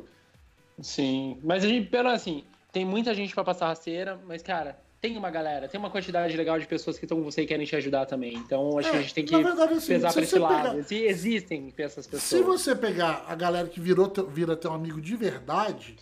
[0.81, 5.17] Sim, mas a gente, pelo assim, tem muita gente para passar rasteira, mas, cara, tem
[5.17, 7.75] uma galera, tem uma quantidade legal de pessoas que estão com você e querem te
[7.75, 8.35] ajudar também.
[8.35, 10.63] Então, acho É, que a gente tem que verdade, assim, pesar se pra esse lado.
[10.63, 12.23] pegar- Exi- Existem essas pessoas.
[12.23, 15.97] Se você pegar a galera que virou teu- vira teu amigo de verdade,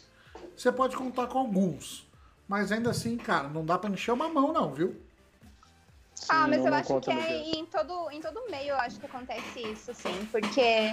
[0.57, 2.07] você pode contar com alguns.
[2.49, 4.97] Mas ainda assim, cara, não dá pra encher uma mão, não, viu?
[6.15, 8.77] Sim, ah, mas não- eu não acho que é em todo, em todo meio, eu
[8.77, 10.93] acho que acontece isso, assim, porque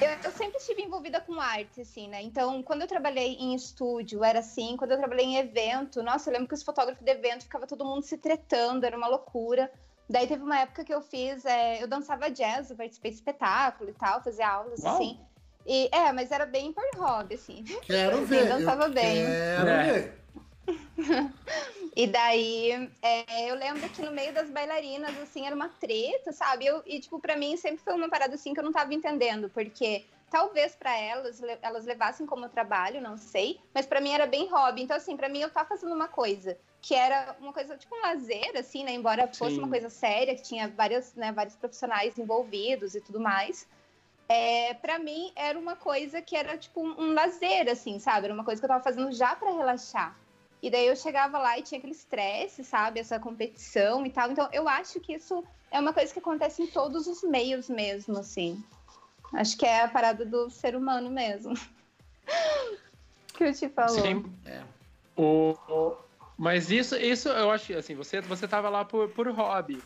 [0.00, 2.22] eu, eu sempre estive envolvida com arte, assim, né?
[2.22, 6.32] Então, quando eu trabalhei em estúdio, era assim, quando eu trabalhei em evento, nossa, eu
[6.32, 9.70] lembro que os fotógrafos de evento ficava todo mundo se tretando, era uma loucura.
[10.08, 13.90] Daí teve uma época que eu fiz, é, eu dançava jazz, eu participei de espetáculo
[13.90, 14.94] e tal, fazia aulas, Uau.
[14.94, 15.20] assim.
[15.66, 17.62] E, é, mas era bem por hobby, assim.
[17.82, 18.48] Quero Sim, ver.
[18.48, 19.24] dançava eu bem.
[19.24, 19.92] Quero É.
[19.92, 20.24] ver.
[21.96, 26.64] E daí, é, eu lembro que no meio das bailarinas, assim, era uma treta, sabe?
[26.64, 29.50] Eu, e, tipo, pra mim sempre foi uma parada, assim, que eu não tava entendendo,
[29.50, 34.48] porque talvez pra elas, elas levassem como trabalho, não sei, mas pra mim era bem
[34.48, 34.82] hobby.
[34.82, 38.02] Então, assim, pra mim eu tava fazendo uma coisa que era uma coisa, tipo, um
[38.02, 38.92] lazer, assim, né?
[38.92, 39.62] Embora fosse Sim.
[39.62, 43.66] uma coisa séria, que tinha várias, né, vários profissionais envolvidos e tudo mais.
[44.28, 48.26] É, para mim era uma coisa que era tipo um, lazer, assim, sabe?
[48.26, 50.16] Era uma coisa que eu tava fazendo já pra relaxar.
[50.62, 53.00] E daí eu chegava lá e tinha aquele estresse, sabe?
[53.00, 54.30] Essa competição e tal.
[54.30, 58.18] Então eu acho que isso é uma coisa que acontece em todos os meios mesmo,
[58.18, 58.62] assim.
[59.32, 61.54] Acho que é a parada do ser humano mesmo.
[63.34, 63.90] que eu te falou.
[64.02, 64.24] Sim.
[64.44, 64.62] É.
[65.16, 65.96] O, o-
[66.36, 69.82] mas isso, isso eu acho assim, você, você tava lá por, por hobby.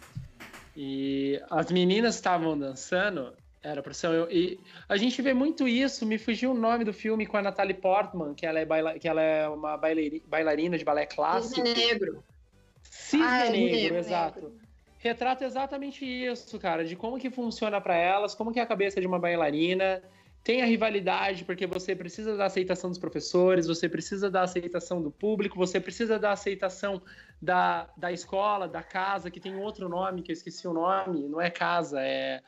[0.77, 3.33] E as meninas estavam dançando,
[3.65, 4.09] era ser.
[4.09, 7.43] eu- E a gente vê muito isso, me fugiu o nome do filme com a
[7.43, 11.55] Natalie Portman, que ela é, baila, que ela é uma baileri- bailarina de balé clássico.
[11.55, 12.23] Cisne negro.
[12.83, 14.53] Cisne Ah, Negro, Negro, exato.
[14.99, 19.01] Retrata exatamente isso, cara, de como que funciona pra elas, como que é a cabeça
[19.01, 20.03] de uma bailarina.
[20.43, 25.11] Tem a rivalidade, porque você precisa da aceitação dos professores, você precisa da aceitação do
[25.11, 27.01] público, você precisa da aceitação
[27.41, 31.41] da, da escola, da casa, que tem outro nome, que eu esqueci o nome, não
[31.41, 32.43] é casa, é.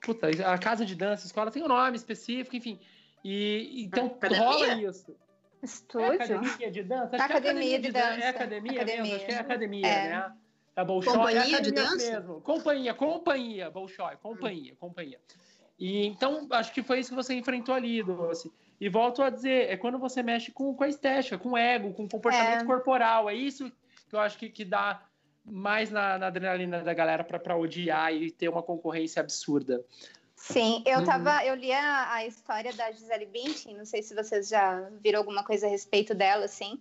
[0.00, 2.78] Puta, a casa de dança, a escola tem um nome específico, enfim.
[3.24, 4.44] E então Academia?
[4.46, 5.16] rola isso.
[5.60, 6.12] É Estúdio?
[6.12, 7.16] academia de dança?
[7.16, 8.28] Acho que é Academia de dan- É dança.
[8.28, 9.02] academia, Academia.
[9.02, 9.16] mesmo?
[9.16, 10.08] Acho que é academia, É.
[10.10, 10.32] né?
[10.76, 11.12] Da Bolshoi.
[11.12, 12.12] Companhia é de academia dança?
[12.12, 12.40] Mesmo.
[12.42, 15.18] Companhia, companhia, Bolshoi, companhia, companhia.
[15.76, 18.52] E então, acho que foi isso que você enfrentou ali, Doce.
[18.80, 21.92] E volto a dizer, é quando você mexe com, com a estética, com o ego,
[21.92, 22.64] com o comportamento É.
[22.64, 23.28] corporal.
[23.28, 23.68] É isso
[24.08, 25.02] que eu acho que, que dá
[25.50, 29.84] mais na, na adrenalina da galera pra, pra odiar e ter uma concorrência absurda.
[30.36, 31.04] Sim, eu Uhum.
[31.04, 35.18] tava, eu li a, a história da Gisele Bündchen, não sei se vocês já viram
[35.18, 36.80] alguma coisa a respeito dela, assim,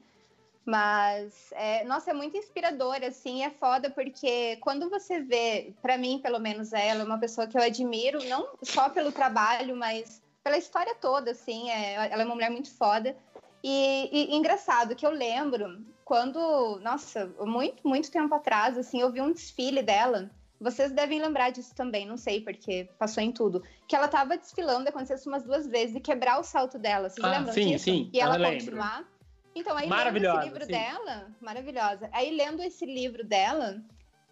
[0.64, 6.19] mas, é, nossa, é muito inspiradora, assim, é foda porque quando você vê, pra mim,
[6.22, 10.57] pelo menos, ela é uma pessoa que eu admiro, não só pelo trabalho, mas pela
[10.57, 13.18] história toda, assim, é, ela é uma mulher muito foda,
[13.64, 19.20] e, e engraçado que eu lembro quando, nossa, muito, muito tempo atrás, assim, eu vi
[19.20, 23.62] um desfile dela, vocês devem lembrar disso também, não sei, porque passou em tudo.
[23.86, 27.10] Que ela tava desfilando, aconteceu isso umas duas vezes, e quebrar o salto dela.
[27.10, 27.84] Vocês Ah, lembram sim, disso?
[27.84, 28.58] sim, E ela lembro.
[28.58, 29.06] continuar.
[29.54, 30.72] Então, aí lendo esse livro sim.
[30.72, 32.10] dela, maravilhosa.
[32.14, 33.84] Aí lendo esse livro dela,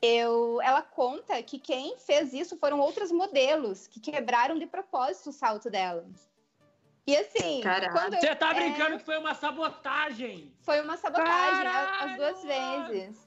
[0.02, 5.34] eu, ela conta que quem fez isso foram outros modelos que quebraram de propósito o
[5.34, 6.06] salto dela.
[7.07, 7.61] E assim,
[7.91, 10.52] quando eu- Você tá é, brincando que foi uma sabotagem!
[10.61, 12.88] foi uma sabotagem Caralho, as duas mano!
[12.88, 13.26] vezes.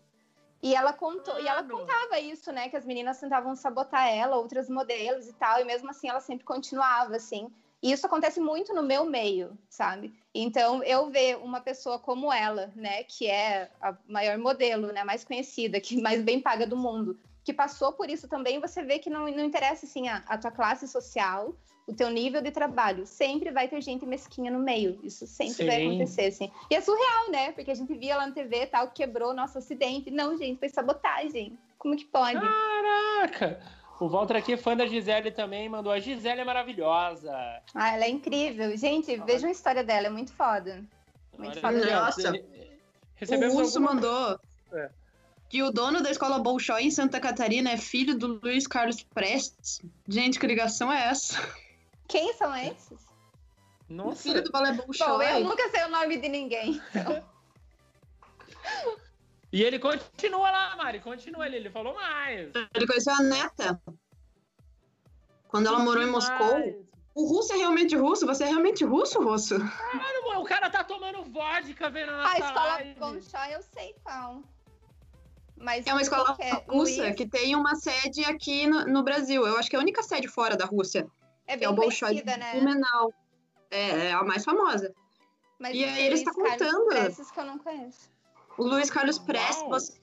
[0.61, 1.79] E ela contou, e ela Mano.
[1.79, 2.69] contava isso, né?
[2.69, 6.45] Que as meninas tentavam sabotar ela, outras modelos e tal, e mesmo assim ela sempre
[6.45, 7.49] continuava, assim.
[7.81, 10.13] E isso acontece muito no meu meio, sabe?
[10.35, 15.23] Então, eu ver uma pessoa como ela, né, que é a maior modelo, né, mais
[15.25, 19.09] conhecida, que mais bem paga do mundo, que passou por isso também, você vê que
[19.09, 21.55] não, não interessa, assim, a, a tua classe social,
[21.89, 23.07] o teu nível de trabalho.
[23.07, 25.01] Sempre vai ter gente mesquinha no meio.
[25.03, 25.89] Isso sempre vai Sim.
[25.89, 26.53] acontecer, assim.
[26.71, 27.51] E é surreal, né?
[27.53, 30.11] Porque a gente via lá na TV tal, quebrou nosso acidente.
[30.11, 31.59] Não, gente, foi sabotagem.
[31.79, 32.39] Como que pode?
[32.39, 33.61] Caraca!
[34.01, 35.91] O Walter aqui, fã da Gisele também, mandou.
[35.91, 37.33] A Gisele é maravilhosa.
[37.75, 38.77] Ah, ela é incrível.
[38.77, 40.85] Gente, vejam a história dela, é muito foda.
[41.37, 42.01] Muito Olha foda.
[42.03, 42.33] Nossa.
[43.17, 44.39] Recebemos o Russo alguma- mandou
[44.73, 44.91] É.
[45.49, 49.81] que o dono da escola Bolshoi em Santa Catarina é filho do Luiz Carlos Prestes.
[50.07, 51.41] Gente, que ligação é essa?
[52.09, 53.07] Quem são esses?
[53.89, 56.83] Nossa, Filho do balé Bom, eu nunca sei o nome de ninguém.
[56.91, 57.25] então.
[59.51, 62.51] E ele continua lá, Mari, continua ele, ele falou mais.
[62.75, 63.83] Ele conheceu a neta.
[65.49, 66.87] Quando ela morou em Moscou.
[67.15, 68.27] O russo é realmente russo?
[68.27, 69.59] Você é realmente russo, russo?
[69.59, 72.79] Mano, o cara tá tomando vodka vendo a A escola.
[72.99, 74.43] Bolshoi eu sei qual.
[75.57, 76.53] Mas É uma escola é?
[76.69, 77.17] russa Luiz?
[77.17, 79.45] que tem uma sede aqui no, no Brasil.
[79.47, 81.11] Eu acho que é a única sede fora da Rússia.
[81.49, 82.53] É que bem é o Bolshoi de né?
[82.55, 83.13] Blumenau.
[83.71, 84.95] É, é a mais famosa.
[85.59, 86.87] Mas E aí ele está Carlos contando.
[86.87, 88.11] Prestes que eu não conheço.
[88.57, 89.95] O Luiz Carlos Prestes, você,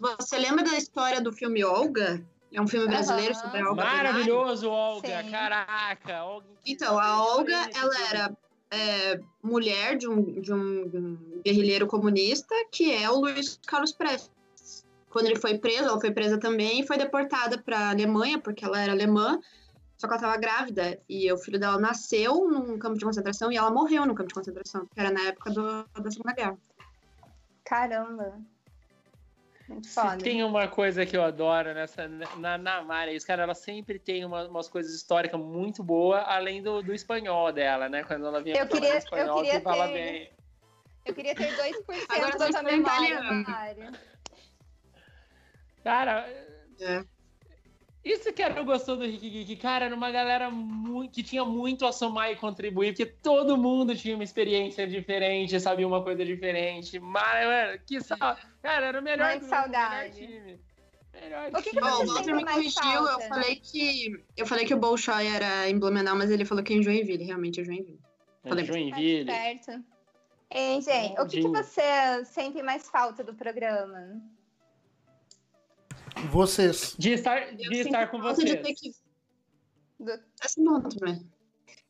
[0.00, 2.24] você lembra da história do filme Olga?
[2.52, 3.42] É um filme brasileiro Aham.
[3.42, 3.84] sobre a Olga.
[3.84, 5.22] Maravilhoso, Olga.
[5.22, 5.30] Sim.
[5.30, 6.24] Caraca.
[6.24, 8.36] Olga, Então, a Olga, ela era
[8.70, 14.86] é, mulher de um, de um guerrilheiro comunista, que é o Luiz Carlos Prestes.
[15.10, 18.64] Quando ele foi preso, ela foi presa também e foi deportada para a Alemanha, porque
[18.64, 19.40] ela era alemã,
[20.06, 21.00] só que ela estava grávida.
[21.08, 24.34] E o filho dela nasceu num campo de concentração e ela morreu no campo de
[24.34, 26.56] concentração, que era na época do- da Segunda Guerra.
[27.64, 28.38] Caramba.
[29.68, 30.18] Muito Se foda.
[30.18, 32.06] tem uma coisa que eu adoro nessa
[32.38, 36.22] na, na Mari, é isso, cara, ela sempre tem uma- umas coisas históricas muito boas,
[36.28, 38.04] além do, do espanhol dela, né?
[38.04, 40.30] Quando ela vinha Eu queria- espanhol, eu queria que fala ter- bem.
[41.04, 43.20] Eu queria ter 2% Agora da está memória.
[45.82, 46.28] Cara,
[46.80, 47.04] É.
[48.06, 51.84] isso que era gostou do Rick Geek, cara, era uma galera muito, que tinha muito
[51.84, 57.00] a somar e contribuir, porque todo mundo tinha uma experiência diferente, sabia uma coisa diferente.
[57.00, 58.36] Mas, mano, que sal...
[58.62, 60.20] Cara, era o melhor Muito grupo, o saudade.
[60.20, 60.60] Melhor time.
[61.20, 61.82] Melhor O que que time.
[61.82, 64.24] O você sente me corrigiu, eu falei que.
[64.36, 67.24] Eu falei que o Bolshoi era em Blumenau, mas ele falou que é em Joinville,
[67.24, 68.00] realmente é Joinville.
[68.44, 68.64] Falei.
[68.64, 69.30] Joinville.
[69.30, 69.84] Certo.
[70.50, 74.22] Hein, gente, o que, que Bom você sente mais falta do programa?
[76.30, 76.94] Vocês.
[76.98, 78.62] De estar, de estar com falta de vocês.
[78.66, 81.26] ter que- Esse não também.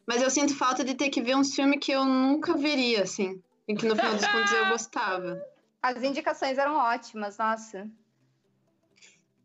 [0.06, 3.42] Mas eu sinto falta de ter que ver uns filmes que eu nunca veria, assim.
[3.66, 5.42] E que no final dos contos eu gostava.
[5.82, 7.88] As indicações eram ótimas, nossa.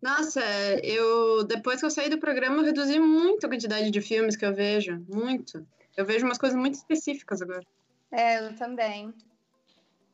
[0.02, 0.41] Nossa,
[0.84, 4.45] eu depois que eu saí do programa, eu reduzi muito a quantidade de filmes que
[4.45, 5.03] eu vejo.
[5.08, 5.66] Muito.
[5.95, 7.64] Eu vejo umas coisas muito específicas agora.
[8.12, 9.14] É, eu também.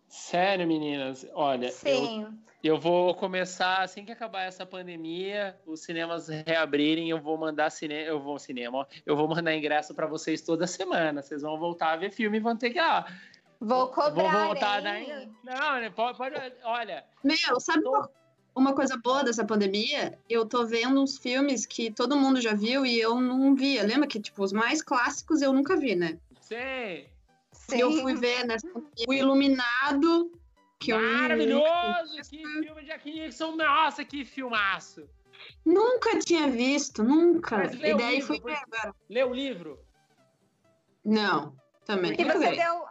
[0.07, 2.38] Sério, meninas, olha, eu, Sim.
[2.63, 8.07] eu vou começar assim que acabar essa pandemia, os cinemas reabrirem, eu vou mandar cinema,
[8.07, 11.21] eu vou ao cinema, ó, eu vou mandar ingresso pra vocês toda semana.
[11.21, 13.03] Vocês vão voltar a ver filme e vão ter que, ó,
[13.59, 14.84] Vou cobrar, vou voltar hein?
[14.84, 15.29] daí.
[15.43, 18.09] Não, né, pode, pode- olha, Meu, sabe uma,
[18.55, 20.17] uma coisa boa dessa pandemia?
[20.29, 23.84] Eu tô vendo uns filmes que todo mundo já viu e eu não via.
[23.84, 26.17] Lembra que, tipo, os mais clássicos eu nunca vi, né?
[26.39, 27.05] sim,
[27.73, 28.02] E eu Sim.
[28.02, 28.68] fui ver nessa
[29.07, 30.31] o Iluminado,
[30.80, 35.07] que eu maravilhoso, que filme de Jack Nixon, nossa, que filmaço.
[35.65, 37.57] nunca tinha visto, nunca.
[37.57, 38.95] Mas lê E o daí livro, fui ver agora.
[39.10, 39.80] Lê o livro.
[41.03, 42.15] Não, também.
[42.18, 42.85] E você deu.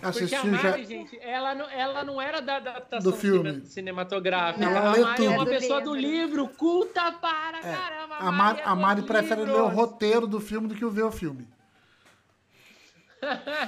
[0.00, 0.70] Porque a Assistiu já.
[0.70, 3.52] Mari, gente, ela não, ela não era da adaptação Do filme.
[3.52, 4.64] cine- cinematográfica.
[4.64, 5.30] Ela a Mari é tudo.
[5.30, 6.48] uma É pessoa do livro.
[6.48, 8.16] culta para caramba.
[8.16, 11.12] A Mari, é a Mari prefere ler o roteiro do filme do que ver o
[11.12, 11.46] filme.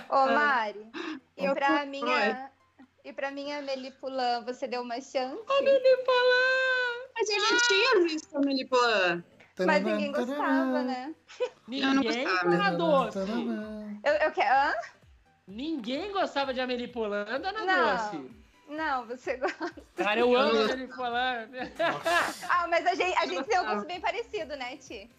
[0.09, 0.87] Ô, Mari,
[1.37, 2.51] e Eu pra minha.
[3.05, 5.39] E pra minha Melipulã, você deu uma chance?
[7.15, 9.25] Mas eu já tinha visto a Meliplan.
[9.67, 11.15] Mas ninguém gostava, né?
[11.71, 12.55] Eu não Ninguém gostava.
[12.55, 13.19] era doce.
[14.03, 14.55] Eu, eu quero.
[14.55, 14.75] Hã?
[15.47, 17.93] Ninguém gostava de Amelie Poulain, Dona Não.
[17.93, 18.31] Doce.
[18.67, 19.83] Não, você gosta.
[19.97, 21.49] Cara, eu amo Amelie Poulain.
[22.49, 25.11] Ah, mas a gente, a gente tem um gosto bem parecido, né, Ti?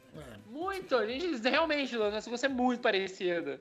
[0.47, 0.95] Muito.
[0.95, 3.59] A gente realmente, nosso gosto é muito parecido.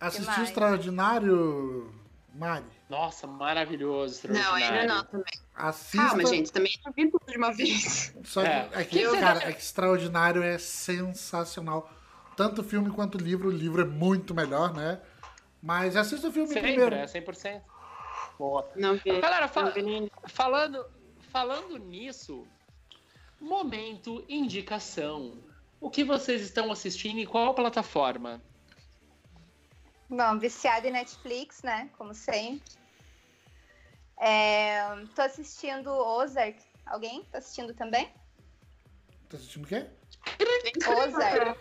[0.00, 0.42] Assistiu?
[0.44, 1.92] Extraordinário,
[2.34, 2.64] Mari?
[2.88, 4.26] Nossa, maravilhoso.
[4.28, 4.80] Não, extraordinário.
[4.80, 5.32] ainda não também.
[5.54, 6.06] Assista.
[6.08, 8.14] Calma, gente, também não vi tudo de uma vez.
[8.24, 8.68] Só que, É.
[8.72, 11.90] é que, cara, é que Extraordinário é sensacional.
[12.36, 13.48] Tanto o filme quanto o livro.
[13.48, 15.00] O livro é muito melhor, né?
[15.62, 16.94] Mas assista o filme Sempre, primeiro.
[16.94, 17.60] é 100%.
[18.38, 18.66] Boa.
[18.74, 19.20] Não vi.
[19.20, 20.82] Galera, não nem- falando,
[21.30, 22.46] falando nisso,
[23.38, 25.34] momento indicação.
[25.78, 28.40] O que vocês estão assistindo e qual plataforma?
[30.10, 31.88] Bom, viciada em Netflix, né?
[31.96, 32.68] Como sempre.
[34.18, 34.82] É,
[35.14, 36.58] tô assistindo Ozark.
[36.84, 38.12] Alguém tá assistindo também?
[39.28, 39.86] Tá assistindo o quê?
[40.88, 41.58] Ozark.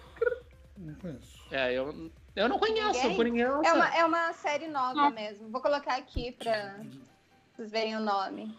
[0.76, 1.40] Não conheço.
[1.52, 3.16] É, eu, eu não conheço, Ninguém?
[3.16, 3.44] por ninguém.
[3.44, 5.50] É uma, é uma série nova mesmo.
[5.50, 6.80] Vou colocar aqui pra
[7.56, 8.58] vocês verem o nome.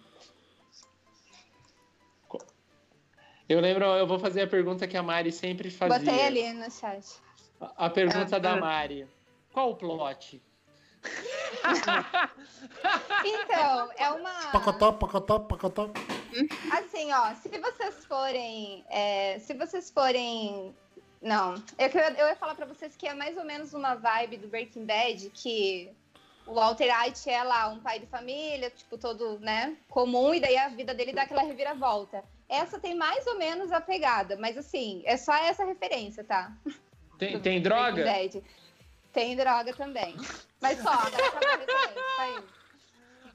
[3.49, 5.99] Eu lembro, eu vou fazer a pergunta que a Mari sempre fazia.
[5.99, 7.05] Botei ali no chat.
[7.61, 8.61] A a pergunta Ah, da ah.
[8.61, 9.09] Mari.
[9.52, 10.43] Qual o plot?
[13.24, 14.52] Então, é uma.
[14.52, 15.90] Pacotó, pacotó, pacotó.
[16.72, 18.85] Assim, ó, se vocês forem.
[18.89, 20.74] é, se vocês forem.
[21.20, 24.39] Não, eu, que- eu ia falar pra vocês que é mais ou menos uma vibe
[24.39, 25.90] do Breaking Bad, que
[26.47, 30.56] o Walter White é lá um pai de família, tipo, todo, né, comum, e daí
[30.56, 32.24] a vida dele dá aquela reviravolta.
[32.48, 36.52] Essa tem mais ou menos a pegada, mas assim, é só essa referência, tá?
[37.18, 38.05] Tem, Do tem Breaking droga?
[39.12, 40.16] Tem droga também.
[40.61, 42.61] Mas só, dá pra fazer referência, só isso.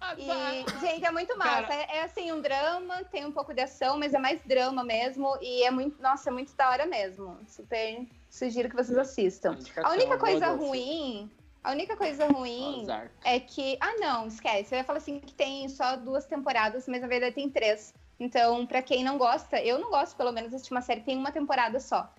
[0.02, 1.64] Ah, E, gente, é muito massa.
[1.64, 4.84] Cara- É, é, assim, um drama, tem um pouco de ação, mas é mais drama
[4.84, 5.38] mesmo.
[5.42, 7.40] E é muito, nossa, é muito da hora mesmo.
[7.48, 9.54] Super sugiro que vocês assistam.
[9.54, 11.32] Indicação, A única coisa ruim,
[11.64, 13.10] A única coisa ruim Azar.
[13.24, 13.78] é que.
[13.82, 14.76] Ah, não, esquece.
[14.76, 17.92] Eu ia falar assim que tem só duas temporadas, mas na verdade tem três.
[18.20, 21.08] Então, pra quem não gosta, eu não gosto, pelo menos, de assistir uma série que
[21.08, 22.14] tem uma temporada só.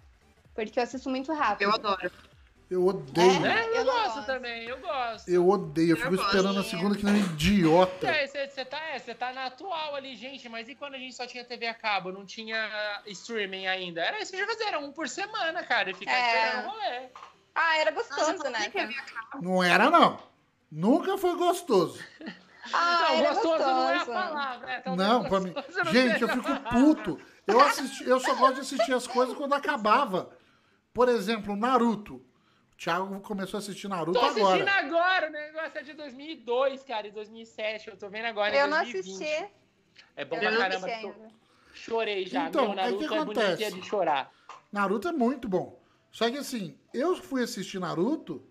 [0.55, 1.69] Porque eu assisto muito rápido.
[1.69, 2.11] Eu adoro.
[2.69, 3.47] Eu odeio.
[3.47, 3.61] É?
[3.61, 4.27] É, eu, Eu não gosto gosto.
[4.27, 5.29] também, eu gosto.
[5.29, 5.91] Eu odeio.
[5.91, 6.27] Eu Eu fico gosto.
[6.27, 8.09] esperando a segunda que nem um idiota.
[8.09, 11.15] É, você tá, é, cê tá na atual ali, gente, mas e quando a gente
[11.15, 14.01] só tinha TV a cabo, não tinha streaming ainda?
[14.01, 16.37] Era isso que já fazia, era um por semana, cara, e ficar É.
[16.47, 17.01] esperando o rolê.
[17.55, 18.95] Ah, era Nossa, gostoso, quando né?
[19.41, 20.19] Não era, não.
[20.71, 22.03] Nunca foi gostoso.
[22.73, 24.19] Ah, não, era gostoso, não é a gostoso.
[24.19, 24.71] palavra.
[24.85, 25.53] É, Não, pra mim.
[25.53, 27.21] gostoso não Gente, eu fico puto.
[27.47, 30.37] Eu, assisti, eu só gosto de assistir as coisas quando acabava.
[30.93, 32.21] Por exemplo, Naruto.
[32.78, 34.73] Thiago começou a assistir Naruto Tô assistindo agora.
[34.73, 38.78] agora, o negócio é de 2002, cara, e 2007, eu tô vendo agora Eu não
[38.82, 39.23] 2020.
[39.24, 39.47] assisti.
[40.15, 41.15] É bom Eu pra não caramba, tô-
[41.74, 43.47] chorei já, Então, meu, aí Naruto que é acontece?
[43.47, 44.32] bonitinha de chorar.
[44.70, 45.81] Naruto é muito bom.
[46.12, 48.43] Só que assim, eu fui assistir Naruto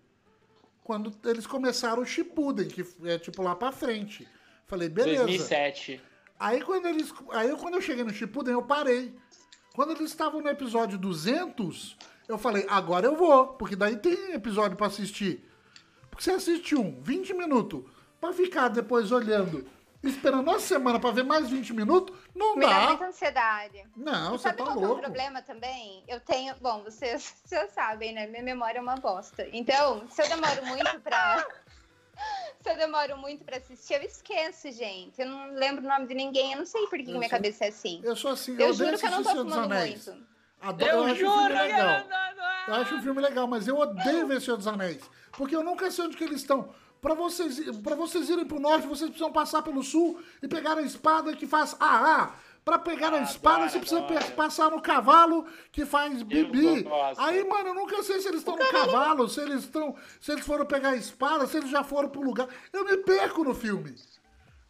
[0.82, 4.26] quando eles começaram o Shippuden, que é tipo lá pra frente.
[4.66, 5.24] Falei, beleza.
[5.24, 6.00] 2007.
[6.38, 9.14] Aí quando eles, aí eu, quando eu cheguei no Shippuden, eu parei.
[9.74, 11.96] Quando eles estavam no episódio 200,
[12.28, 15.48] eu falei, agora eu vou, porque daí tem episódio pra assistir.
[16.10, 17.82] Porque você assiste um, 20 minutos,
[18.20, 19.66] pra ficar depois olhando,
[20.02, 22.86] esperando uma semana pra ver mais 20 minutos, não Me dá dá.
[22.88, 23.84] muita ansiedade.
[23.96, 25.02] Não, E você sabe tá qual que é o louco.
[25.02, 26.02] problema também?
[26.08, 26.54] Eu tenho.
[26.60, 28.26] Bom, vocês já sabem, né?
[28.26, 29.46] Minha memória é uma bosta.
[29.52, 31.46] Então, se eu demoro muito pra.
[32.62, 35.20] se eu demoro muito pra assistir, eu esqueço, gente.
[35.20, 37.30] Eu não lembro o nome de ninguém, eu não sei por que, que minha sou-
[37.30, 38.00] cabeça é assim.
[38.02, 40.35] Eu sou assim, Eu eu, juro que eu não tô fumando muito.
[40.60, 42.04] Adoro, eu, Eu juro que legal.
[42.68, 45.00] eu acho o filme legal, mas eu odeio ver Senhor dos Anéis.
[45.32, 46.70] Porque eu nunca sei onde que eles estão.
[47.00, 50.82] Pra vocês, pra vocês irem pro norte, vocês precisam passar pelo sul e pegar a
[50.82, 52.32] espada que faz AA.
[52.64, 54.02] Pra pegar a espada, você precisa
[54.34, 56.84] passar no cavalo que faz bibi.
[57.16, 59.94] Aí, mano, eu nunca sei se eles estão no cavalo, se eles estão.
[60.20, 62.48] Se eles foram pegar a espada, se eles já foram pro lugar.
[62.72, 63.94] Eu me perco no filme.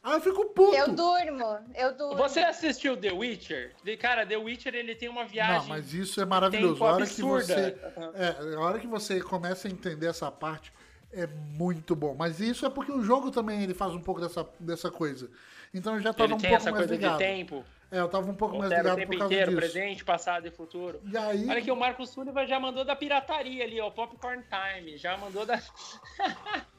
[0.06, 0.76] Aí eu fico puto.
[0.76, 2.16] Eu durmo, eu durmo.
[2.16, 3.74] Você assistiu The Witcher?
[3.82, 5.58] De- Cara, The Witcher ele tem uma viagem.
[5.62, 6.84] Não, mas isso é maravilhoso.
[6.84, 7.76] A hora que você,
[8.14, 10.72] é, a hora que você começa a entender essa parte,
[11.12, 12.14] é muito bom.
[12.16, 15.28] Mas isso é porque o jogo também ele faz um pouco dessa, dessa coisa.
[15.74, 17.18] Então eu já tava Ele um tem pouco essa mais coisa ligado.
[17.18, 17.64] de tempo.
[17.90, 19.60] É, eu tava um pouco mais Altera o ligado tempo por causa inteiro, disso.
[19.72, 21.00] presente, passado e futuro.
[21.04, 24.96] E aí, Olha aqui, o Marcos Sullivan já mandou da pirataria ali, ó, Popcorn Time.
[24.96, 25.60] Já mandou da.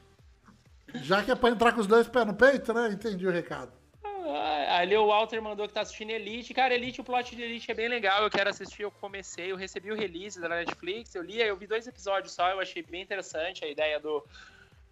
[0.94, 2.88] já que é pra entrar com os dois pés no peito, né?
[2.88, 3.72] Entendi o recado.
[4.04, 6.54] Ah, Ali o Walter mandou que tá assistindo Elite.
[6.54, 8.22] Cara, Elite, o plot de Elite é bem legal.
[8.22, 11.66] Eu quero assistir, eu comecei, eu recebi o release da Netflix, eu li, eu vi
[11.66, 14.24] dois episódios só, eu achei bem interessante a ideia do,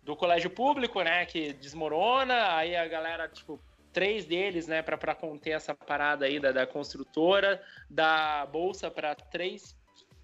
[0.02, 1.26] do colégio público, né?
[1.26, 3.60] Que desmorona, aí a galera, tipo,
[3.92, 9.75] três deles, né, pra conter essa parada aí da, da construtora, da bolsa pra três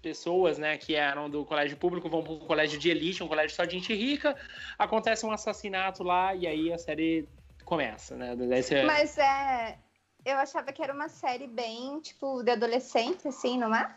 [0.03, 3.55] pessoas, né, que eram do colégio público, vão para um colégio de elite, um colégio
[3.55, 4.35] só de gente rica,
[4.77, 7.27] acontece um assassinato lá e aí a série
[7.63, 8.35] começa, né?
[8.35, 9.79] Você- Mas é.
[10.25, 13.93] Eu achava que era uma série bem, tipo, de adolescente, assim, não é?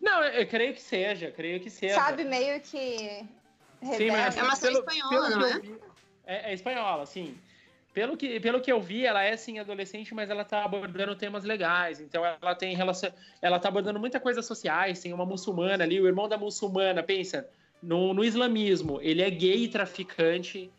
[0.00, 1.94] Não, eu, eu creio que seja, creio que seja.
[1.94, 3.24] Sabe, meio que.
[3.82, 4.36] Sim, mas.
[4.36, 5.58] É uma série espanhola, não é?
[5.60, 5.80] vi-
[6.24, 6.50] é?
[6.50, 7.36] É espanhola, sim.
[7.96, 11.44] Pelo que, pelo que eu vi, ela é sim adolescente, mas ela tá abordando temas
[11.44, 11.98] legais.
[11.98, 13.10] Então ela tem relação.
[13.40, 17.48] Ela tá abordando muita coisa sociais, tem uma muçulmana ali, o irmão da muçulmana, pensa,
[17.82, 20.70] no, no islamismo, ele é gay traficante.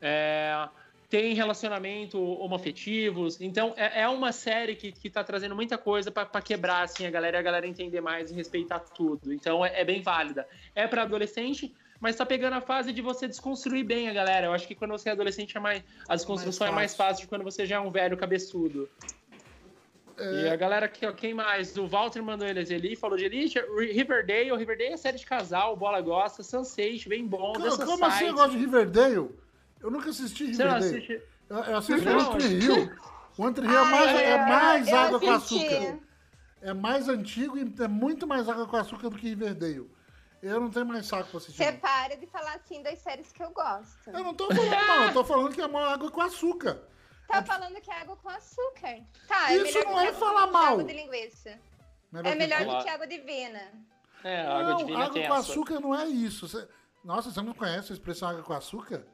[0.00, 0.68] é,
[1.08, 3.40] tem relacionamento homoafetivos.
[3.40, 7.10] Então, é, é uma série que, que tá trazendo muita coisa para quebrar assim, a
[7.10, 9.32] galera e a galera entender mais e respeitar tudo.
[9.32, 10.46] Então, é, é bem válida.
[10.72, 14.46] É para adolescente, mas tá pegando a fase de você desconstruir bem a galera.
[14.46, 17.22] Eu acho que quando você é adolescente, é mais, a desconstrução Mais é mais fácil.
[17.22, 18.88] de quando você já é um velho cabeçudo.
[20.18, 21.74] E a galera, que, ó, quem mais?
[21.78, 23.58] O Walter mandou eles ali, falou de Elite,
[23.92, 28.24] Riverdale, Riverdale é série de casal, Bola gosta, Sunset, bem bom, The Como, assim Society.
[28.26, 29.30] eu gosto de Riverdale?
[29.82, 30.96] Eu nunca assisti Você não Riverdale.
[30.96, 31.22] assiste?
[31.48, 32.92] Eu, eu assisto Não, o One Tree Hill.
[33.38, 35.66] O Tree Hill é Ai, mais, é mais água com assisti.
[35.66, 35.98] açúcar.
[36.60, 39.90] É mais antigo e é muito mais água com açúcar do que Riverdale.
[40.42, 41.56] Eu não tenho mais saco pra assistir.
[41.62, 44.10] Você para de falar assim das séries que eu gosto.
[44.10, 46.82] Eu não tô falando mal, eu tô falando que é uma água com açúcar.
[47.28, 48.98] Tá falando que é água com açúcar.
[49.28, 50.72] Tá, Isso é melhor não é falar que mal.
[50.72, 51.58] Água de linguiça.
[52.10, 53.72] Melhor É melhor do que água divina.
[54.24, 56.48] É, a água Não, divina água tem com açúcar não é isso.
[56.48, 56.68] Você-
[57.04, 59.06] Nossa, você não conhece a expressão água com açúcar?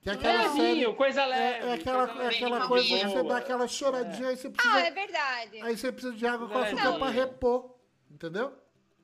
[0.00, 0.74] Que é É aquela série...
[0.74, 1.66] vinho, coisa É, leve.
[1.66, 4.80] é aquela, coisa é aquela coisa que você dá aquela choradinha, aí você precisa, Ah,
[4.80, 5.60] é verdade.
[5.62, 6.98] aí você precisa de água com açúcar não.
[7.00, 7.74] pra repor.
[8.10, 8.52] Entendeu?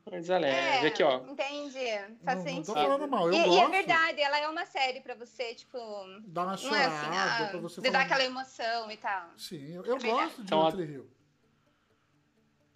[0.04, 0.84] Coisa leve.
[0.84, 1.18] É, Aqui, ó.
[1.26, 1.78] entendi.
[1.78, 2.66] Faz Não, não sentido.
[2.66, 3.54] tô falando mal, eu e, gosto.
[3.54, 5.78] e é verdade, ela é uma série pra você, tipo,
[6.26, 8.04] Dá uma não é chorada assim, pra ah, você de dar falar.
[8.04, 9.30] aquela emoção e tal.
[9.38, 11.10] Sim, eu, eu É gosto de Então, a- One Tree Hill.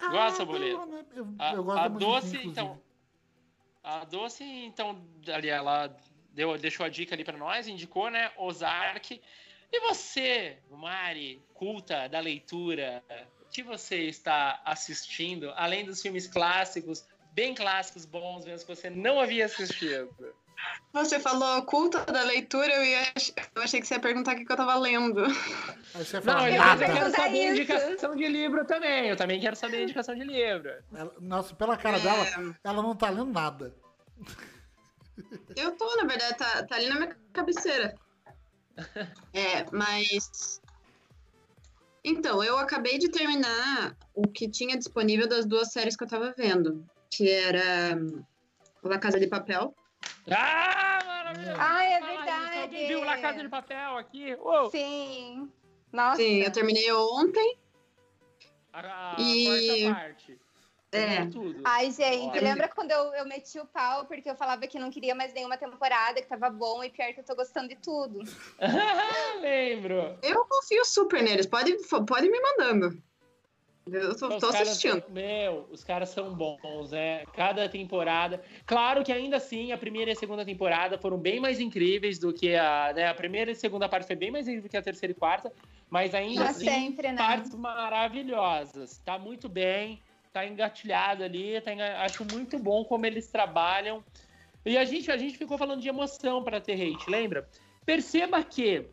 [0.09, 0.85] Gosta, Ah, Boleiro?
[0.85, 2.47] não, Eu, A, eu gosto a doce, inclusive.
[2.51, 2.81] então.
[3.83, 5.95] A doce, então, ali ela
[6.31, 8.31] deu, deixou a dica ali para nós, indicou, né?
[8.37, 9.21] Ozark.
[9.71, 13.03] E você, Mari, culta da leitura,
[13.41, 17.05] o que você está assistindo, além dos filmes clássicos,
[17.39, 20.09] bem clássicos, bons mesmo, que você não havia assistido?
[20.91, 23.01] Você falou culta da leitura, eu, ia,
[23.55, 25.23] eu achei que você ia perguntar o que, eu tava lendo.
[25.23, 26.85] Aí você Não, fala, eu, nada.
[26.85, 27.51] eu quero saber isso.
[27.61, 29.07] indicação de livro também.
[29.07, 30.69] Eu também quero saber indicação de livro.
[30.93, 32.01] Ela- nossa, pela cara É.
[32.01, 33.73] dela, ela não tá lendo nada.
[35.55, 37.95] Eu tô, na verdade, tá, tá ali na minha cabeceira.
[39.33, 40.61] É, mas.
[42.03, 46.33] Então, eu acabei de terminar o que tinha disponível das duas séries que eu tava
[46.37, 46.85] vendo.
[47.09, 48.23] Que era hum,
[48.83, 49.73] La Casa de Papel.
[50.31, 51.57] Ah, maravilhoso!
[51.59, 52.57] Ah, é isso, verdade.
[52.59, 54.35] Alguém viu La Casa de Papel aqui?
[54.35, 54.69] Uou!
[54.71, 55.51] Sim.
[55.91, 56.17] Nossa.
[56.17, 57.57] Sim, eu terminei ontem.
[58.71, 60.39] A, a E- quarta parte.
[60.91, 61.25] É.
[61.27, 61.61] Tudo.
[61.65, 62.41] Ai, gente, Olha.
[62.41, 65.55] lembra quando eu, eu meti o pau porque eu falava que não queria mais nenhuma
[65.55, 68.19] temporada, que tava bom, e pior que eu tô gostando de tudo.
[69.39, 70.17] Lembro.
[70.23, 71.45] Eu confio super neles.
[71.45, 71.75] Pode,
[72.07, 73.01] pode me mandando.
[73.91, 75.01] Eu tô, tô assistindo.
[75.01, 77.25] são- meu, os caras são bons, né?
[77.33, 78.41] Cada temporada.
[78.65, 82.33] Claro que ainda assim, a primeira e a segunda temporada foram bem mais incríveis do
[82.33, 82.93] que a.
[82.95, 83.07] Né?
[83.07, 85.15] A primeira e a segunda parte foi bem mais incrível do que a terceira e
[85.15, 85.51] quarta,
[85.89, 87.17] mas ainda Já assim, sempre, né?
[87.17, 88.97] partes maravilhosas.
[88.99, 89.99] Tá muito bem,
[90.33, 94.03] tá engatilhado ali, tá enga- acho muito bom como eles trabalham.
[94.65, 97.47] E a gente, a gente ficou falando de emoção para ter hate, lembra?
[97.85, 98.85] Perceba que,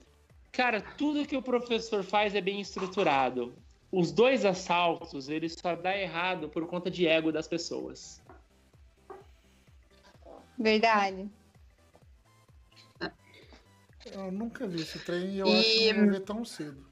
[0.53, 3.55] cara, tudo que o professor faz é bem estruturado.
[3.99, 8.23] Os dois assaltos, eles só dá errado por conta de ego das pessoas.
[10.59, 11.31] Verdade.
[14.13, 16.87] Eu nunca vi esse trem e eu E- acho que não vou ver tão cedo.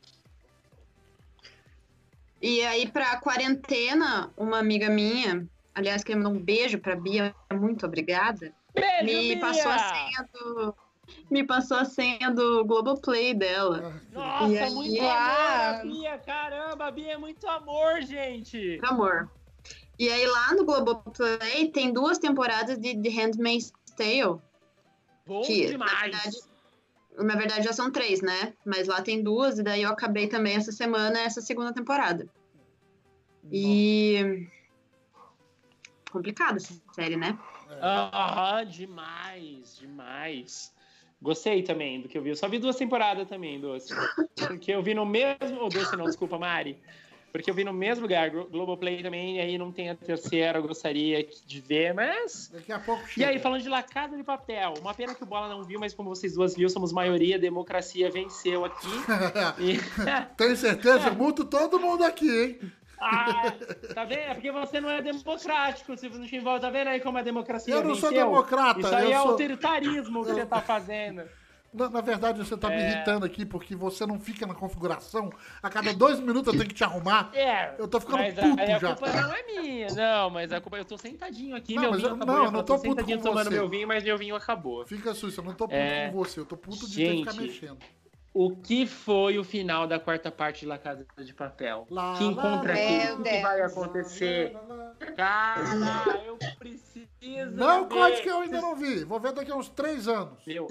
[2.41, 7.85] E aí, pra quarentena, uma amiga minha, aliás, queria mandar um beijo pra Bia, muito
[7.85, 9.41] obrigada, Beijo, me Bia!
[9.41, 10.75] passou a senha do.
[11.31, 13.93] Me passou a senha do Globoplay dela.
[13.95, 16.19] Ah, Nossa, E aí- muito amor, a Bia!
[16.19, 18.81] Caramba, a Bia é muito amor, gente!
[18.83, 19.31] Amor.
[19.99, 24.41] E aí, lá no Globoplay, tem duas temporadas de, de Handmaid's Tale.
[25.27, 26.01] Bom Que, na demais!
[26.01, 26.37] verdade,
[27.17, 28.53] Na verdade, já são três, né?
[28.67, 32.29] Mas lá tem duas, e daí eu acabei também essa semana essa segunda temporada.
[33.53, 34.49] E.
[36.11, 37.39] Complicado essa série, né?
[37.83, 40.73] Aham, demais, demais.
[41.25, 42.29] Gostei também do que eu vi.
[42.29, 43.95] Eu só vi duas temporadas também, Doce.
[44.37, 45.59] Porque eu vi no mesmo.
[45.61, 46.77] Ou Doce, não, desculpa, Mari.
[47.33, 50.59] Porque eu vi no mesmo lugar, Glo- Globoplay também, e aí não tem a terceira,
[50.59, 52.49] eu gostaria de ver, mas.
[52.53, 53.29] Daqui a pouco E chega.
[53.31, 55.93] aí, falando de La Casa de Papel, uma pena que o Bola não viu, mas
[55.95, 58.87] como vocês duas viu, somos maioria, democracia venceu aqui.
[59.59, 59.79] E...
[60.37, 61.11] Tem certeza?
[61.17, 62.59] Multo todo mundo aqui, hein?
[63.01, 63.53] Ah,
[63.95, 64.19] tá vendo?
[64.21, 67.23] É porque você não é democrático, se não te envolve, tá vendo aí como a
[67.23, 68.27] democracia Eu não sou venceu?
[68.27, 68.81] democrata.
[68.81, 69.31] Isso aí eu é sou...
[69.33, 71.23] autoritarismo que você tá fazendo.
[71.73, 72.91] na, na verdade, você tá me É.
[72.93, 75.31] irritando aqui porque você não fica na configuração.
[75.63, 77.31] A cada dois minutos eu tenho que te arrumar.
[77.35, 77.75] É.
[77.79, 78.95] Eu tô ficando mas puto a, a já.
[78.95, 79.87] culpa não é minha.
[79.89, 80.77] Não, mas a culpa.
[80.79, 82.27] Eu tô sentadinho aqui, Não, meu vinho eu- acabou.
[82.27, 83.55] não, eu não falar, tô puto sentadinho com tomando você.
[83.55, 84.87] meu vinho, mas meu vinho acabou.
[84.87, 86.11] Fica susto, eu não tô puto É.
[86.11, 86.39] com você.
[86.41, 87.43] Eu tô puto de ter que ficar Gente.
[87.43, 87.79] mexendo.
[88.35, 91.87] O que foi o final da quarta parte de La Casa de Papel?
[91.89, 93.13] Lá, que encontra aqui?
[93.13, 94.53] O que vai acontecer?
[94.53, 94.95] lá, lá, lá.
[95.17, 97.53] Cara, eu preciso.
[97.53, 97.95] Não ver.
[97.95, 99.05] conte que eu ainda não vi.
[99.05, 100.45] Vou ver daqui a uns três anos.
[100.45, 100.67] Meu,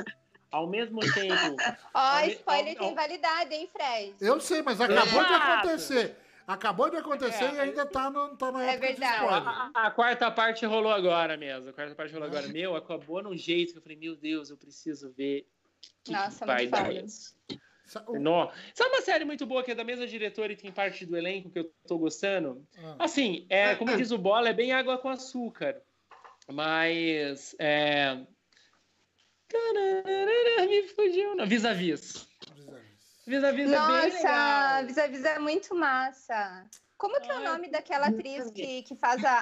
[0.51, 1.55] ao mesmo tempo.
[1.95, 2.95] Ó, Olha- spoiler ó, tem ó.
[2.95, 4.13] validade, hein, Fred?
[4.19, 6.17] Eu sei, mas acabou de acontecer.
[6.45, 7.53] Acabou de acontecer É.
[7.53, 9.23] e ainda tá, no, tá na É época de verdade.
[9.23, 9.47] spoiler.
[9.47, 11.69] A, a quarta parte rolou agora mesmo.
[11.69, 12.45] A quarta parte rolou agora.
[12.49, 15.47] Meu, acabou num jeito que eu falei, meu Deus, eu preciso ver.
[16.03, 17.35] Que Nossa, vai muito dar isso.
[17.85, 21.51] Sabe uma série muito boa que é da mesma diretora e tem parte do elenco
[21.51, 22.65] que eu tô gostando?
[22.77, 25.81] Ah, Assim, é, como diz o Bola, é bem água com açúcar.
[26.47, 27.55] Mas.
[27.59, 28.15] É...
[30.67, 31.45] Me fugiu, não.
[31.45, 32.27] Vis-a-vis.
[32.55, 33.23] vis-a-vis.
[33.27, 36.67] Vis-a-vis é bem Nossa, vis-a-vis é muito massa.
[37.03, 39.33] Como que é o Ai, nome daquela atriz que, que faz a,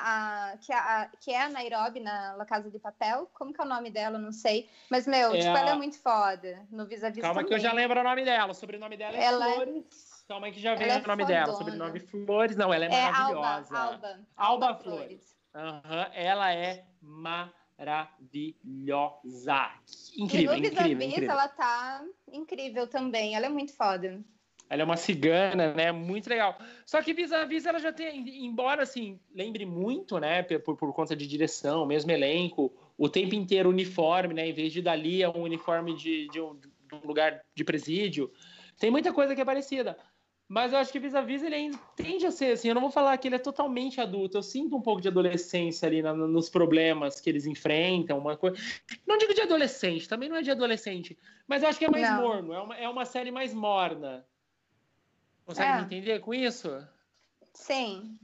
[0.54, 3.30] a- que, a, que é a Nairobi na La Casa de Papel?
[3.36, 4.18] Como que é o nome dela?
[4.18, 4.68] Não sei.
[4.90, 7.64] Mas, meu, É tipo, a- ela é muito foda no vis-a-vis Calma que eu também.
[7.64, 8.52] já lembro o nome dela.
[8.52, 10.26] O sobrenome dela é Ela é- Flores.
[10.28, 11.54] Calma aí que já vem é o nome dela.
[11.54, 11.72] fodona.
[11.72, 12.56] Sobrenome Flores.
[12.58, 13.78] Não, ela é, É Alba, maravilhosa.
[13.78, 14.20] Alba.
[14.36, 15.36] Alba Flores.
[15.54, 19.72] Aham, ela é maravilhosa.
[20.18, 21.32] Incrível, e no incrível, vis-a-vis incrível.
[21.32, 23.36] ela tá incrível também.
[23.36, 24.20] Ela é muito foda.
[24.72, 25.92] Ela é uma cigana, né?
[25.92, 26.58] Muito legal.
[26.86, 30.44] Só que vis-a-vis ela já tem, embora assim, lembre muito, né?
[30.44, 34.48] Por, por conta de direção, mesmo elenco, o tempo inteiro uniforme, né?
[34.48, 38.32] Em vez de dali é um uniforme de, de, um, de um lugar de presídio.
[38.80, 39.98] Tem muita coisa que é parecida.
[40.48, 42.70] Mas eu acho que vis-a-vis ele ainda tende a ser assim.
[42.70, 44.38] Eu não vou falar que ele é totalmente adulto.
[44.38, 48.18] Eu sinto um pouco de adolescência ali na, nos problemas que eles enfrentam.
[48.18, 48.56] Uma coisa.
[49.06, 51.18] Não digo de adolescente, também não é de adolescente.
[51.46, 52.22] Mas eu acho que é mais Não.
[52.22, 52.54] morno.
[52.54, 54.26] É uma, é uma série mais morna.
[55.46, 55.76] Consegue É.
[55.78, 56.88] me entender com isso?
[57.54, 58.18] Sim.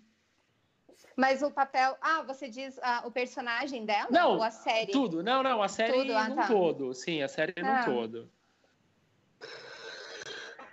[1.15, 1.97] Mas o papel.
[1.99, 4.07] Ah, você diz ah, o personagem dela?
[4.11, 4.91] Não, Ou a série?
[4.91, 5.23] Tudo.
[5.23, 5.61] Não, não.
[5.63, 6.47] A série Tudo, ah, num tá.
[6.47, 6.93] todo.
[6.93, 7.85] Sim, a série num Ah.
[7.85, 8.31] todo.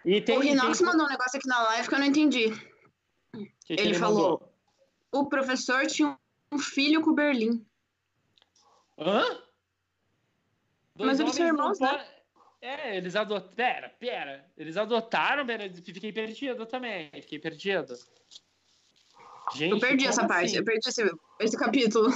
[0.04, 0.36] E tem.
[0.36, 0.86] o Rinox tem...
[0.86, 2.50] mandou um negócio aqui na live que eu não entendi.
[3.64, 4.32] que que ele falou.
[4.32, 4.54] mandou?
[5.12, 6.18] O professor tinha
[6.52, 7.64] um filho com o Berlim.
[8.98, 9.40] Hã?
[10.98, 12.06] Mas eles são irmãos, né?
[12.64, 13.54] É, eles adotaram.
[13.54, 14.50] Pera, pera.
[14.56, 17.10] Eles adotaram, pera, fiquei perdido também.
[17.12, 17.94] Fiquei perdido.
[19.54, 20.56] Gente, Eu perdi essa parte, assim?
[20.56, 21.02] eu perdi esse,
[21.40, 22.10] esse capítulo.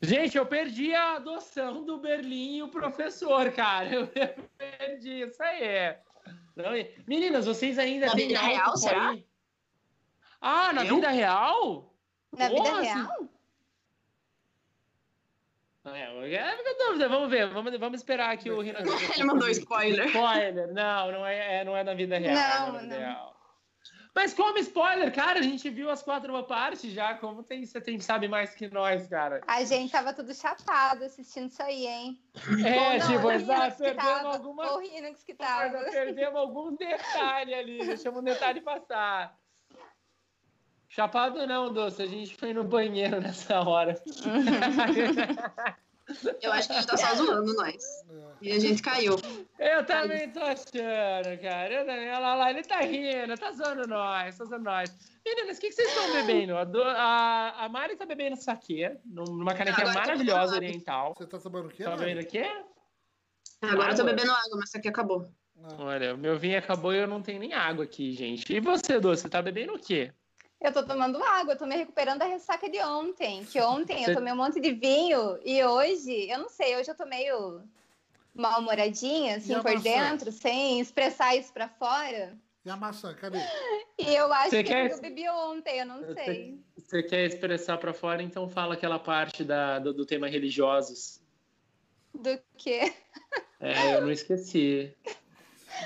[0.00, 3.90] Gente, eu perdi a adoção do Berlim e o professor, cara.
[3.92, 5.96] Eu perdi, isso aí.
[6.54, 9.10] Não, e- Meninas, vocês ainda Na vida real, será?
[9.10, 9.26] aí?
[10.40, 10.94] Ah, na Eu?
[10.94, 11.92] vida real?
[12.36, 12.80] Na vida Nossa.
[12.82, 13.28] real?
[15.94, 18.80] É, é fica dúvida, vamos ver, vamos, vamos esperar aqui o Renan.
[19.14, 20.06] Ele mandou spoiler.
[20.06, 22.34] Spoiler, não, não é, é- não é na vida real.
[22.34, 23.00] Não, é na vida não.
[23.00, 23.38] real.
[24.14, 28.00] Mas como spoiler, cara, a gente viu as quatro partes já, como tem, você tem,
[28.00, 29.40] sabe mais que nós, cara.
[29.46, 32.20] A gente tava tudo chapado assistindo isso aí, hein?
[32.66, 35.84] É, não, tipo, exato, perdemos alguma o Rinox que tava.
[35.84, 39.38] perdemos algum detalhe ali, deixamos um detalhe passar.
[40.88, 44.00] Chapado não, doce, a gente foi no banheiro nessa hora.
[46.40, 47.84] Eu acho que a gente tá só zoando nós.
[48.10, 48.28] É.
[48.40, 49.14] E a gente caiu.
[49.58, 51.70] Eu também tô achando, cara.
[51.70, 52.08] Eu também.
[52.08, 54.90] Olha lá, lá, ele tá rindo, tá zoando nós, tá zoando nós.
[55.22, 56.56] Meninas, o que, que vocês estão bebendo?
[56.56, 61.14] A, do- a, a Mari tá bebendo saquê, numa canequinha maravilhosa oriental.
[61.14, 61.84] Você tá tomando o quê?
[61.84, 62.50] Tá bebendo o quê?
[63.60, 65.30] Agora eu tô bebendo água, mas isso aqui acabou.
[65.54, 65.86] Não.
[65.86, 68.50] Olha, o meu vinho acabou e eu não tenho nem água aqui, gente.
[68.50, 70.10] E você, Doce, você tá bebendo o quê?
[70.60, 73.44] Eu tô tomando água, eu tô me recuperando da ressaca de ontem.
[73.44, 76.90] Que ontem Você- eu tomei um monte de vinho e hoje, eu não sei, hoje
[76.90, 77.62] eu tô meio
[78.34, 79.82] mal-humoradinha, assim, por maçã?
[79.82, 82.36] dentro, sem expressar isso pra fora.
[82.64, 83.38] E a maçã, cadê?
[84.00, 86.56] E eu acho Você que quer- eu bebi ontem, eu não sei.
[86.76, 91.20] Você quer expressar pra fora, então fala aquela parte da, do, do tema religiosos.
[92.14, 92.94] Do que?
[93.60, 94.96] É, eu não esqueci.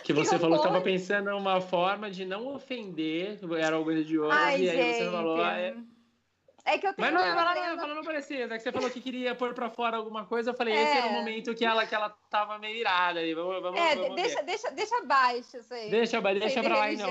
[0.05, 0.73] Que você falou que horror.
[0.75, 4.99] tava pensando em uma forma de não ofender, era algo religioso, Ai, e aí gente.
[5.05, 5.75] você falou, ah, é,
[6.65, 8.55] É que eu tenho Mas não, ela, não, problema- ela não precisa.
[8.55, 10.51] É que você falou que queria pôr pra fora alguma coisa.
[10.51, 10.83] Eu falei, É.
[10.85, 13.35] esse era o momento que ela, que ela tava meio irada ali.
[13.35, 14.45] Vamos, vamos, É, vamos deixa, ver.
[14.45, 15.91] deixa, deixa abaixo isso aí.
[15.91, 17.09] Deixa, deixa de pra lá então.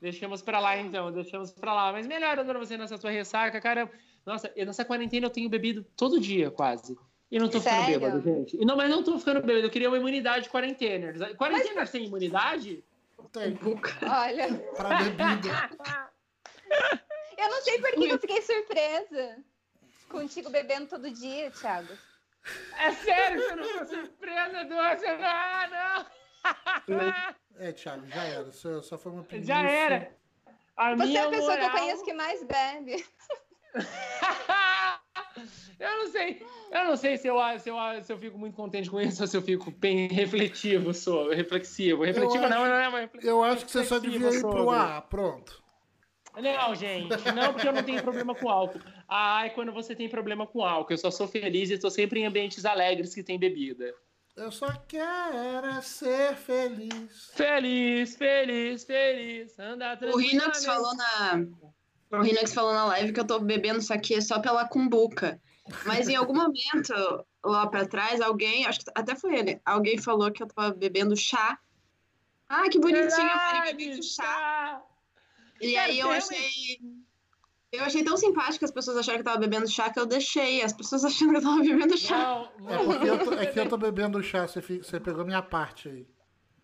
[0.00, 1.92] Deixamos pra lá então, deixamos pra lá.
[1.92, 3.88] Mas melhor, Dona, você nessa sua ressaca, cara.
[4.26, 6.96] Nossa, eu, nessa quarentena eu tenho bebido todo dia, quase.
[7.30, 8.00] E não tô ficando Sério?
[8.00, 8.56] bêbado, gente.
[8.56, 9.66] E não, mas não tô ficando bêbado.
[9.66, 11.12] Eu queria uma imunidade quarentena.
[11.36, 12.82] Quarentena sem imunidade?
[13.32, 13.58] Tem.
[14.08, 15.70] Olha, Pra bebida.
[17.36, 19.36] eu não sei por que eu fiquei surpresa.
[20.08, 21.92] Contigo bebendo todo dia, Thiago.
[22.78, 25.06] É sério, você não ficou surpresa, doce?
[25.06, 26.06] Ah,
[26.88, 27.34] não!
[27.58, 28.50] É, Thiago, já era.
[28.52, 29.48] Só, só foi uma preguiça.
[29.52, 30.16] Já era.
[30.76, 33.04] A Você é minha a pessoa que eu moral- conheço que mais bebe.
[35.78, 36.42] eu não sei.
[36.70, 39.26] Eu não sei se eu, se, eu, se eu fico muito contente com isso ou
[39.26, 41.36] se eu fico bem refletivo sobre.
[41.36, 42.04] Reflexivo.
[42.04, 43.32] Refletivo Eu não, acho- não é uma reflexiva.
[43.32, 44.70] Eu acho que você só devia ir pro.
[44.70, 45.62] A, pronto.
[46.36, 48.80] Não, gente, não, porque eu não tenho problema com álcool.
[49.08, 52.26] Ai, quando você tem problema com álcool, eu só sou feliz e estou sempre em
[52.26, 53.92] ambientes alegres que tem bebida.
[54.36, 57.32] Eu só quero é ser feliz.
[57.34, 59.58] Feliz, feliz, feliz.
[59.58, 61.44] Andar O Rinox falou na.
[62.12, 65.40] O Rinox falou na live que eu tô bebendo isso aqui só pela cumbuca.
[65.84, 70.30] Mas em algum momento, lá pra trás, alguém, acho que até foi ele, alguém falou
[70.30, 71.58] que eu tava bebendo chá.
[72.48, 74.82] Ah, que bonitinho, a Mari bebendo chá.
[75.60, 76.80] E Cara, aí eu achei.
[77.70, 80.06] Eu achei tão simpático que as pessoas acharam que eu tava bebendo chá que eu
[80.06, 80.62] deixei.
[80.62, 82.48] As pessoas achando que eu tava bebendo chá.
[82.58, 85.42] Não, É porque eu tô, é que eu tô bebendo chá, você, você pegou minha
[85.42, 86.06] parte aí.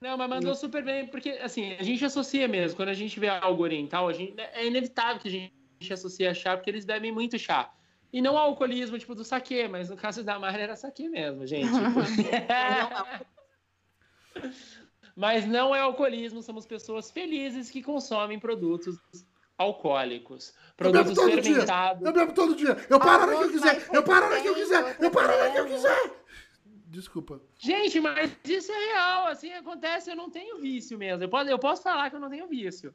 [0.01, 2.77] Não, mas mandou super bem, porque assim, a gente associa mesmo.
[2.77, 6.35] Quando a gente vê algo oriental, a gente, é inevitável que a gente associe a
[6.35, 7.71] chá, porque eles bebem muito chá.
[8.15, 11.67] E não alcoolismo, tipo, do saquê, mas no caso da Mari era saquê mesmo, gente.
[15.17, 18.97] mas não é alcoolismo, somos pessoas felizes que consomem produtos
[19.59, 20.55] alcoólicos.
[20.79, 21.43] Eu bebo Produtos todo dia.
[21.43, 22.07] fermentados.
[22.07, 22.77] Eu bebo todo dia.
[22.89, 23.89] Eu paro a hora que eu quiser.
[23.93, 24.97] Eu paro a hora que eu quiser.
[25.01, 26.25] Eu paro a hora que eu quiser.
[26.87, 27.41] Desculpa.
[27.59, 31.25] Gente, mas isso é real, assim acontece, eu não tenho vício mesmo.
[31.25, 32.95] Eu posso, eu posso falar que eu não tenho vício.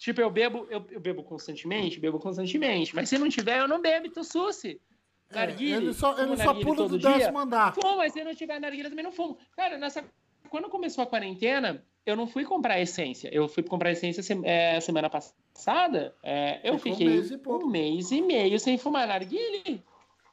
[0.00, 3.82] Tipo, eu bebo, eu, eu bebo constantemente, bebo constantemente, mas se não tiver, eu não
[3.82, 4.80] bebo, tô suci.
[5.28, 7.18] É, Narguile, ele só, ele só pula do todo dia.
[7.18, 7.74] décimo andar.
[7.74, 9.36] Fumo, mas se não tiver narguilha, também não fumo.
[9.54, 10.02] Cara, nessa,
[10.48, 13.28] quando começou a quarentena, eu não fui comprar essência.
[13.30, 16.16] Eu fui comprar essência se- é, semana passada.
[16.22, 17.66] é, eu Ficou um fiquei mês e pouco.
[17.66, 19.84] um mês e meio sem fumar narguile.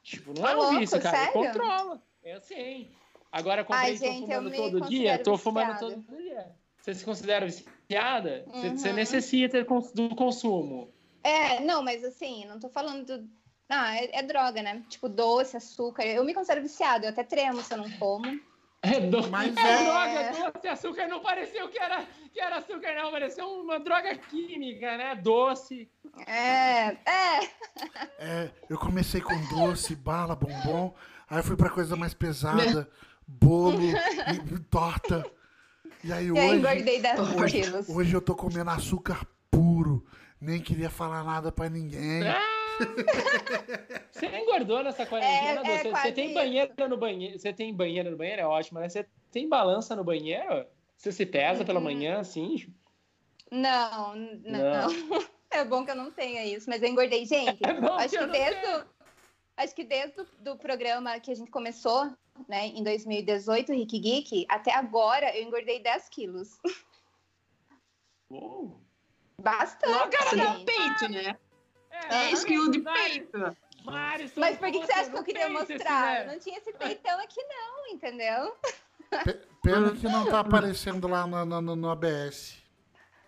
[0.01, 1.17] Tipo, não Tá é um louco, vício, cara.
[1.17, 1.33] sério?
[1.33, 2.01] Controla.
[2.23, 2.87] É assim.
[3.29, 5.19] Agora, comprei Ai, e tô gente, eu fumando me todo dia.
[5.19, 6.55] Tô fumando todo dia.
[6.81, 7.45] Você se considera
[7.87, 8.43] viciada?
[8.47, 8.95] Você, você Uhum.
[8.95, 9.65] necessita
[9.95, 10.93] do consumo.
[11.23, 13.27] É, não, mas assim, não tô falando do.
[13.69, 14.83] Ah, é, é droga, né?
[14.87, 16.05] Tipo, doce, açúcar.
[16.05, 18.25] Eu me considero viciada, eu até tremo se eu não como.
[18.81, 19.27] É, do...
[19.29, 21.07] Mas é, é- droga, doce, açúcar.
[21.07, 23.11] Não pareceu que era, que era açúcar, não.
[23.11, 25.15] Pareceu uma droga química, né?
[25.15, 25.89] Doce.
[26.25, 27.49] É, é.
[28.19, 30.93] É, eu comecei com doce, bala, bombom,
[31.29, 32.89] aí eu fui pra coisa mais pesada,
[33.27, 35.29] bolo, e, torta.
[36.03, 37.89] E aí E aí hoje, engordei 10 hoje, quilos.
[37.89, 40.05] hoje eu tô comendo açúcar puro,
[40.39, 42.23] nem queria falar nada pra ninguém.
[44.11, 45.71] Você engordou nessa quarentena, É, Doce?
[45.71, 47.39] é Você- Você tem banheiro no banheiro?
[47.39, 48.41] Você tem banheiro no banheiro?
[48.41, 48.87] É ótimo, né?
[48.89, 50.65] Você tem balança no banheiro?
[50.95, 51.85] Você se pesa pela Uhum.
[51.85, 52.67] manhã, assim?
[53.51, 54.39] Não, Não.
[54.43, 54.87] não.
[55.49, 57.25] É bom que eu não tenha isso, mas eu engordei.
[57.25, 58.27] Gente, É bom acho que eu
[59.57, 62.05] acho que desde o do programa que a gente começou,
[62.47, 66.49] né, em 2018, Rick Geek, até agora eu engordei 10 quilos.
[68.31, 68.81] Uou.
[69.41, 69.91] Bastante.
[69.91, 70.59] Não, cara, gente.
[70.59, 71.37] no peito, né?
[71.91, 73.57] É, 10 quilos de peito.
[73.83, 76.25] Mari, sou Mas por que, você acha que eu queria mostrar?
[76.25, 76.33] né?
[76.33, 78.57] Não tinha esse peitão aqui, não, entendeu?
[79.63, 82.66] Pena que não tá aparecendo lá no, no, no ABS.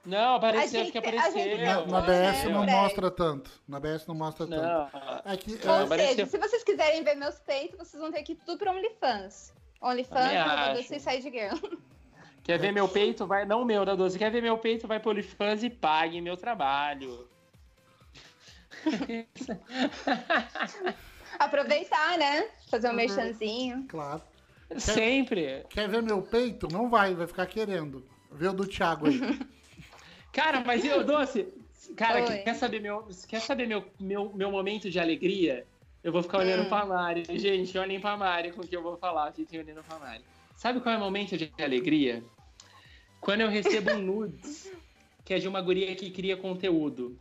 [0.05, 1.31] Não, apareceu, acho gente- que apareceu.
[1.33, 3.51] gente Na, ABS né, não mostra tanto.
[3.67, 4.61] No ABS não mostra tanto.
[4.61, 4.89] Não.
[5.31, 6.15] Aqui, Não, é, Ou apareceu.
[6.15, 9.53] seja, se vocês quiserem ver meus peitos, vocês vão ter que ir tudo pra OnlyFans.
[9.81, 10.37] OnlyFans, do
[10.79, 10.87] acho.
[10.87, 11.55] Suicide Girl.
[12.43, 13.27] Quer ver meu peito?
[13.27, 14.17] Vai, não o meu, da Doce.
[14.17, 14.87] Quer ver meu peito?
[14.87, 17.27] Vai pro OnlyFans e pague meu trabalho.
[21.37, 22.47] Aproveitar, né?
[22.69, 22.93] Fazer Uhum.
[22.93, 23.85] um merchanzinho.
[23.87, 24.21] claro.
[24.77, 25.65] Sempre.
[25.69, 26.67] Quer ver meu peito?
[26.71, 28.05] Não vai, vai ficar querendo.
[28.31, 29.19] Vê o do Thiago aí.
[30.31, 31.47] Cara, mas eu, Doce,
[31.95, 32.37] cara, Oi.
[32.39, 35.65] quer saber, meu, quer saber meu, meu, meu momento de alegria?
[36.03, 36.69] Eu vou ficar olhando Hum.
[36.69, 37.25] pra Mari.
[37.37, 39.31] Gente, olhem pra Mari com o que eu vou falar.
[39.33, 40.23] Fiquem olhando pra Mari.
[40.55, 42.23] Sabe qual é o momento de alegria?
[43.19, 44.71] Quando eu recebo um nudes,
[45.25, 47.19] que é de uma guria que cria conteúdo.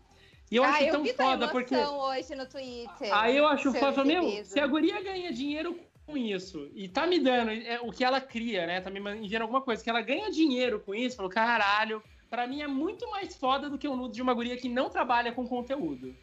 [0.51, 1.77] E eu ah, acho eu tão foda, porque.
[1.77, 3.13] hoje no Twitter.
[3.13, 7.19] Aí eu acho foda, meu, se a guria ganha dinheiro com isso e tá me
[7.19, 8.81] dando é, o que ela cria, né?
[8.81, 12.63] Tá me enviando alguma coisa, que ela ganha dinheiro com isso, falou, caralho, pra mim
[12.63, 15.47] é muito mais foda do que o nude de uma guria que não trabalha com
[15.47, 16.17] conteúdo.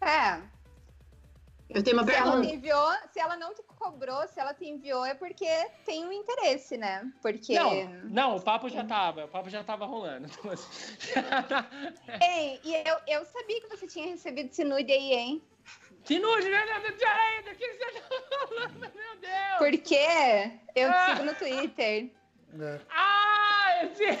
[0.00, 0.40] É.
[1.68, 2.48] Eu tenho uma Se ela pergunta.
[2.48, 5.44] te enviou, se ela não te cobrou, se ela te enviou, é porque
[5.84, 7.10] tem um interesse, né?
[7.20, 7.54] Porque.
[7.54, 10.28] Não, não, o papo já tava, o papo já tava rolando.
[10.28, 10.96] Então, assim,
[12.22, 15.42] Ei, e eu, eu sabia que você tinha recebido esse nude aí, hein?
[16.04, 18.08] que nude, meu Deus, peraí, do que você tá
[18.38, 19.58] falando, meu Deus?
[19.58, 19.96] Porque
[20.76, 21.16] eu te Ah.
[21.16, 22.12] sigo no Twitter.
[22.60, 22.80] É.
[22.90, 24.18] Ah, esse...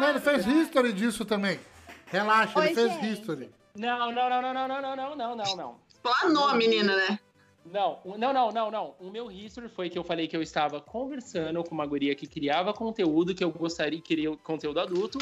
[0.00, 1.58] Não, ele fez history disso também.
[2.06, 3.12] Relaxa, ele Oi, fez gente.
[3.12, 3.50] history.
[3.74, 5.80] Não, não, não, não, não, não, não, não, não, não, não.
[6.02, 7.18] Só não, menina, né?
[7.64, 8.94] Não, não, não, não, não.
[8.98, 12.26] O meu history foi que eu falei que eu estava conversando com uma guria que
[12.26, 15.18] criava conteúdo, que eu gostaria, queria conteúdo adulto.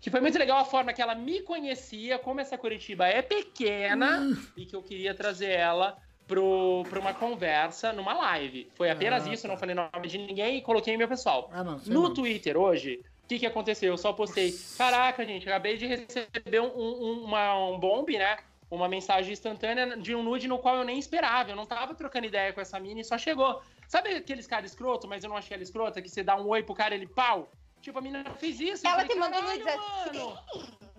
[0.00, 4.34] Que foi muito legal a forma que ela me conhecia, como essa Curitiba é pequena,
[4.56, 5.98] e que eu queria trazer ela
[6.30, 8.70] pro, pra uma conversa numa live.
[8.76, 9.48] Foi apenas Ah, isso, tá.
[9.48, 11.50] não falei nome de ninguém e coloquei meu pessoal.
[11.52, 12.14] Ah, não, No não.
[12.14, 13.92] Twitter hoje, o que, que aconteceu?
[13.92, 14.54] Eu só postei.
[14.78, 18.38] Caraca, gente, acabei de receber um, um, uma, um bombe, né?
[18.70, 21.50] Uma mensagem instantânea de um nude no qual eu nem esperava.
[21.50, 23.60] Eu não tava trocando ideia com essa mina e só chegou.
[23.88, 26.62] Sabe aqueles caras escroto, mas eu não achei ela escrota, que você dá um oi
[26.62, 27.50] pro cara e ele pau?
[27.80, 28.86] Tipo, a mina fez isso.
[28.86, 30.38] Ela falei, te mandou "Caralho, nudes assim?" mano."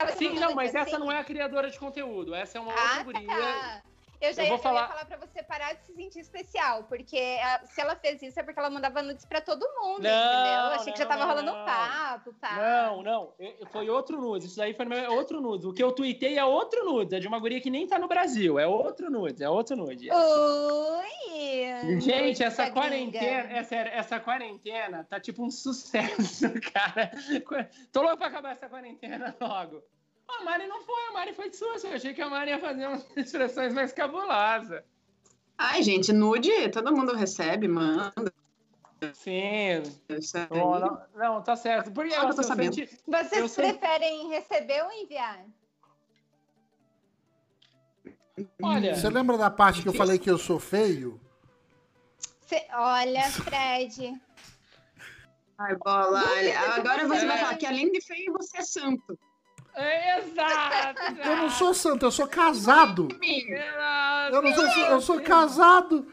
[0.00, 2.32] Ela te Sim, não, nude mas essa não é a criadora de conteúdo.
[2.32, 3.26] Essa é uma outra Ah, guria.
[3.26, 3.82] tá.
[4.20, 6.84] Eu já Eu ia, vou falar- eu falar pra você parar de se sentir especial,
[6.84, 10.10] porque a- se ela fez isso é porque ela mandava nudes pra todo mundo, Não,
[10.10, 10.80] entendeu?
[10.80, 11.62] Achei que já não, tava não, rolando não.
[11.62, 12.56] um papo, tá?
[12.56, 13.32] Não, não.
[13.38, 14.48] Eu- Foi outro nudes.
[14.48, 15.64] Isso daí foi é outro nudes.
[15.66, 17.12] O que eu tuitei é outro nudes.
[17.12, 18.58] É de uma guria que nem tá no Brasil.
[18.58, 19.40] É outro nudes.
[19.40, 20.08] É outro nude.
[20.10, 22.00] Oi!
[22.00, 23.58] Gente, essa da quarentena, gringa.
[23.58, 27.10] é sério, essa quarentena tá tipo um sucesso, cara.
[27.92, 29.82] Tô louco pra acabar essa quarentena logo.
[30.28, 31.86] A Mari não foi, a Mari foi de susto.
[31.86, 34.82] Eu achei que a Mari ia fazer umas expressões mais cabulosas.
[35.56, 38.32] Ai, gente, nude, todo mundo recebe, manda.
[39.14, 39.82] Sim.
[40.08, 40.46] Isso aí.
[40.50, 41.90] Não, não, tá certo.
[41.92, 42.74] Porque Ah, eu tô eu sabendo.
[42.74, 45.44] senti- Vocês Eu sei- preferem receber ou enviar?
[48.62, 51.20] Olha, Você lembra da parte que eu falei que eu sou feio?
[52.46, 54.20] Cê- olha, Fred.
[55.58, 56.22] Ai, bola.
[56.76, 57.40] Agora você vai É.
[57.40, 59.18] falar que além de feio, você é santo.
[59.78, 61.00] É, exato.
[61.24, 63.08] Eu não sou santo, eu sou casado.
[64.32, 66.06] Eu não sou, eu sou casado.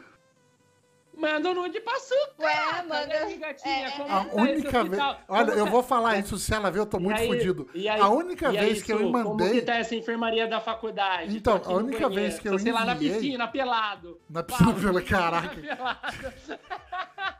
[1.18, 2.42] Manda um nude pra sucata.
[2.42, 3.86] Ué, manda- né, gatinha?
[3.86, 5.02] é, Como A tá esse única vez.
[5.28, 8.08] Olha, eu tá- vou falar isso, se ela ver, eu tô muito aí- aí- A
[8.10, 9.62] única e aí, vez que eu Su, Como que mandei.
[9.62, 11.34] tá essa enfermaria da faculdade?
[11.34, 14.20] Então, aqui a única vez que eu tô, sei lá, na piscina, pelado.
[14.28, 14.80] Na piscina Fala.
[14.84, 15.00] pela
[15.48, 15.56] caraca.
[15.58, 16.60] Pelado.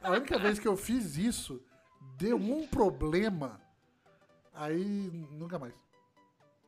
[0.02, 1.60] A única vez que eu fiz isso,
[2.16, 3.60] deu um problema.
[4.54, 5.74] Aí nunca mais.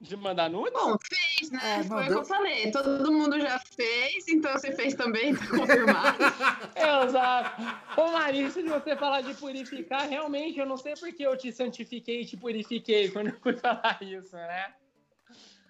[0.01, 0.71] De mandar nude?
[0.71, 1.81] Bom, fez, né?
[1.81, 2.71] É, Foi o que eu falei.
[2.71, 6.19] Todo mundo já fez, então você fez também, tá confirmado.
[7.09, 7.63] Exato.
[8.01, 12.23] Ô, Marisa, de você falar de purificar, realmente, eu não sei porque eu te santifiquei
[12.23, 14.73] e te purifiquei quando eu fui falar isso, né?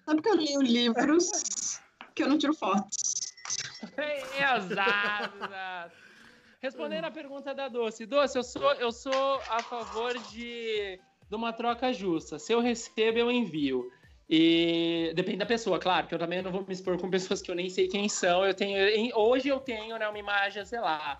[0.05, 1.79] Só porque eu li livros
[2.13, 3.33] que eu não tiro fotos.
[4.37, 5.95] Exato, exato.
[6.61, 8.05] Respondendo a pergunta da Doce.
[8.05, 10.99] Doce, eu sou, eu sou a favor de,
[11.29, 12.37] de uma troca justa.
[12.37, 13.89] Se eu recebo, eu envio.
[14.29, 17.49] E depende da pessoa, claro, que eu também não vou me expor com pessoas que
[17.49, 18.45] eu nem sei quem são.
[18.45, 18.77] Eu tenho,
[19.17, 21.19] hoje eu tenho né, uma imagem, sei lá.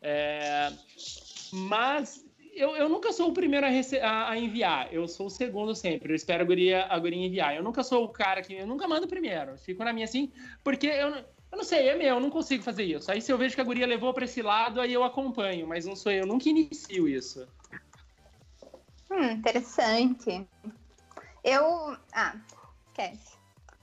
[0.00, 0.72] É,
[1.52, 4.92] mas eu, eu nunca sou o primeiro a, a- a enviar.
[4.92, 6.10] Eu sou o segundo sempre.
[6.12, 7.54] Eu espero a guria, a guria enviar.
[7.54, 8.54] Eu nunca sou o cara que.
[8.54, 9.56] Eu nunca mando primeiro.
[9.58, 10.32] Fico na minha assim,
[10.64, 13.08] porque eu, eu não sei, é meu, eu não consigo fazer isso.
[13.12, 15.86] Aí se eu vejo que a guria levou pra esse lado, aí eu acompanho, mas
[15.86, 17.46] não sou eu, eu nunca inicio isso.
[19.10, 20.44] Hum, interessante.
[21.44, 21.96] Eu.
[22.12, 22.34] Ah,
[22.88, 23.36] esquece.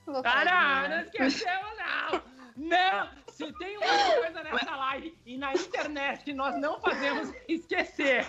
[0.06, 2.40] Vou Cara, não esqueceu, não!
[2.56, 3.10] Não!
[3.28, 8.26] Se tem uma coisa nessa live e na internet que nós não fazemos esquecer.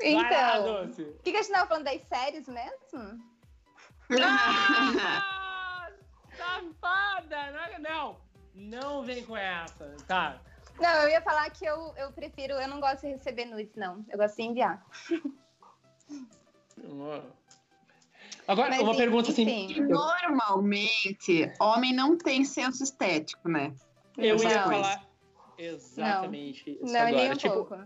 [0.00, 3.20] Então, o que, que a gente tava falando das séries mesmo?
[4.22, 5.90] Ah,
[6.36, 7.50] safada!
[7.50, 8.20] Não, não,
[8.54, 10.40] não vem com essa, tá?
[10.78, 14.04] Não, eu ia falar que eu, eu prefiro, eu não gosto de receber nudes, não.
[14.08, 14.86] Eu gosto de enviar.
[18.46, 19.42] Agora, Mas, uma pergunta assim.
[19.42, 19.80] enfim.
[19.82, 23.74] Normalmente, homem não tem senso estético, né?
[24.16, 25.08] Eu Essas ia falar
[25.58, 27.16] exatamente isso não, agora.
[27.16, 27.78] nem um tipo, pouco.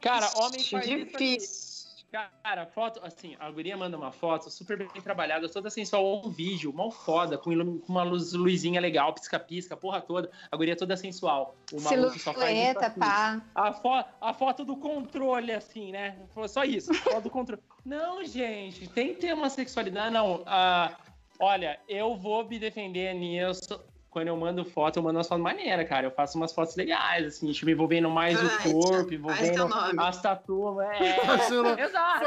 [0.00, 1.04] cara, homem faz isso aqui.
[1.04, 1.65] difícil.
[2.10, 6.30] Cara, foto, assim, a guria manda uma foto super bem trabalhada, toda sensual, ou um
[6.30, 7.50] vídeo, mal foda, com,
[7.88, 11.56] uma luz, luzinha legal, pisca-pisca, porra toda, a guria toda sensual.
[11.72, 13.00] O maluco só faz isso assim.
[13.00, 13.42] pá.
[13.54, 13.88] A, fo
[14.20, 16.16] a foto do controle, assim, né?
[16.48, 17.62] Só isso, foto do controle.
[17.84, 20.42] Não, gente, tem que ter uma sexualidade, não.
[20.46, 20.96] Ah,
[21.40, 23.80] olha, eu vou me defender nisso.
[24.16, 26.06] Quando eu mando foto, eu mando umas fotos maneiras, cara.
[26.06, 29.68] Eu faço umas fotos legais, assim, tipo, envolvendo mais Ah, o corpo, envolvendo
[30.00, 30.88] as tatuas.
[30.88, 31.16] É,
[31.52, 31.76] nome.
[31.84, 32.24] exato.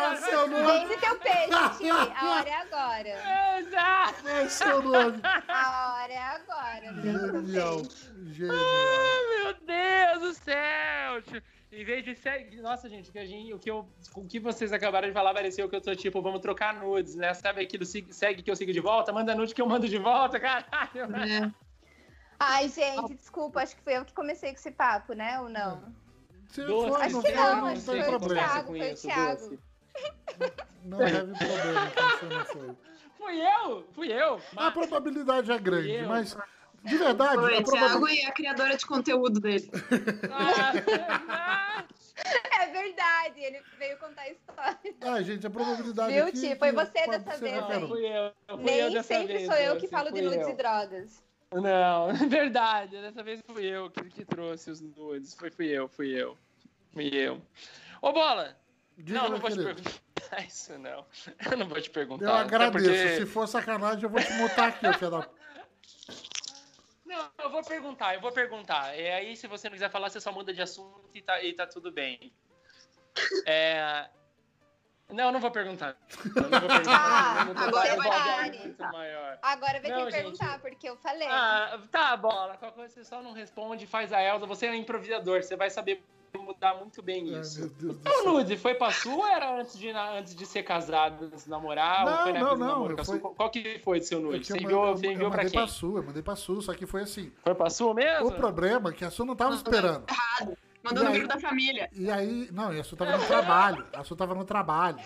[0.67, 1.89] Vende teu peixe, Ti.
[1.89, 3.57] A hora é agora.
[3.57, 4.19] Exato.
[5.49, 6.93] A hora é agora.
[7.01, 7.81] Genial.
[8.33, 8.55] Genial.
[9.31, 11.23] Meu Deus do céu!
[11.23, 11.41] Tio.
[11.71, 12.51] Em vez de ser.
[12.61, 15.33] Nossa, gente, o que, a gente, o que, eu, o que vocês acabaram de falar
[15.33, 17.33] pareceu que eu tô tipo, vamos trocar nudes, né?
[17.33, 19.11] Sabe aquilo segue que eu sigo de volta?
[19.11, 21.15] Manda nude que eu mando de volta, caralho.
[21.17, 21.68] É.
[22.39, 25.39] Ai, gente, desculpa, acho que foi eu que comecei com esse papo, né?
[25.41, 25.83] Ou não?
[26.49, 26.87] Se Doce.
[26.89, 28.19] for, Acho que não, não acho que foi o.
[28.19, 29.59] Thiago, foi o Thiago.
[30.85, 32.75] Não teve problema, você não foi.
[33.17, 33.87] Fui eu?
[33.93, 34.35] Fui eu.
[34.35, 36.07] A Mas- probabilidade é grande, Eu.
[36.07, 36.37] mas
[36.83, 38.21] de verdade, Foi, a Thiago probabilidade.
[38.21, 39.69] e a criadora de conteúdo dele.
[40.31, 41.83] Ah,
[42.61, 44.77] É verdade, ele veio contar a história.
[45.01, 46.55] Ah, gente, a probabilidade Viu, aqui Ti?
[46.57, 47.87] Foi você dessa vez, hein?
[47.87, 48.31] fui eu.
[48.47, 50.49] Fui eu Nem dessa sempre vez, sou eu que falo de nudes eu.
[50.49, 51.23] e drogas.
[51.51, 53.01] Não, é verdade.
[53.01, 55.33] Dessa vez fui eu que, que trouxe os nudes.
[55.33, 56.37] Foi, fui eu, fui eu.
[56.93, 57.41] Fui eu.
[58.01, 58.55] Ô, Bola!
[58.97, 59.75] Diga, não, não vou te querido.
[59.81, 61.05] perguntar isso, não.
[61.51, 62.25] Eu não vou te perguntar.
[62.25, 62.85] Eu agradeço.
[62.85, 65.29] porque- Se for sacanagem, eu vou te mutar aqui, filho da.
[67.05, 68.95] Não, eu vou perguntar, eu vou perguntar.
[68.95, 71.53] E aí, se você não quiser falar, você só muda de assunto e tá, e
[71.53, 72.31] tá tudo bem.
[73.47, 74.07] É...
[75.11, 75.95] Não, eu não vou perguntar.
[76.35, 76.85] Eu não vou perguntar.
[76.89, 78.49] Ah, Eu não agora vai.
[78.49, 79.39] é muito maior.
[79.41, 80.11] Agora vai ter que gente.
[80.11, 81.27] perguntar, porque eu falei.
[81.29, 82.55] Ah, tá, bola.
[82.57, 84.45] Qualquer coisa você só não responde, faz a Elsa.
[84.45, 86.03] Você é um improvisador, você vai saber
[86.37, 87.59] mudar muito bem Ai, isso.
[87.59, 88.33] meu Deus do O céu.
[88.33, 92.05] nude foi pra sua ou era antes de, antes de ser casado, antes de namorar?
[92.05, 93.33] Não, ou foi na não, não, foi- sua?
[93.33, 94.45] Qual que foi do seu nude?
[94.45, 95.59] Você eu enviou, mandei- você eu enviou pra mandei quem?
[95.59, 97.31] pra Su, eu mandei pra Su, só que foi assim.
[97.43, 98.27] Foi pra sua mesmo?
[98.27, 100.05] O problema é que a Su não tava esperando.
[100.83, 101.19] Mandou E no aí?
[101.19, 101.89] grupo da família.
[101.93, 103.87] E aí, não, e a Su tava no trabalho.
[103.93, 104.99] A Su tava no trabalho.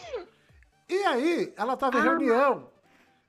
[0.90, 2.70] E aí, ela tava em reunião.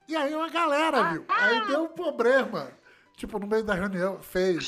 [0.06, 1.24] E aí uma galera, viu?
[1.28, 2.70] Aí deu um problema.
[3.16, 4.58] Tipo, no meio da reunião, feio.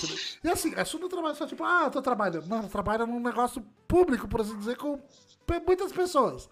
[0.42, 2.46] E assim, a Su não trabalha só, tipo, ah, eu tô trabalhando.
[2.46, 5.00] Não, ela trabalha num negócio público, por assim dizer, com
[5.66, 6.48] muitas pessoas.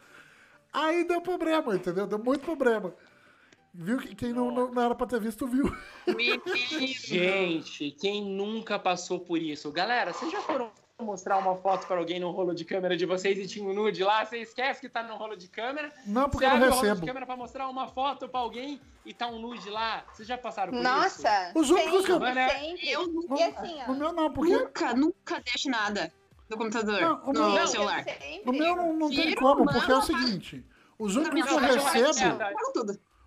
[0.72, 2.06] Aí deu problema, entendeu?
[2.06, 2.92] Deu muito problema.
[3.72, 5.74] Viu que quem não, não, não era pra ter visto, viu.
[6.86, 9.70] Gente, quem nunca passou por isso?
[9.72, 10.70] Galera, vocês já foram
[11.02, 14.04] mostrar uma foto para alguém no rolo de câmera de vocês e tinha um nude
[14.04, 15.92] lá, você esquece que tá no rolo de câmera.
[16.06, 17.06] Não, porque você eu não abre o rolo de recebo.
[17.06, 20.04] câmera para mostrar uma foto para alguém e tá um nude lá.
[20.12, 20.84] Vocês já passaram por isso?
[20.88, 21.52] Nossa!
[21.56, 22.74] Os únicos que eu- sempre, Né?
[22.84, 23.88] Eu nunca, E assim, ó.
[23.92, 26.12] No meu não, porque nunca, nunca deixo nada
[26.48, 28.04] no computador, Não, no meu- eu celular.
[28.46, 30.64] no meu não, não tem como, porque é o seguinte.
[30.96, 32.38] Os únicos que eu recebo,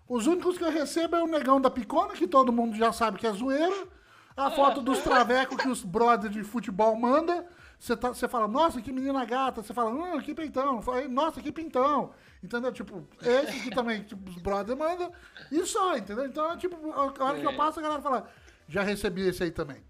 [0.08, 3.18] os únicos que eu recebo é o negão da picona, que todo mundo já sabe
[3.18, 3.86] que é zoeira.
[4.34, 7.44] A foto dos travecos que os brothers de futebol manda.
[7.78, 9.62] Você, tá, você fala, nossa, que menina gata.
[9.62, 10.82] Você fala, hum, que peitão.
[10.82, 12.12] Fala, Nossa, que pintão.
[12.42, 12.72] Entendeu?
[12.72, 15.12] Tipo, esse que também, tipo, os brothers mandam.
[15.50, 16.26] E só, entendeu?
[16.26, 17.56] Então, é tipo, a hora que eu É.
[17.56, 18.28] passo, a galera fala,
[18.68, 19.82] já recebi esse aí também.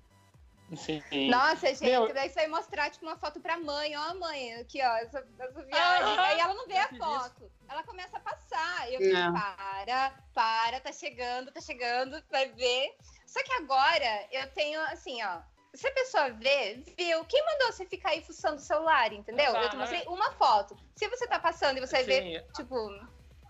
[0.76, 1.02] Sim.
[1.30, 3.96] Nossa, gente, Meu- daí você vai mostrar, tipo, uma foto pra mãe.
[3.96, 6.18] Ó, mãe, aqui, ó, essa, essa viagem.
[6.18, 7.50] Ah, Aí ela não vê a foto.
[7.66, 8.90] Ela começa a passar.
[8.90, 9.32] E eu fico, Não.
[9.32, 12.94] para, para, tá chegando, tá chegando, vai ver.
[13.26, 15.38] Só que agora eu tenho, assim, ó.
[15.74, 17.24] Se a pessoa vê, viu.
[17.26, 19.54] Quem mandou você ficar aí fuçando o celular, entendeu?
[19.54, 20.76] Eu te mostrei uma foto.
[20.96, 22.52] Se você tá passando e você vai ver, Sim.
[22.56, 22.76] tipo,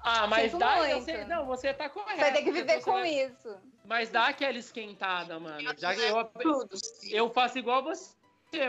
[0.00, 1.00] Ah, mas Sinto dá.
[1.02, 2.14] sei- não, você tá correto.
[2.16, 3.56] você vai ter que você- viver você com vai- isso.
[3.84, 5.60] Mas dá aquela esquentada, mano.
[5.76, 6.68] Já que eu,
[7.10, 8.14] eu faço igual você,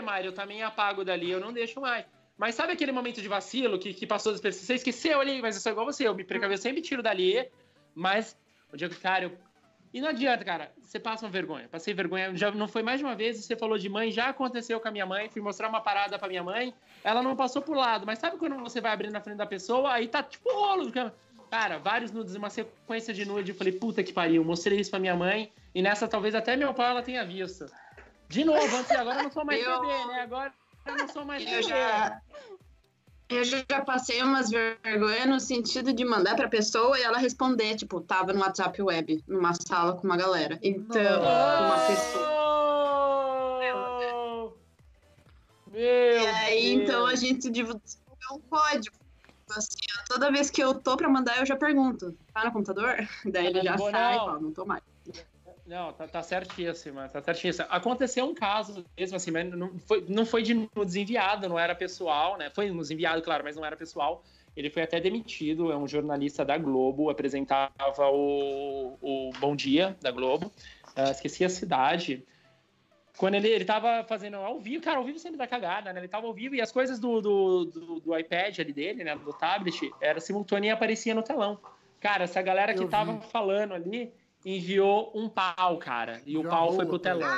[0.02, 0.28] Mário.
[0.28, 2.04] Eu também apago dali, eu não deixo mais.
[2.36, 4.64] Mas sabe aquele momento de vacilo que, que passou das pessoas?
[4.66, 6.08] Você esqueceu ali, mas eu sou igual você.
[6.08, 7.50] Eu me precavi, eu sempre tiro dali.
[7.94, 8.36] Mas
[8.72, 9.38] o dia que, cara, eu...
[9.92, 10.70] E não adianta, cara.
[10.82, 11.68] Você passa uma vergonha.
[11.68, 12.34] Passei vergonha.
[12.36, 13.44] Já não foi mais de uma vez.
[13.44, 15.28] Você falou de mãe, já aconteceu com a minha mãe.
[15.28, 16.72] Fui mostrar uma parada pra minha mãe.
[17.02, 18.06] Ela não passou pro lado.
[18.06, 19.92] Mas sabe quando você vai abrir na frente da pessoa?
[19.92, 20.92] Aí tá tipo rolo.
[21.50, 23.50] Cara, vários nudes, uma sequência de nude.
[23.50, 24.44] Eu falei, puta que pariu.
[24.44, 25.52] Mostrei isso pra minha mãe.
[25.74, 27.66] E nessa, talvez até meu pai ela tenha visto.
[28.28, 30.20] De novo, antes, agora eu não sou mais Eu- bebê, né?
[30.22, 30.52] Agora
[30.86, 31.62] eu não sou mais Eu bebê.
[31.64, 32.20] já,
[33.30, 38.00] eu já passei umas vergonhas no sentido de mandar pra pessoa e ela responder, tipo,
[38.00, 40.58] tava no WhatsApp web, numa sala com uma galera.
[40.62, 42.40] Então, uma pessoa.
[45.70, 46.82] Meu E aí, Deus.
[46.82, 47.80] então a gente divulga
[48.32, 48.96] um código.
[49.56, 49.76] Assim,
[50.08, 52.96] toda vez que eu tô pra mandar, eu já pergunto: tá no computador?
[53.24, 54.82] Daí ele já Não, sai e fala: não tô mais.
[55.70, 57.64] Não, tá, tá certíssima, tá certíssima.
[57.70, 61.76] Aconteceu um caso mesmo assim, mas não foi, não foi de nudes enviado, não era
[61.76, 62.50] pessoal, né?
[62.50, 64.24] Foi nos enviado, claro, mas não era pessoal.
[64.56, 67.70] Ele foi até demitido, é um jornalista da Globo, apresentava
[68.10, 70.50] o, o Bom Dia da Globo.
[70.96, 72.26] Ah, esqueci a cidade.
[73.16, 76.00] Quando ele, ele tava fazendo ao vivo, cara, ao vivo sempre dá cagada, né?
[76.00, 79.14] Ele tava ao vivo e as coisas do, do, do, do iPad ali dele, né?
[79.14, 81.60] Do tablet, era simultânea e aparecia no telão.
[82.00, 83.26] Cara, essa galera que Eu tava vi.
[83.26, 84.12] falando ali
[84.44, 86.20] enviou um pau, cara.
[86.24, 87.28] E o pau foi pro telão.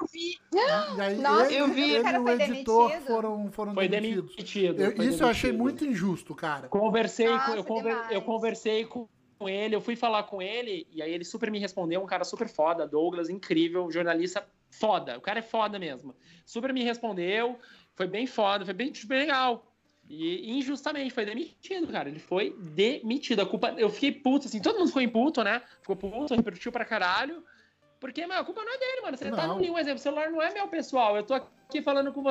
[0.00, 0.38] Eu vi.
[0.96, 1.82] E aí Nossa, ele, eu vi.
[1.90, 3.06] ele O cara o foi editor demitido?
[3.06, 4.36] foram, foram Foi demitidos.
[4.36, 4.80] demitido.
[4.82, 5.62] Eu- foi isso eu achei demitido.
[5.62, 6.68] muito injusto, cara.
[6.68, 9.08] Conversei com, Nossa, eu, conver- eu conversei com
[9.38, 12.22] com ele, eu fui falar com ele, e aí ele super me respondeu, um cara
[12.22, 16.14] super foda, Douglas, incrível, jornalista foda, o cara é foda mesmo.
[16.46, 17.58] Super me respondeu,
[17.96, 19.71] foi bem foda, foi bem, bem legal.
[20.08, 22.08] E injustamente foi demitido, cara.
[22.08, 23.40] Ele foi demitido.
[23.40, 23.74] A culpa.
[23.78, 25.62] Eu fiquei puto, assim, todo mundo ficou puto, né?
[25.80, 27.42] Ficou puto, repercutiu pra caralho.
[27.98, 29.16] Porque, mano, a culpa não é dele, mano.
[29.16, 29.58] Você tá Não.
[29.58, 29.98] no um exemplo.
[29.98, 31.16] O celular não é meu pessoal.
[31.16, 32.22] Eu tô aqui falando com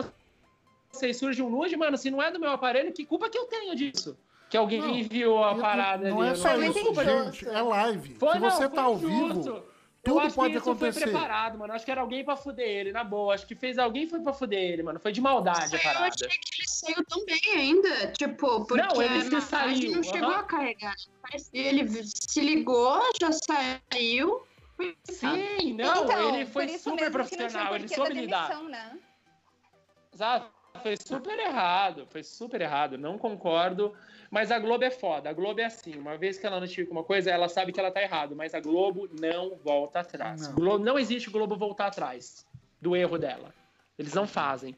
[0.91, 1.97] vocês, surge um nude, mano.
[1.97, 4.17] Se não é do meu aparelho, que culpa que eu tenho disso?
[4.49, 6.31] Que alguém Não, enviou a Não- parada não ali.
[6.31, 7.47] é só isso, gente.
[7.47, 8.15] É live.
[8.15, 9.53] Foi, Se não, você tá ao injusto.
[9.53, 9.63] vivo,
[10.03, 10.99] Eu tudo acho pode que isso acontecer.
[10.99, 11.73] foi preparado, mano.
[11.73, 13.35] Acho que era alguém pra fuder ele, na boa.
[13.35, 14.99] Acho que fez alguém foi pra fuder ele, mano.
[14.99, 16.05] Foi de maldade a Eu parada.
[16.07, 18.07] achei que ele saiu tão bem ainda.
[18.13, 20.39] Tipo, porque Não, ele a se saiu, não chegou aham.
[20.39, 20.95] a carregar.
[21.31, 24.43] Mas Ele se ligou, já saiu.
[25.03, 28.47] Sim, não, então, ele foi super profissional, ele soube da lidar.
[28.47, 28.97] demissão, né?
[30.11, 30.51] Exato.
[30.81, 33.93] Foi super errado, foi super errado, não concordo.
[34.31, 35.29] Mas a Globo é foda.
[35.29, 37.91] A Globo é assim, uma vez que ela notifica uma coisa, ela sabe que ela
[37.91, 40.47] tá errado, mas a Globo não volta atrás.
[40.47, 40.55] Não.
[40.55, 42.47] Globo, não existe Globo voltar atrás
[42.79, 43.53] do erro dela.
[43.99, 44.75] Eles não fazem.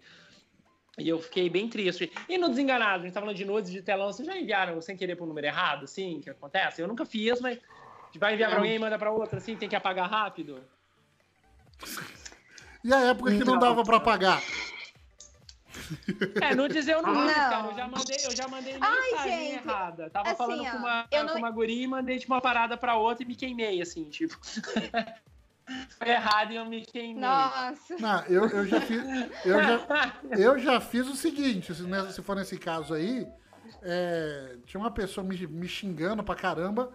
[0.98, 2.12] E eu fiquei bem triste.
[2.28, 4.98] E no Desenganado, a gente tá falando de nudes de telão, vocês já enviaram sem
[4.98, 6.82] querer pro número errado, assim, que acontece?
[6.82, 7.60] Eu nunca fiz, mas
[8.16, 10.64] vai enviar pra alguém e manda pra outra, assim, tem que apagar rápido?
[12.84, 14.42] E a época que não dava pra pagar?
[16.42, 17.34] É, não dizer eu não, Não.
[17.34, 17.68] cara.
[17.68, 20.10] Eu já mandei, eu já mandei Ai, mensagem gente, errada.
[20.10, 22.42] Tava assim, falando ó, com uma, eu não- com uma guria e mandei tipo, uma
[22.42, 24.38] parada pra outra e me queimei, assim, tipo.
[25.98, 27.22] Foi errado e eu me queimei.
[27.22, 27.96] Nossa.
[27.98, 29.02] Não, eu, eu já fiz.
[29.46, 33.26] Eu já, eu já fiz o seguinte, se, nessa- se for nesse caso aí,
[33.82, 36.92] é, tinha uma pessoa me, me xingando pra caramba,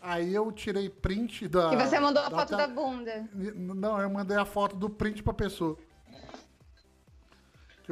[0.00, 1.72] aí eu tirei print da.
[1.74, 3.28] E você mandou a da foto tela- da bunda.
[3.34, 5.76] Não, eu mandei a foto do print pra pessoa.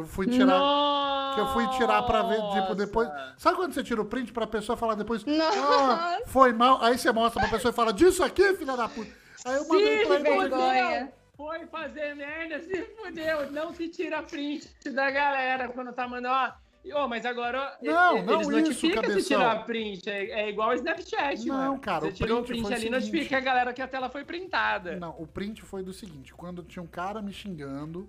[0.00, 0.46] Que eu fui tirar.
[0.46, 1.34] Nossa!
[1.34, 3.08] Que eu fui tirar pra ver, tipo, depois.
[3.36, 5.24] Sabe quando você tira o print pra pessoa falar depois?
[5.24, 5.94] Nossa.
[5.94, 6.82] Ah, foi mal.
[6.82, 9.10] Aí você mostra pra pessoa e fala, disso aqui, filha da puta.
[9.44, 10.24] Aí eu mandei Sim, pra ele.
[10.40, 11.12] vergonha.
[11.36, 13.50] foi fazer merda, se fudeu.
[13.52, 16.70] Não se tira print da galera quando tá mandando, ó.
[17.04, 19.38] Ô, mas agora Não, eles não isso, notificam se cabeção.
[19.38, 20.08] tirar print.
[20.08, 21.78] É, é igual o Snapchat, Não, mano.
[21.78, 23.04] cara, Você o tirou o print print ali, seguinte.
[23.12, 24.96] notifica a galera que a tela foi printada.
[24.96, 28.08] Não, o print foi do seguinte, quando tinha um cara me xingando,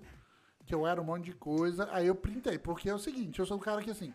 [0.66, 3.46] que eu era um monte de coisa, aí eu printei, porque é o seguinte, eu
[3.46, 4.14] sou o cara que assim,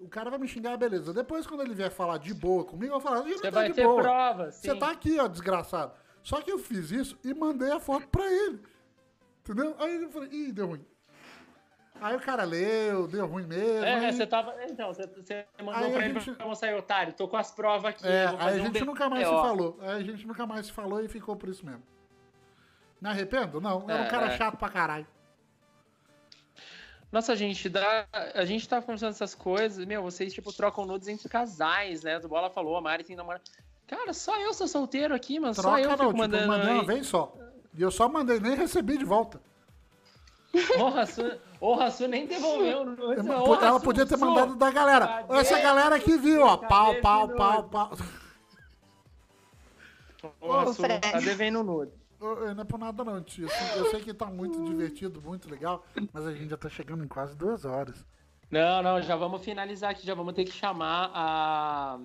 [0.00, 1.12] o cara vai me xingar, beleza.
[1.12, 3.60] Depois, quando ele vier falar de boa comigo, eu vou falar, "Ih, não Você tá
[3.60, 4.02] vai ter boa.
[4.02, 4.68] prova, sim.
[4.68, 5.92] Você tá aqui, ó, desgraçado.
[6.22, 8.60] Só que eu fiz isso e mandei a foto pra ele.
[9.40, 9.74] Entendeu?
[9.78, 10.84] Aí eu falei, ih, deu ruim.
[12.00, 13.84] Aí o cara leu, deu ruim mesmo.
[13.84, 14.54] É, você tava.
[14.70, 15.04] Então, você,
[15.58, 17.12] mandou Aí a pra ele gente- pra mostrar, otário.
[17.14, 18.06] Tô com as provas aqui.
[18.06, 19.78] É, aí a um gente nunca mais se falou.
[19.80, 21.82] Aí a gente nunca mais se falou e ficou por isso mesmo.
[23.00, 23.60] Me arrependo?
[23.60, 24.36] Não, era um É, cara é.
[24.36, 25.06] chato pra caralho.
[27.10, 29.84] Nossa, gente, dá, a gente tá conversando essas coisas.
[29.86, 32.18] Meu, vocês, tipo, trocam nudes entre casais, né?
[32.20, 33.42] Do Bola falou, a Mari tem namorado.
[33.86, 35.54] Cara, só eu sou solteiro aqui, mano.
[35.54, 36.46] só Troca eu não, fico tipo, mandando.
[36.46, 37.34] mandei uma vez só.
[37.74, 39.40] E eu só mandei, nem recebi de volta.
[41.60, 42.84] Ô, Rassu, nem devolveu.
[42.84, 45.06] Não, ô, ela Rassu, podia ter mandado da galera.
[45.06, 45.40] Cadê?
[45.40, 46.56] Essa galera aqui viu, ó.
[46.56, 47.90] Cadê Pau, pau, pau, pau.
[50.40, 51.97] Ô, Rassu, tá devendo nude.
[52.20, 53.46] Não é por nada não, tio.
[53.46, 57.04] Assim, Eu sei que tá muito divertido, muito legal, mas a gente já tá chegando
[57.04, 58.04] em quase duas horas.
[58.50, 61.98] Não, não, já vamos finalizar aqui, já vamos ter que chamar a,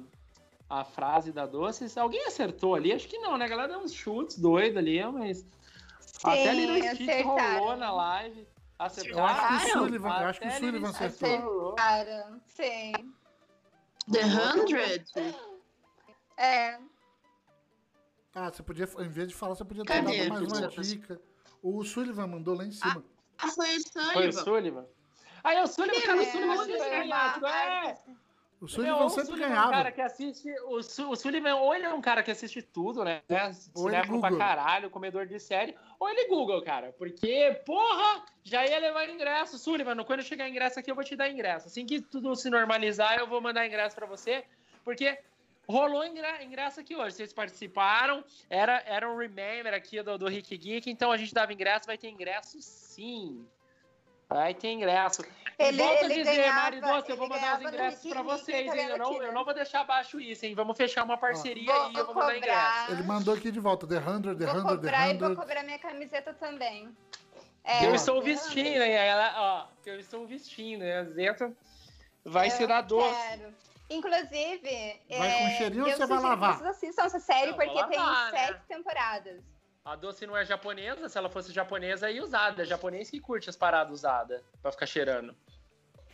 [0.69, 1.97] a frase da Doces.
[1.97, 2.91] Alguém acertou ali?
[2.91, 3.45] Acho que não, né?
[3.45, 5.45] A galera deu uns chutes doidos ali, mas.
[6.23, 7.59] até ali no acertaram.
[7.59, 8.47] rolou na live.
[8.77, 9.17] Acertaram.
[9.19, 9.85] Eu acho que o Acertaram?
[9.85, 11.75] Sullivan, eu acho que o Até Sullivan acertou.
[11.75, 12.91] Cara, sim.
[14.11, 15.05] The Hundred?
[16.37, 16.77] É.
[18.35, 21.21] Ah, você podia, em vez de falar, você podia ter dado mais uma dica.
[21.61, 23.03] O Sullivan mandou lá em cima.
[23.37, 23.81] Ah, foi o
[24.13, 24.43] Foi o Sullivan.
[24.43, 24.85] Sullivan?
[25.43, 27.49] Aí o Sullivan, cara, o É, Sullivan sempre ganhava.
[27.49, 27.97] É,
[28.61, 29.71] O Sullivan sempre Sullivan é um ganhava.
[29.71, 30.49] cara que assiste.
[30.67, 33.21] O, Su- o Sullivan, ou ele é um cara que assiste tudo, né?
[33.29, 34.37] Ou ele Cinema pra Google.
[34.37, 36.93] caralho, comedor de série, ou ele Google, cara.
[36.97, 39.57] Porque, porra, já ia levar ingresso.
[39.59, 41.67] Sullivan, quando chegar ingresso aqui, eu vou te dar ingresso.
[41.67, 44.43] Assim que tudo se normalizar, eu vou mandar ingresso pra você.
[44.85, 45.17] Porque
[45.67, 47.15] rolou ingresso aqui hoje.
[47.15, 51.53] Vocês participaram, era, era um remember aqui do, do Rick Geek, então a gente dava
[51.53, 53.45] ingresso, vai ter ingresso sim.
[54.29, 55.23] Vai ter ingresso.
[55.59, 58.87] Ele- Volto a dizer, ganhava- Mari Doce, eu vou mandar os ingressos Geek, vocês, hein?
[58.89, 59.31] Eu não, eu né?
[59.31, 60.55] não vou deixar abaixo isso, hein?
[60.55, 62.91] Vamos fechar uma parceria Vou, e eu vou vou mandar ingresso.
[62.91, 63.85] Ele mandou aqui de volta.
[63.85, 65.35] The 100, The Vou 100, cobrar e vou 100.
[65.35, 66.89] cobrar minha camiseta também.
[67.63, 68.91] É, eu estou vestindo, hein?
[68.93, 70.97] Ela, ó, eu estou vestindo, né?
[70.99, 71.53] A Zeta
[72.25, 73.15] vai Eu ser da doce.
[73.29, 73.53] quero.
[73.89, 76.57] Inclusive, Vai é, com cheirinho ou você vai lavar?
[76.57, 78.47] Vocês assistam essa série Eu porque tem lavar, né?
[78.47, 79.43] sete temporadas.
[79.85, 82.63] A doce não é japonesa, se ela fosse japonesa, ia usada.
[82.63, 85.35] É japonês que curte as paradas usadas pra ficar cheirando.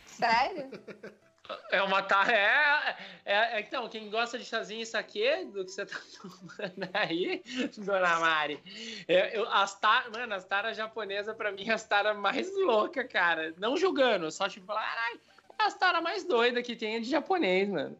[0.06, 0.70] Sério?
[1.72, 2.32] É uma tarefa.
[2.32, 6.88] É, é- é- então, quem gosta de chazinho e saquê, do que você tá tomando
[6.94, 7.42] aí,
[7.76, 8.62] dona Mari.
[9.08, 13.04] é, eu- as tar, mano, as taras japonesas, pra mim, é as taras mais loucas,
[13.10, 13.52] cara.
[13.58, 15.20] Não julgando, só tipo falar, caralho,
[15.60, 17.96] é as taras mais doidas que tem é de japonês, mano.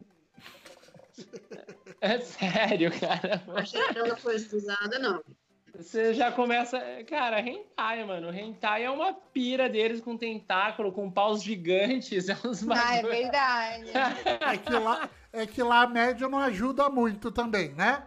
[1.99, 3.43] É sério, cara.
[3.45, 5.23] Não cheirando coisa usada, não.
[5.75, 6.79] Você já começa.
[7.07, 8.35] Cara, hentai, mano.
[8.35, 12.27] Hentai é uma pira deles com tentáculo, com paus gigantes.
[12.27, 13.91] É uns Ah, é verdade.
[13.93, 18.05] É que, lá, é que lá a média não ajuda muito também, né?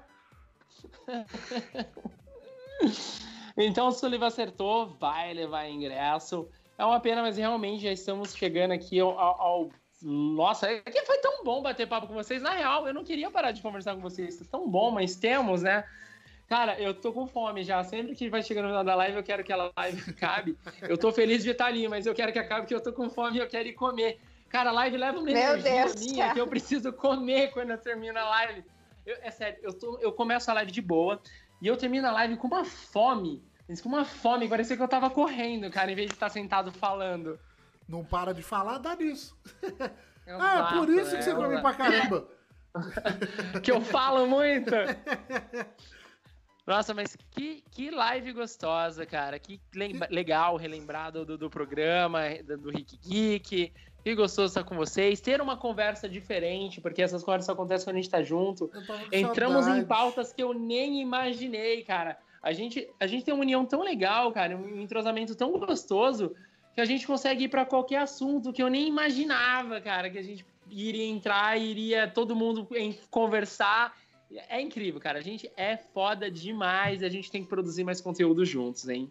[3.57, 6.49] Então o Sullivan acertou, vai levar ingresso.
[6.77, 9.19] É uma pena, mas realmente já estamos chegando aqui ao.
[9.19, 9.71] ao- ao-
[10.03, 12.43] Nossa, é que foi tão bom bater papo com vocês.
[12.43, 14.37] Na real, eu não queria parar de conversar com vocês.
[14.37, 15.85] Tá tão bom, mas temos, né?
[16.47, 17.83] Cara, eu tô com fome já.
[17.83, 20.59] Sempre que vai chegando no final da live, eu quero que a live acabe.
[20.83, 23.09] Eu tô feliz de estar ali, mas eu quero que acabe porque eu tô com
[23.09, 24.21] fome e eu quero ir comer.
[24.51, 26.35] Cara, a live leva uma Meu energia Deus, minha cara.
[26.35, 28.63] que eu preciso comer quando eu termino a live.
[29.07, 31.21] Eu- é sério, eu, tô, eu começo a live de boa
[31.63, 33.43] e eu termino a live com uma fome.
[33.69, 36.71] Mas Com uma fome, parecia que eu tava correndo, cara, em vez de estar sentado
[36.73, 37.39] falando.
[37.89, 39.37] Não para de falar, dá nisso.
[40.27, 41.17] Ah, é Exato, por isso né?
[41.19, 42.29] que você come pra caramba.
[43.63, 44.71] que eu falo muito.
[46.67, 49.39] Nossa, mas que, que live gostosa, cara.
[49.39, 53.73] Que lembra- legal relembrar do, do, programa, do, Rick Geek.
[54.03, 55.21] Que gostoso estar com vocês.
[55.21, 58.71] Ter uma conversa diferente, porque essas conversas acontecem quando a gente tá junto.
[59.13, 59.87] Eu Entramos em saudade.
[59.87, 62.19] pautas que eu nem imaginei, cara.
[62.45, 66.37] A gente, a gente tem uma união tão legal, cara, um entrosamento tão gostoso,
[66.75, 70.23] que a gente consegue ir para qualquer assunto que eu nem imaginava, cara, que a
[70.23, 73.97] gente iria entrar, iria todo mundo em- conversar.
[74.51, 75.19] É incrível, cara.
[75.21, 77.03] A gente é foda demais.
[77.03, 79.11] A gente tem que produzir mais conteúdo juntos, hein?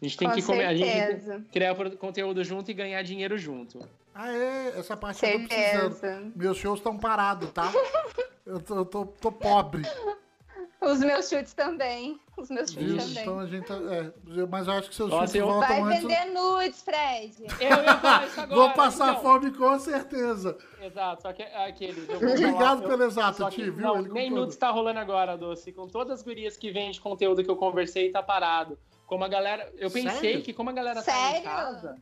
[0.00, 1.44] A gente tem Com que comer, a gente certeza.
[1.50, 3.80] criar conteúdo junto e ganhar dinheiro junto.
[4.14, 4.78] Ah, é?
[4.78, 5.94] Essa parte eu tô precisando.
[5.94, 6.32] Certeza.
[6.36, 7.72] Meus shows estão parados, tá?
[8.46, 9.82] Eu tô, eu tô, tô pobre.
[10.80, 12.18] Os meus chutes também.
[12.38, 13.22] Os meus chutes Isso, também.
[13.22, 13.66] então a gente.
[13.66, 16.00] tá- É, mas eu acho que seus Nossa, chutes eu- voltam Vai antes.
[16.00, 17.36] vender nudes, Fred.
[17.60, 18.60] Eu ia falar isso agora.
[18.60, 19.22] Vou passar então.
[19.22, 20.56] fome com certeza.
[20.80, 22.08] Exato, só que aqueles.
[22.08, 23.82] eu vou Obrigado eu- pelo exato, que, Ti, viu?
[23.86, 25.70] Não, nem nudes tá rolando agora, Doce.
[25.72, 28.78] Com todas as gurias que vêm de conteúdo que eu conversei, tá parado.
[29.06, 29.70] Como a galera.
[29.76, 30.42] Eu pensei Sério?
[30.42, 31.40] que, como a galera tá Sério?
[31.40, 31.96] em casa.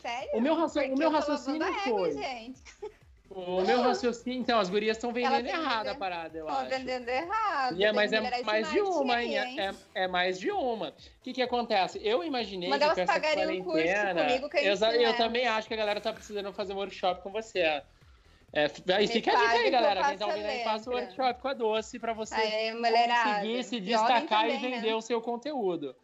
[0.00, 0.30] Sério?
[0.34, 2.12] O meu, raci- o meu eu raciocínio foi.
[2.12, 2.60] gente.
[3.32, 4.40] O meu raciocínio.
[4.40, 6.68] Então, as gurias estão vendendo errado a parada, eu acho.
[6.68, 7.78] vendendo errado.
[7.78, 9.36] E é, mas é mais de uma, hein?
[9.60, 10.88] É, é mais de uma.
[10.88, 12.00] O que que acontece?
[12.02, 15.14] Eu imaginei Mas que elas pagariam um curso comigo que a gente Exa- eu leva.
[15.14, 17.60] também acho que a galera tá precisando fazer um workshop com você.
[18.52, 20.04] É, aí fica a dica aí, eu galera.
[20.08, 23.76] Quem tá ouvindo aí, faça o workshop com a Doce pra você Aí, conseguir se
[23.76, 24.76] E destacar e também, né?
[24.80, 25.94] vender o seu conteúdo.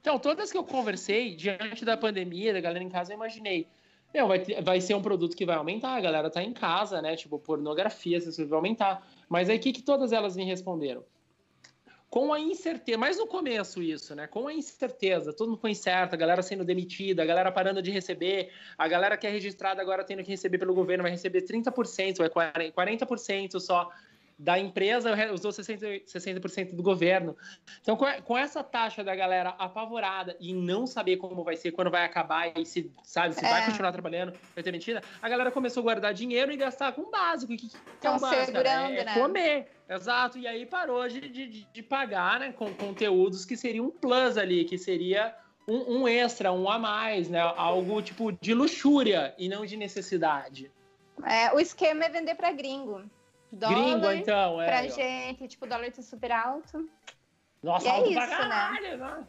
[0.00, 3.68] Então, todas que eu conversei, diante da pandemia, da galera em casa, eu imaginei.
[4.12, 7.16] Vai, vai ser um produto que vai aumentar, a galera tá em casa, né?
[7.16, 9.06] Tipo, pornografia, coisas vai aumentar.
[9.28, 11.04] Mas aí, o que, que todas elas me responderam?
[12.10, 14.26] Com a incerteza, mas no começo isso, né?
[14.26, 17.90] Com a incerteza, todo mundo foi incerto, a galera sendo demitida, a galera parando de
[17.90, 22.18] receber, a galera que é registrada agora tendo que receber pelo governo vai receber 30%,
[22.18, 23.90] vai 40%, 40% só
[24.38, 27.36] da empresa, usou 60%, 60% do governo.
[27.80, 32.04] Então, com, essa taxa da galera apavorada e não saber como vai ser, quando vai
[32.04, 33.66] acabar e se, sabe, se vai É.
[33.66, 37.10] continuar trabalhando, vai ter mentira, a galera começou a guardar dinheiro e gastar com o
[37.10, 37.52] básico.
[37.52, 38.46] O que, que é o básico?
[38.46, 39.14] segurando, é né?
[39.14, 39.70] comer.
[39.88, 40.38] Exato.
[40.38, 44.64] E aí parou de, de, de pagar, né, com conteúdos que seria um plus ali,
[44.64, 45.34] que seria
[45.68, 47.40] um, um extra, um a mais, né?
[47.40, 50.70] Algo tipo de luxúria e não de necessidade.
[51.24, 53.04] É, o esquema é vender pra gringo.
[53.52, 54.66] Dólar Gringo, então, é.
[54.66, 56.88] pra gente, tipo, dólar tá super alto.
[57.62, 58.36] Nossa, E é alto pra isso, né?
[58.38, 59.26] caralho, né?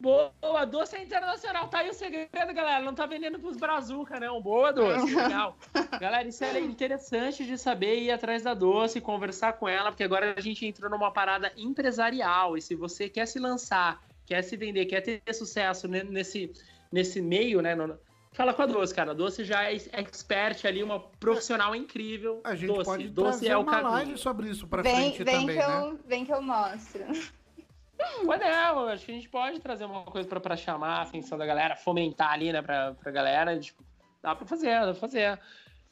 [0.00, 1.68] Boa, doce é internacional.
[1.68, 2.84] Tá aí o segredo, galera.
[2.84, 4.40] Não tá vendendo pros brazuca, não.
[4.42, 5.14] Boa, doce.
[5.14, 5.56] Legal.
[5.98, 10.34] galera, isso é interessante de saber ir atrás da doce, conversar com ela, porque agora
[10.36, 12.56] a gente entrou numa parada empresarial.
[12.56, 16.52] E se você quer se lançar, quer se vender, quer ter sucesso ne- nesse,
[16.92, 17.74] nesse meio, né?
[17.74, 17.98] no-
[18.34, 19.12] Fala com a Doce, cara.
[19.12, 22.40] A Doce já é expert ali, uma profissional incrível.
[22.44, 23.90] A gente Doce, pode Doce é o uma caminho.
[23.92, 25.80] live sobre isso pra Vem, frente vem, também, que né?
[25.80, 27.04] eu, vem que eu mostro.
[28.26, 31.02] Pode é, eu acho que a gente pode trazer uma coisa pra, pra chamar a
[31.02, 33.58] atenção da galera, fomentar ali, né, pra, pra galera.
[33.58, 33.82] Tipo,
[34.20, 35.38] dá pra fazer, dá pra fazer.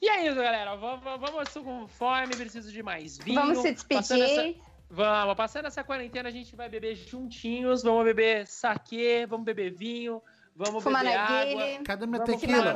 [0.01, 0.75] E é isso, galera.
[0.75, 3.41] Vamos, vamos, estou com fome, preciso de mais vinho.
[3.41, 4.61] Vamos se Passando essa- despedir.
[4.91, 10.21] Vamos, passando essa quarentena, a gente vai beber juntinhos, vamos beber saquê, vamos beber vinho,
[10.57, 11.85] vamos Fumar beber água.
[11.85, 12.75] Cadê minha Vamos tequila?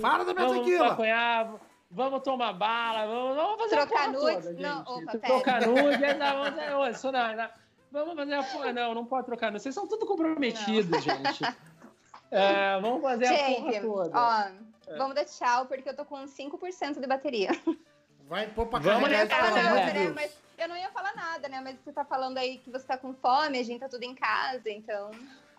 [0.00, 0.88] Fala da minha vamos tequila.
[0.88, 1.54] maconhar,
[1.90, 4.44] vamos tomar bala, vamos, vamos fazer Trocar a porra nudes?
[4.46, 4.88] toda, Não, gente.
[4.88, 6.42] opa, trocar nudes, é, não,
[6.76, 7.48] vamos isso não, não.
[7.92, 9.62] Vamos fazer a porra, não, não pode trocar nudes.
[9.62, 11.44] Vocês são tudo comprometidos, gente.
[12.30, 14.10] É, vamos fazer a porra Gente, toda.
[14.18, 17.50] ó, vamos dar tchau, porque eu tô com 5% de bateria.
[18.28, 20.30] Vai pôr pra Vamos carregar nessa, isso, pelo né?
[20.58, 21.60] eu não ia falar nada, né?
[21.62, 24.14] Mas você tá falando aí que você tá com fome, a gente tá tudo em
[24.16, 25.12] casa, então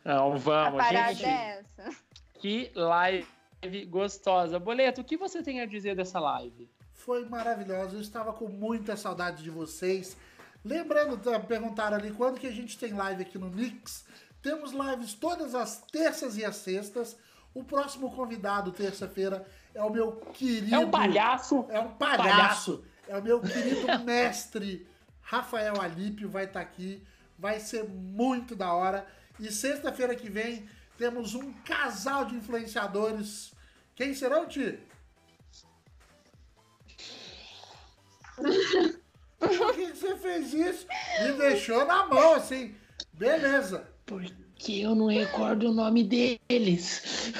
[0.03, 1.25] Não, a vamos, parada gente.
[1.25, 1.95] é essa.
[2.35, 4.59] Que live gostosa.
[4.59, 6.69] Boleto, o que você tem a dizer dessa live?
[6.93, 7.95] Foi maravilhosa.
[7.95, 10.17] Eu estava com muita saudade de vocês.
[10.63, 14.05] Lembrando, tá, perguntaram ali quando que a gente tem live aqui no Nix.
[14.41, 17.17] Temos lives todas as terças e as sextas.
[17.53, 20.75] O próximo convidado, terça-feira, é o meu querido.
[20.75, 21.65] É um palhaço.
[21.69, 22.83] É um palhaço.
[23.07, 24.87] É o meu querido mestre
[25.27, 27.03] Rafael Alípio vai estar aqui.
[27.37, 29.05] Vai ser muito da hora.
[29.39, 33.53] E sexta-feira que vem temos um casal de influenciadores.
[33.95, 34.79] Quem serão, Ti?
[39.39, 40.87] Por que você fez isso?
[41.21, 42.75] Me deixou na mão, assim.
[43.13, 43.87] Beleza.
[44.05, 47.33] Porque eu não recordo o nome deles.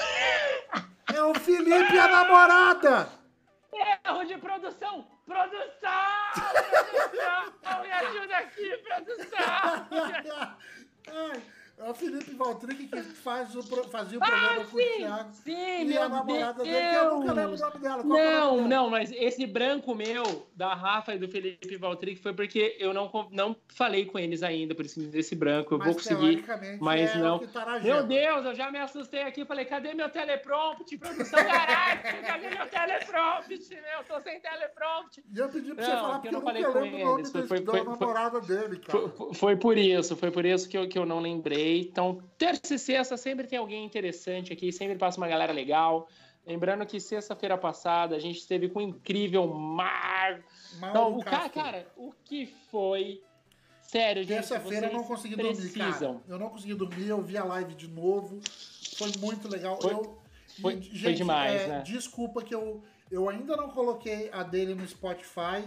[1.12, 3.08] É o Felipe e a namorada.
[3.72, 5.06] Erro de produção!
[5.24, 6.32] Produção!
[6.34, 7.82] Produção!
[7.82, 9.88] Me ajuda aqui, produção!
[11.10, 11.42] Ai,
[11.80, 14.96] é o Felipe Valtric que faz o, fazia o Ah, programa com o sim!
[14.98, 15.30] Thiago.
[15.32, 16.68] Sim, E a namorada Deus!
[16.68, 18.02] dele, eu nunca lembro o nome dela.
[18.02, 18.68] Qual é Não, nome dela?
[18.68, 23.10] não, mas esse branco meu, da Rafa e do Felipe Valtric, foi porque eu não,
[23.30, 25.74] não falei com eles ainda, por isso desse branco.
[25.74, 26.18] Eu Mas vou conseguir.
[26.42, 27.38] teoricamente mas é não.
[27.38, 28.02] tá Meu.
[28.04, 29.44] Deus, eu já me assustei aqui.
[29.44, 30.96] Falei, cadê meu teleprompt?
[30.98, 33.68] Produção caralho, cadê meu teleprompt?
[33.70, 35.22] Meu, tô sem teleprompt.
[35.34, 37.30] E eu pedi pra você Não, falar que porque eu não falei com eles.
[37.30, 38.98] Foi- foi- foi- namorada dele, cara.
[38.98, 41.67] Foi, foi- foi por isso, foi por isso que eu, que eu não lembrei.
[41.76, 46.08] Então, terça e sexta sempre tem alguém interessante aqui, sempre passa uma galera legal.
[46.46, 50.40] Lembrando que sexta-feira passada a gente esteve com o incrível Mar.
[50.78, 53.22] Mauro Então, o cara, cara, o que foi.
[53.82, 54.34] Sério, gente.
[54.36, 56.14] Terça-feira eu não consegui dormir, precisam.
[56.14, 56.24] cara.
[56.28, 58.40] Eu não consegui dormir, eu vi a live de novo.
[58.96, 59.80] Foi muito legal.
[59.80, 60.18] Foi- eu,
[60.60, 61.82] foi- e, foi demais, é, né?
[61.84, 65.64] Desculpa que eu, eu ainda não coloquei a dele no Spotify,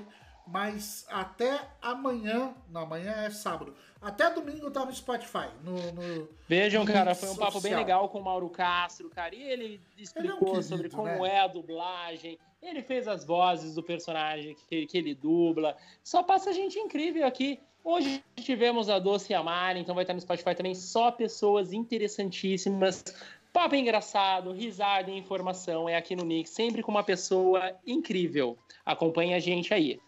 [0.48, 3.76] Mas até amanhã, não, amanhã é sábado.
[4.02, 5.48] Até domingo tá no Spotify.
[5.64, 9.36] No, no Vejam, cara, foi um papo bem legal com o Mauro Castro, cara.
[9.36, 11.36] E ele explicou querido, sobre como né?
[11.36, 12.40] é a dublagem.
[12.64, 15.78] Ele fez as vozes do personagem que, que ele dubla.
[16.04, 17.60] Só passa gente incrível aqui.
[17.84, 20.74] Hoje tivemos a Doce e a Mari, então vai estar no Spotify também.
[20.74, 23.04] Só pessoas interessantíssimas.
[23.54, 28.58] Papo engraçado, risada e informação é aqui no Nick, sempre com uma pessoa incrível.
[28.86, 30.00] Acompanhe a gente aí.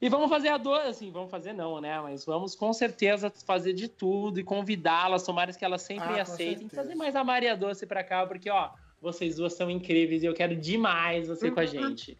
[0.00, 1.98] E vamos fazer a doce, assim, vamos fazer não, né?
[2.00, 6.68] Mas vamos com certeza fazer de tudo e convidá-las, tomara que elas sempre Ah, aceitem.
[6.68, 8.70] Fazer mais a Maria Doce pra cá, porque, ó,
[9.00, 11.68] vocês duas são incríveis e eu quero demais você com a Uhum.
[11.68, 12.18] gente.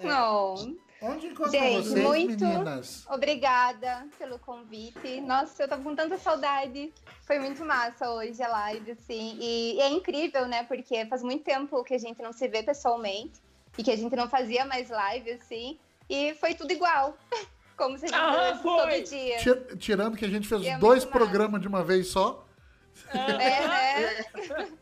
[0.00, 0.54] Não.
[1.00, 3.06] Onde encontram Gente, vocês, muito- meninas?
[3.08, 5.20] Obrigada pelo convite.
[5.20, 6.92] Nossa, eu tava com tanta saudade.
[7.24, 9.38] Foi muito massa hoje a live, assim.
[9.40, 10.64] E, e é incrível, né?
[10.64, 13.40] Porque faz muito tempo que a gente não se vê pessoalmente
[13.78, 15.78] e que a gente não fazia mais live, assim.
[16.08, 17.16] E foi tudo igual.
[17.76, 19.36] Como se a gente Ah, todo dia.
[19.38, 22.44] Ti- Tirando que a gente fez é dois programas de uma vez só.
[23.14, 24.24] É, né?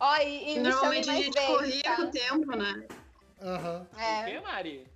[0.00, 1.96] Ó, e, e Normalmente a gente corria tá?
[1.96, 2.86] com o tempo, né?
[3.40, 3.86] Aham.
[3.94, 4.40] O É.
[4.40, 4.86] Mari?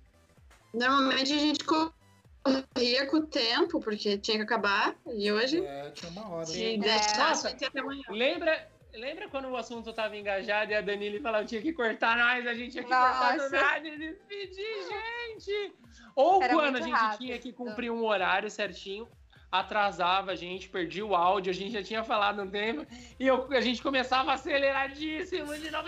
[0.73, 4.93] Normalmente a gente corria com o tempo, porque tinha que acabar.
[5.07, 6.45] E hoje, É, tinha uma hora.
[6.45, 6.77] Sim.
[6.77, 6.87] né?
[6.89, 7.47] deixar Nossa.
[7.47, 8.03] a gente até amanhã.
[8.09, 8.67] Lembra,
[8.97, 12.45] lembra quando o assunto tava engajado e a Danile falava que tinha que cortar nós,
[12.47, 13.55] a gente tinha que cortar do Nossa.
[13.61, 15.73] nada e despedir, gente?
[16.15, 17.17] Ou Era quando a gente rápido.
[17.19, 19.07] tinha que cumprir um horário certinho,
[19.51, 22.85] atrasava a gente, perdia o áudio, a gente já tinha falado um tempo,
[23.19, 25.87] e eu- a gente começava aceleradíssimo de novo.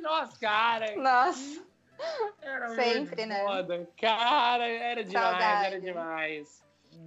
[0.00, 1.62] Nossa, cara, Nossa,
[2.42, 3.44] era Sempre, né?
[3.44, 3.88] foda.
[4.00, 5.66] Cara, era demais, Saudade.
[5.66, 6.64] era demais.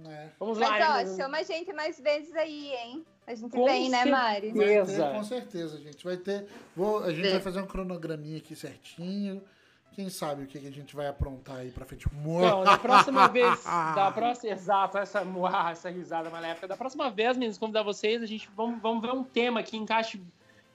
[0.08, 0.28] É.
[0.38, 3.04] Vamos lá, mas ó, chama a gente mais vezes aí, hein?
[3.26, 4.48] A gente Com vem, né, Mari?
[4.50, 5.10] Vai ter, Beleza.
[5.10, 6.04] com certeza, gente.
[6.04, 6.46] Vai ter.
[6.76, 7.30] Vou, a gente É.
[7.32, 9.42] vai fazer um cronograminha aqui certinho.
[9.92, 12.06] Quem sabe o que, que a gente vai aprontar aí pra frente.
[12.12, 15.22] Então, da próxima vez, da próxima, exato, essa,
[15.70, 16.66] essa risada maléfica.
[16.66, 20.20] Da próxima vez, meninos, convidar vocês, a gente vamos, vamos ver um tema que encaixe,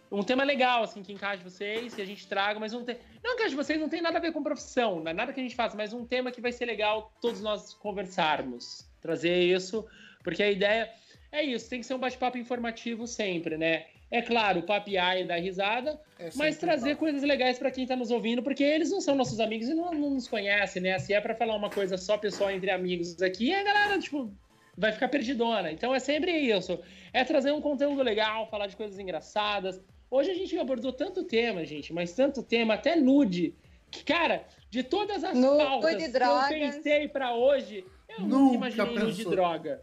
[0.09, 3.33] um tema legal, assim, que encaixe vocês, que a gente traga, mas um tema, não
[3.33, 5.55] encaixe vocês, não tem nada a ver com profissão, não é nada que a gente
[5.55, 9.85] faça, mas um tema que vai ser legal todos nós conversarmos, trazer isso,
[10.23, 10.89] porque a ideia
[11.31, 13.85] é isso, tem que ser um bate-papo informativo sempre, né?
[14.11, 16.99] É claro, papiar e dar risada, É mas trazer bom.
[17.01, 19.91] coisas legais pra quem tá nos ouvindo, porque eles não são nossos amigos e não,
[19.93, 20.97] não nos conhecem, né?
[20.97, 24.33] Se é pra falar uma coisa só pessoal entre amigos aqui, a galera, tipo,
[24.75, 25.71] vai ficar perdidona.
[25.71, 26.79] Então é sempre isso.
[27.13, 29.79] É trazer um conteúdo legal, falar de coisas engraçadas.
[30.09, 33.53] Hoje a gente abordou tanto tema, gente, mas tanto tema, até nude.
[33.91, 38.55] Que, cara, de todas as Nude, pautas que eu pensei pra hoje, eu nunca, Nunca
[38.55, 39.31] imaginei nude de pensou.
[39.31, 39.81] droga.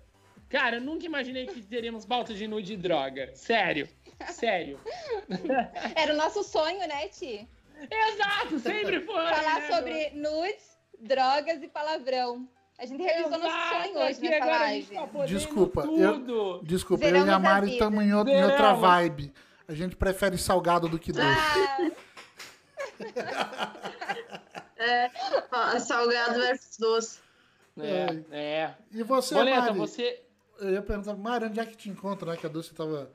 [0.49, 3.31] Cara, eu nunca imaginei que teríamos pautas de nude de droga.
[3.35, 3.89] Sério.
[4.31, 4.79] Sério.
[5.97, 7.47] Era o nosso sonho, né, Ti?
[7.91, 9.15] Exato, sempre foi.
[9.15, 9.69] Falar né?
[9.77, 12.49] sobre nudes, drogas e palavrão.
[12.79, 14.95] A gente realizou nosso Exato, sonho hoje nessa agora a gente live.
[14.95, 16.61] tá podendo Desculpa, eu- tudo.
[16.63, 18.81] Desculpa, eu e Zeramos a a Mari estamos em, outra- em outra Zeramos.
[18.81, 19.33] vibe.
[19.69, 21.27] A gente prefere salgado do que doce.
[21.27, 21.91] Ah,
[25.53, 27.19] Ó, Salgado versus doce.
[27.79, 28.75] É, é.
[28.93, 29.79] E você, Boleta, Mari?
[29.79, 30.23] você.
[30.59, 32.37] Eu ia perguntar, Mari, onde é que te encontra, né?
[32.37, 33.11] Que a Dulce tava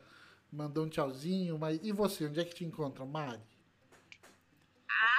[0.52, 3.40] mandando um tchauzinho, mas e você, onde é que te encontra, Mari?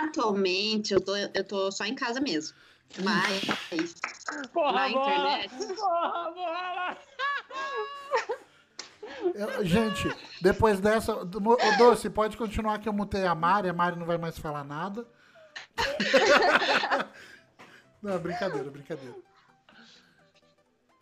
[0.00, 2.56] Atualmente, eu tô, eu tô só em casa mesmo.
[3.02, 3.42] Mas
[4.52, 5.38] Porra, na bola!
[5.38, 5.74] internet.
[5.74, 6.98] Porra, bola!
[9.34, 11.14] Eu- gente, depois dessa.
[11.14, 14.64] Ô, Doce, pode continuar que eu mutei a Mari, a Mari não vai mais falar
[14.64, 15.06] nada.
[18.02, 19.16] não, brincadeira, brincadeira.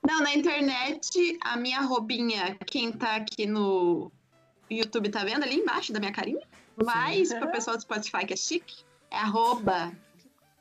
[0.07, 4.11] Não, na internet, a minha robinha, quem tá aqui no
[4.71, 6.41] YouTube tá vendo ali embaixo da minha carinha.
[6.83, 9.93] Mas pro pessoal do Spotify que é chique, é arroba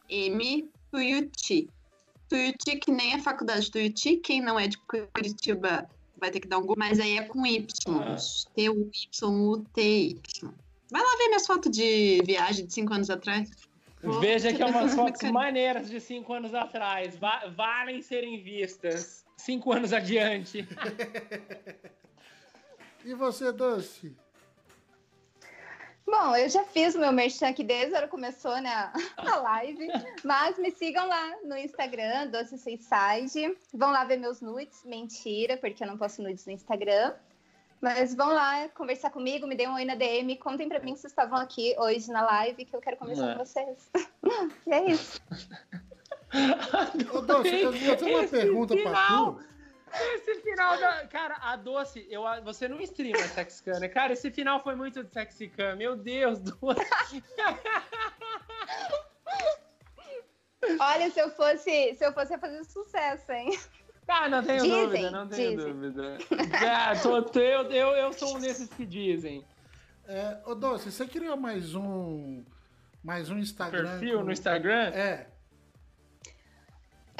[0.09, 1.69] M Tuiuti.
[2.27, 6.57] Tuiuti, que nem a faculdade Tuiuti, quem não é de Curitiba vai ter que dar
[6.57, 7.65] um Google, mas aí é com Y.
[8.55, 10.19] T-U-Y-U-T-Y.
[10.91, 13.49] Vai lá ver minhas fotos de viagem de cinco anos atrás.
[14.19, 17.15] Veja que é umas fotos maneiras de cinco anos atrás.
[17.17, 19.18] Va- valem serem vistas.
[19.39, 20.67] Cinco anos adiante.
[23.05, 24.13] E você, Doce?
[26.05, 29.35] Bom, eu já fiz o meu merchan aqui desde a hora que começou né, a
[29.37, 29.87] live.
[30.21, 33.57] Mas me sigam lá no Instagram, Doce Suicide.
[33.73, 34.83] Vão lá ver meus nudes.
[34.83, 37.13] Mentira, porque eu não posto nudes no Instagram.
[37.79, 40.35] Mas vão lá conversar comigo, me deem um oi na DM.
[40.35, 43.33] Contem pra mim que vocês estavam aqui hoje na live, que eu quero conversar É.
[43.35, 43.89] com vocês.
[44.67, 45.21] e é isso.
[47.13, 49.35] Ô, Doce, eu, tenho uma Esse pergunta pra final.
[49.35, 49.49] tu.
[49.91, 51.07] Esse final da.
[51.07, 53.87] Cara, a doce, eu, você não streama Sexcam, né?
[53.87, 55.75] Cara, esse final foi muito de Sexcam.
[55.75, 57.23] Meu Deus, doce.
[60.79, 63.57] Olha, se eu fosse, se eu fosse ia fazer sucesso, hein?
[64.07, 65.73] Ah, não tenho Dizem, dúvida, não tenho dizem.
[65.73, 66.17] dúvida.
[66.67, 69.45] Ah, tô- tô- eu, eu, eu sou um desses que dizem.
[70.07, 72.43] É, ô Doce, você criou mais um.
[73.03, 73.83] Mais um Instagram.
[73.99, 74.89] Perfil com- no Instagram?
[74.93, 75.27] É.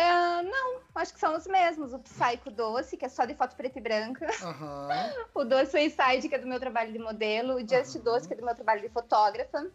[0.01, 1.93] Ah, não, acho que são os mesmos.
[1.93, 4.27] O Psycho Doce, que é só de foto preta e branca.
[5.35, 7.55] O Doce Suicide, que é do meu trabalho de modelo.
[7.55, 7.97] O Just.
[7.99, 9.67] Doce, que é do meu trabalho de fotógrafa.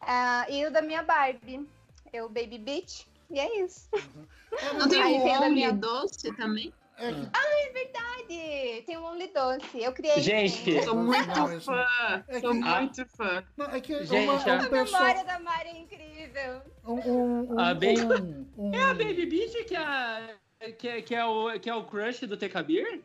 [0.00, 1.68] Ah, e o da minha Barbie.
[2.12, 3.06] Eu, Baby Beach.
[3.30, 3.88] E é isso.
[4.78, 6.72] Não tem Aí o tem a da Only minha- doce também?
[6.98, 8.82] É que Verdade!
[8.86, 9.82] Tem um Only Doce.
[9.82, 10.20] Eu criei.
[10.20, 11.84] Gente, Sou muito Não, isso- fã.
[12.28, 13.44] é Sou que- muito fã.
[13.56, 15.02] Não, é que Gente, uma, a- um A pessoal.
[15.02, 16.62] memória da Mari é incrível.
[16.84, 21.02] Um, um, um, A Baby- um, um- É a Baby Beach que é, que, é-
[21.02, 23.00] que, é o, que é o crush do Tekabir?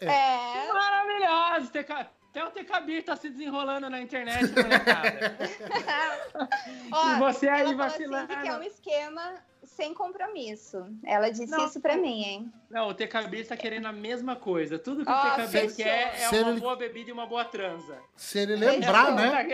[0.00, 0.06] É.
[0.06, 0.72] É.
[0.72, 1.70] Maravilhoso!
[1.72, 5.36] Teca- Até o Tekabir tá se desenrolando na internet, molecada.
[6.90, 8.26] Ó, e você ela aí assim vacilando.
[8.26, 10.84] que é um esquema sem compromisso.
[11.04, 12.52] Ela disse Não, isso pra mim, hein?
[12.68, 14.80] Não, o Tekabir tá querendo a mesma coisa.
[14.80, 15.76] Tudo que Ó, o fechou.
[15.76, 17.96] quer é Se uma ele- boa bebida e uma boa transa.
[18.16, 19.14] Se ele lembrar, Fechou.
[19.14, 19.44] né?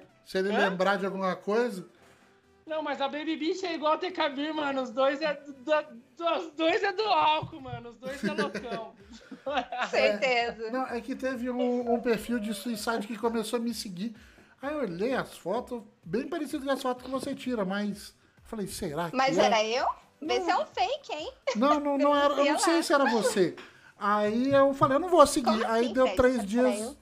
[0.00, 0.06] Tá.
[0.24, 0.56] Se ele Hã?
[0.70, 1.86] lembrar de alguma coisa.
[2.70, 4.82] Não, mas a Baby Beach é igual o Tekabir, mano.
[4.82, 7.90] Os dois é do, do- os dois é do álcool, mano.
[7.90, 8.92] Os dois é loucão.
[9.90, 10.70] Certeza.
[10.70, 14.14] Não, é que teve um, um perfil de suicide que começou a me seguir.
[14.62, 18.14] Aí eu olhei as fotos, bem parecido com as fotos que você tira, mas.
[18.44, 19.16] Falei, será que.
[19.16, 19.46] Mas é?
[19.46, 19.86] era eu?
[20.22, 21.32] Vê se é um fake, hein?
[21.56, 22.34] Não, não, não era.
[22.34, 23.56] Eu não sei se era você.
[23.98, 25.46] Aí eu falei, eu não vou seguir.
[25.50, 26.78] Como aí assim, deu três dias.
[26.80, 26.96] eu?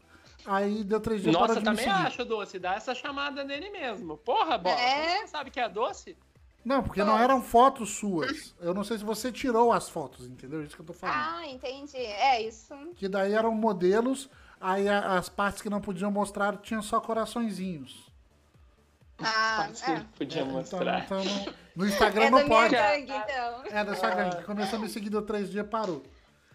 [0.50, 2.58] Aí deu três dias Nossa, parou de me também acho, Doce.
[2.58, 4.16] Dá essa chamada nele mesmo.
[4.16, 4.80] Porra, bola.
[4.80, 5.18] É?
[5.20, 6.16] Você sabe que é doce?
[6.64, 8.54] Não, porque não eram fotos suas.
[8.60, 10.62] Eu não sei se você tirou as fotos, entendeu?
[10.64, 11.16] Isso que eu tô falando.
[11.16, 11.96] Ah, entendi.
[11.98, 12.74] É isso.
[12.96, 14.28] Que daí eram modelos,
[14.60, 18.08] aí a- as partes que não podiam mostrar tinham só coraçõezinhos.
[19.20, 20.00] Ah, é.
[20.16, 21.00] podia Então- mostrar.
[21.04, 22.74] Então, no, no Instagram É da não minha pode.
[22.74, 23.64] gangue, então.
[23.66, 24.44] É da sua gangue.
[24.44, 26.02] Começou a me seguir, deu três dias, parou.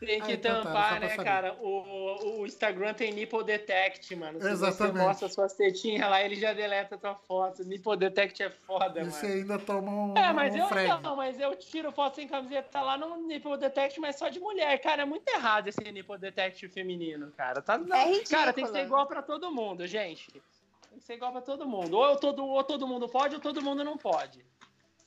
[0.05, 1.23] Tem que Ah, então tá, tampar, pra né, saber.
[1.23, 1.53] cara?
[1.61, 4.41] O, o Instagram tem nipple detect, mano.
[4.41, 4.97] Se Exatamente.
[4.97, 7.63] você mostra suas tetinhas lá, ele já deleta a tua foto.
[7.63, 9.11] Nipple detect é foda, E mano.
[9.11, 11.01] você ainda toma um, É, mas um eu frag.
[11.01, 14.77] não, mas eu tiro foto sem camiseta lá no Nipple Detect, mas só de mulher.
[14.79, 17.61] Cara, é muito errado esse Nipple Detect feminino, cara.
[17.61, 17.95] Tá, não.
[17.95, 18.29] É ridículo.
[18.29, 20.31] Cara, tem que ser igual pra todo mundo, gente.
[20.31, 21.95] Tem que ser igual pra todo mundo.
[21.97, 24.45] Ou, eu todo, ou todo mundo pode, ou todo mundo não pode.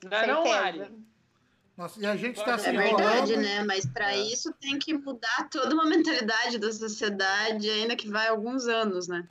[0.03, 0.93] Não é não, Certeza.
[1.77, 2.97] Nossa, e a gente tá É se É enrolando.
[2.97, 3.63] verdade, né?
[3.65, 4.19] Mas para É.
[4.19, 9.27] isso tem que mudar toda uma mentalidade da sociedade, ainda que vai alguns anos, né?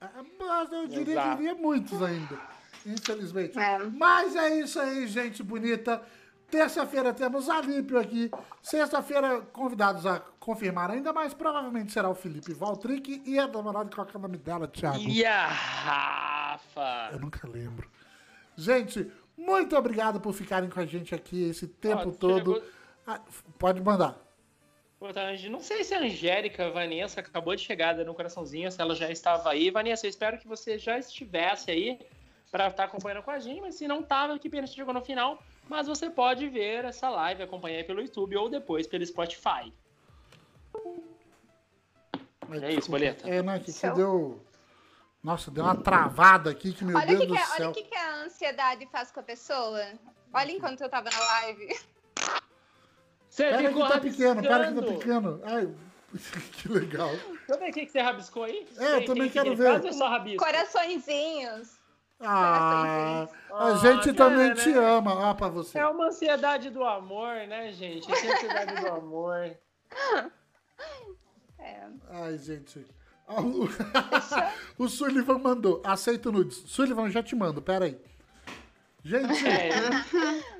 [0.00, 0.08] Ah,
[0.40, 1.36] Mas eu diria Exato.
[1.36, 2.38] que iria muitos ainda.
[2.84, 3.58] Infelizmente.
[3.58, 3.78] É.
[3.78, 6.02] Mas é isso aí, gente bonita.
[6.50, 8.30] Terça-feira temos Alípio aqui.
[8.62, 11.32] Sexta-feira, convidados a confirmar ainda mais.
[11.32, 14.98] Provavelmente será o Felipe Valtric e a namorada, qual que é o nome dela, Thiago?
[14.98, 17.10] E a Rafa?
[17.12, 17.88] Eu nunca lembro.
[18.56, 19.10] Gente,
[19.46, 22.54] muito obrigado por ficarem com a gente aqui esse tempo Ó, todo.
[22.54, 22.62] chegou-
[23.06, 23.20] Ah,
[23.58, 24.16] pode mandar.
[25.12, 29.10] Tá, Não sei se a Angélica Vanessa acabou de chegar no coraçãozinho, se ela já
[29.10, 29.68] estava aí.
[29.70, 31.98] Vanessa, eu espero que você já estivesse aí
[32.52, 35.00] para estar acompanhando com a gente, mas se não estava, que pena que chegou no
[35.02, 35.42] final.
[35.68, 39.72] Mas você pode ver essa live, acompanhar aí pelo YouTube ou depois pelo Spotify.
[42.48, 42.90] Mas, É isso.
[42.90, 43.28] Boleta.
[43.28, 43.94] É, não, que, que Show.
[43.94, 44.40] deu.
[45.22, 47.56] Nossa, deu uma travada aqui que, meu Olha Deus que, do que, é- céu.
[47.60, 49.80] olha o que, que a ansiedade faz com a pessoa.
[50.34, 51.78] Olha enquanto eu tava na live.
[53.28, 55.40] Você Pera que tá pequeno, pera que tá pequeno.
[55.44, 55.74] Ai,
[56.52, 57.08] que legal.
[57.10, 58.66] Deixa eu ver o que que você rabiscou aí.
[58.76, 59.80] É, eu Tem- também tem quero ver.
[60.02, 60.44] rabisco?
[60.44, 61.80] Coraçõezinhos.
[62.24, 64.54] Ah, a Ah, gente cara, também né?
[64.54, 65.14] te ama.
[65.30, 65.78] Ó, pra você.
[65.78, 68.08] É uma ansiedade do amor, né, gente?
[68.12, 69.56] É a ansiedade do amor.
[71.58, 71.86] É.
[72.10, 72.84] Ai, gente.
[73.26, 73.68] Ah, O,
[74.84, 75.80] o Sullivan mandou.
[75.84, 76.62] Aceito nudes.
[76.66, 77.98] Sullivan, já te mando, pera aí.
[79.04, 79.70] Gente, É,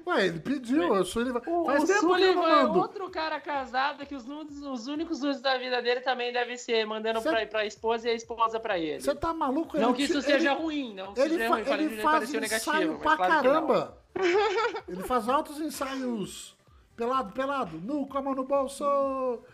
[0.05, 1.41] ué, ele pediu, o Sullivan.
[1.47, 4.61] O, Faz o tempo que eu não Sullivan é outro cara casado que os, nudes,
[4.61, 8.11] os únicos nudes da vida dele também devem ser mandando Cê- pra, pra esposa e
[8.11, 9.01] a esposa pra ele.
[9.01, 9.79] Você tá maluco?
[9.79, 11.85] Não Ele que isso te- seja ele- ruim, não que Ele, isso seja fa- ruim.
[11.85, 12.57] Ele faz negativo.
[12.57, 13.99] ensaio mas pra claro caramba.
[14.89, 16.57] Ele faz altos ensaios.
[17.03, 17.81] Pelado, pelado.
[17.81, 18.85] Nu, com a mão no bolso.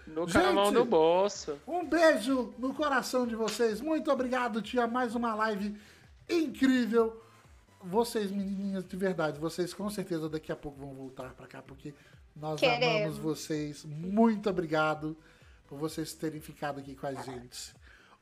[0.07, 1.59] No canal Gente, do bolso.
[1.67, 3.81] Um beijo no coração de vocês.
[3.81, 4.87] Muito obrigado, tia.
[4.87, 5.75] Mais uma live
[6.29, 7.23] incrível.
[7.83, 11.95] Vocês, menininhas, de verdade, vocês com certeza daqui a pouco vão voltar pra cá, porque
[12.37, 12.87] nós Queremos.
[12.87, 13.83] amamos vocês.
[13.83, 15.17] Muito obrigado
[15.67, 17.75] por vocês terem ficado aqui com a gente.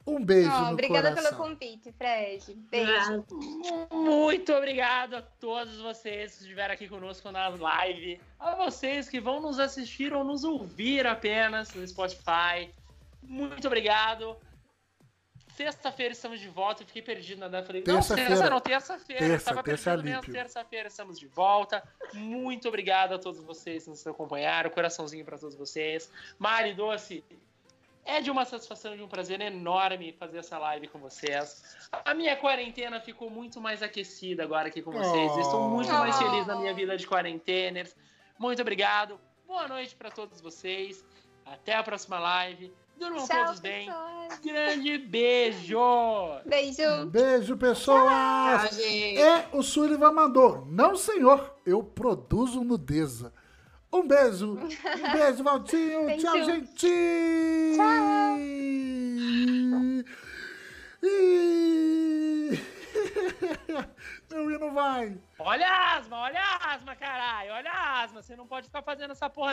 [0.06, 1.30] Um beijo no obrigada coração.
[1.36, 2.54] pelo convite, Fred.
[2.70, 3.24] Beijo.
[3.90, 8.20] Muito obrigado a todos vocês que estiveram aqui conosco na live.
[8.38, 12.70] A vocês que vão nos assistir ou nos ouvir apenas no Spotify.
[13.20, 14.36] Muito obrigado.
[15.56, 16.82] Sexta-feira estamos de volta.
[16.82, 17.66] Eu fiquei perdido na data.
[17.66, 18.28] Falei, Terça-feira.
[18.28, 19.26] não, terça não, terça-feira.
[19.26, 20.18] Terça, Tava terça é perdido mesmo.
[20.18, 20.34] Alípio.
[20.34, 21.82] Terça-feira estamos de volta.
[22.12, 24.68] Muito obrigado a todos vocês que nos acompanharam.
[24.70, 26.10] Coraçãozinho para todos vocês.
[26.38, 27.24] Mari Doce,
[28.06, 31.62] é de uma satisfação e de um prazer enorme fazer essa live com vocês.
[32.04, 35.32] A minha quarentena ficou muito mais aquecida agora aqui com vocês.
[35.34, 35.40] Oh.
[35.40, 36.18] Estou muito mais Oh.
[36.18, 37.94] feliz na minha vida de quarenteners.
[38.38, 39.18] Muito obrigado.
[39.46, 41.04] Boa noite para todos vocês.
[41.44, 42.72] Até a próxima live.
[42.98, 43.86] Durmam Tchau, todos bem.
[43.88, 44.38] pessoas.
[44.40, 45.78] Grande beijo!
[46.46, 47.06] Beijo.
[47.10, 48.70] Beijo, pessoas!
[48.70, 49.20] Tchau, gente.
[49.20, 50.64] E o Sullivan mandou.
[50.66, 53.32] Não, senhor, eu produzo nudeza.
[53.92, 54.52] Um beijo.
[54.54, 56.14] Um beijo, Valtinho.
[56.18, 56.72] Tchau, gente.
[56.74, 58.36] Tchau.
[64.30, 65.16] Meu hino vai.
[65.38, 67.52] Olha a asma, olha a asma, caralho.
[67.52, 68.22] Olha a asma.
[68.22, 69.44] Você não pode ficar fazendo essa porra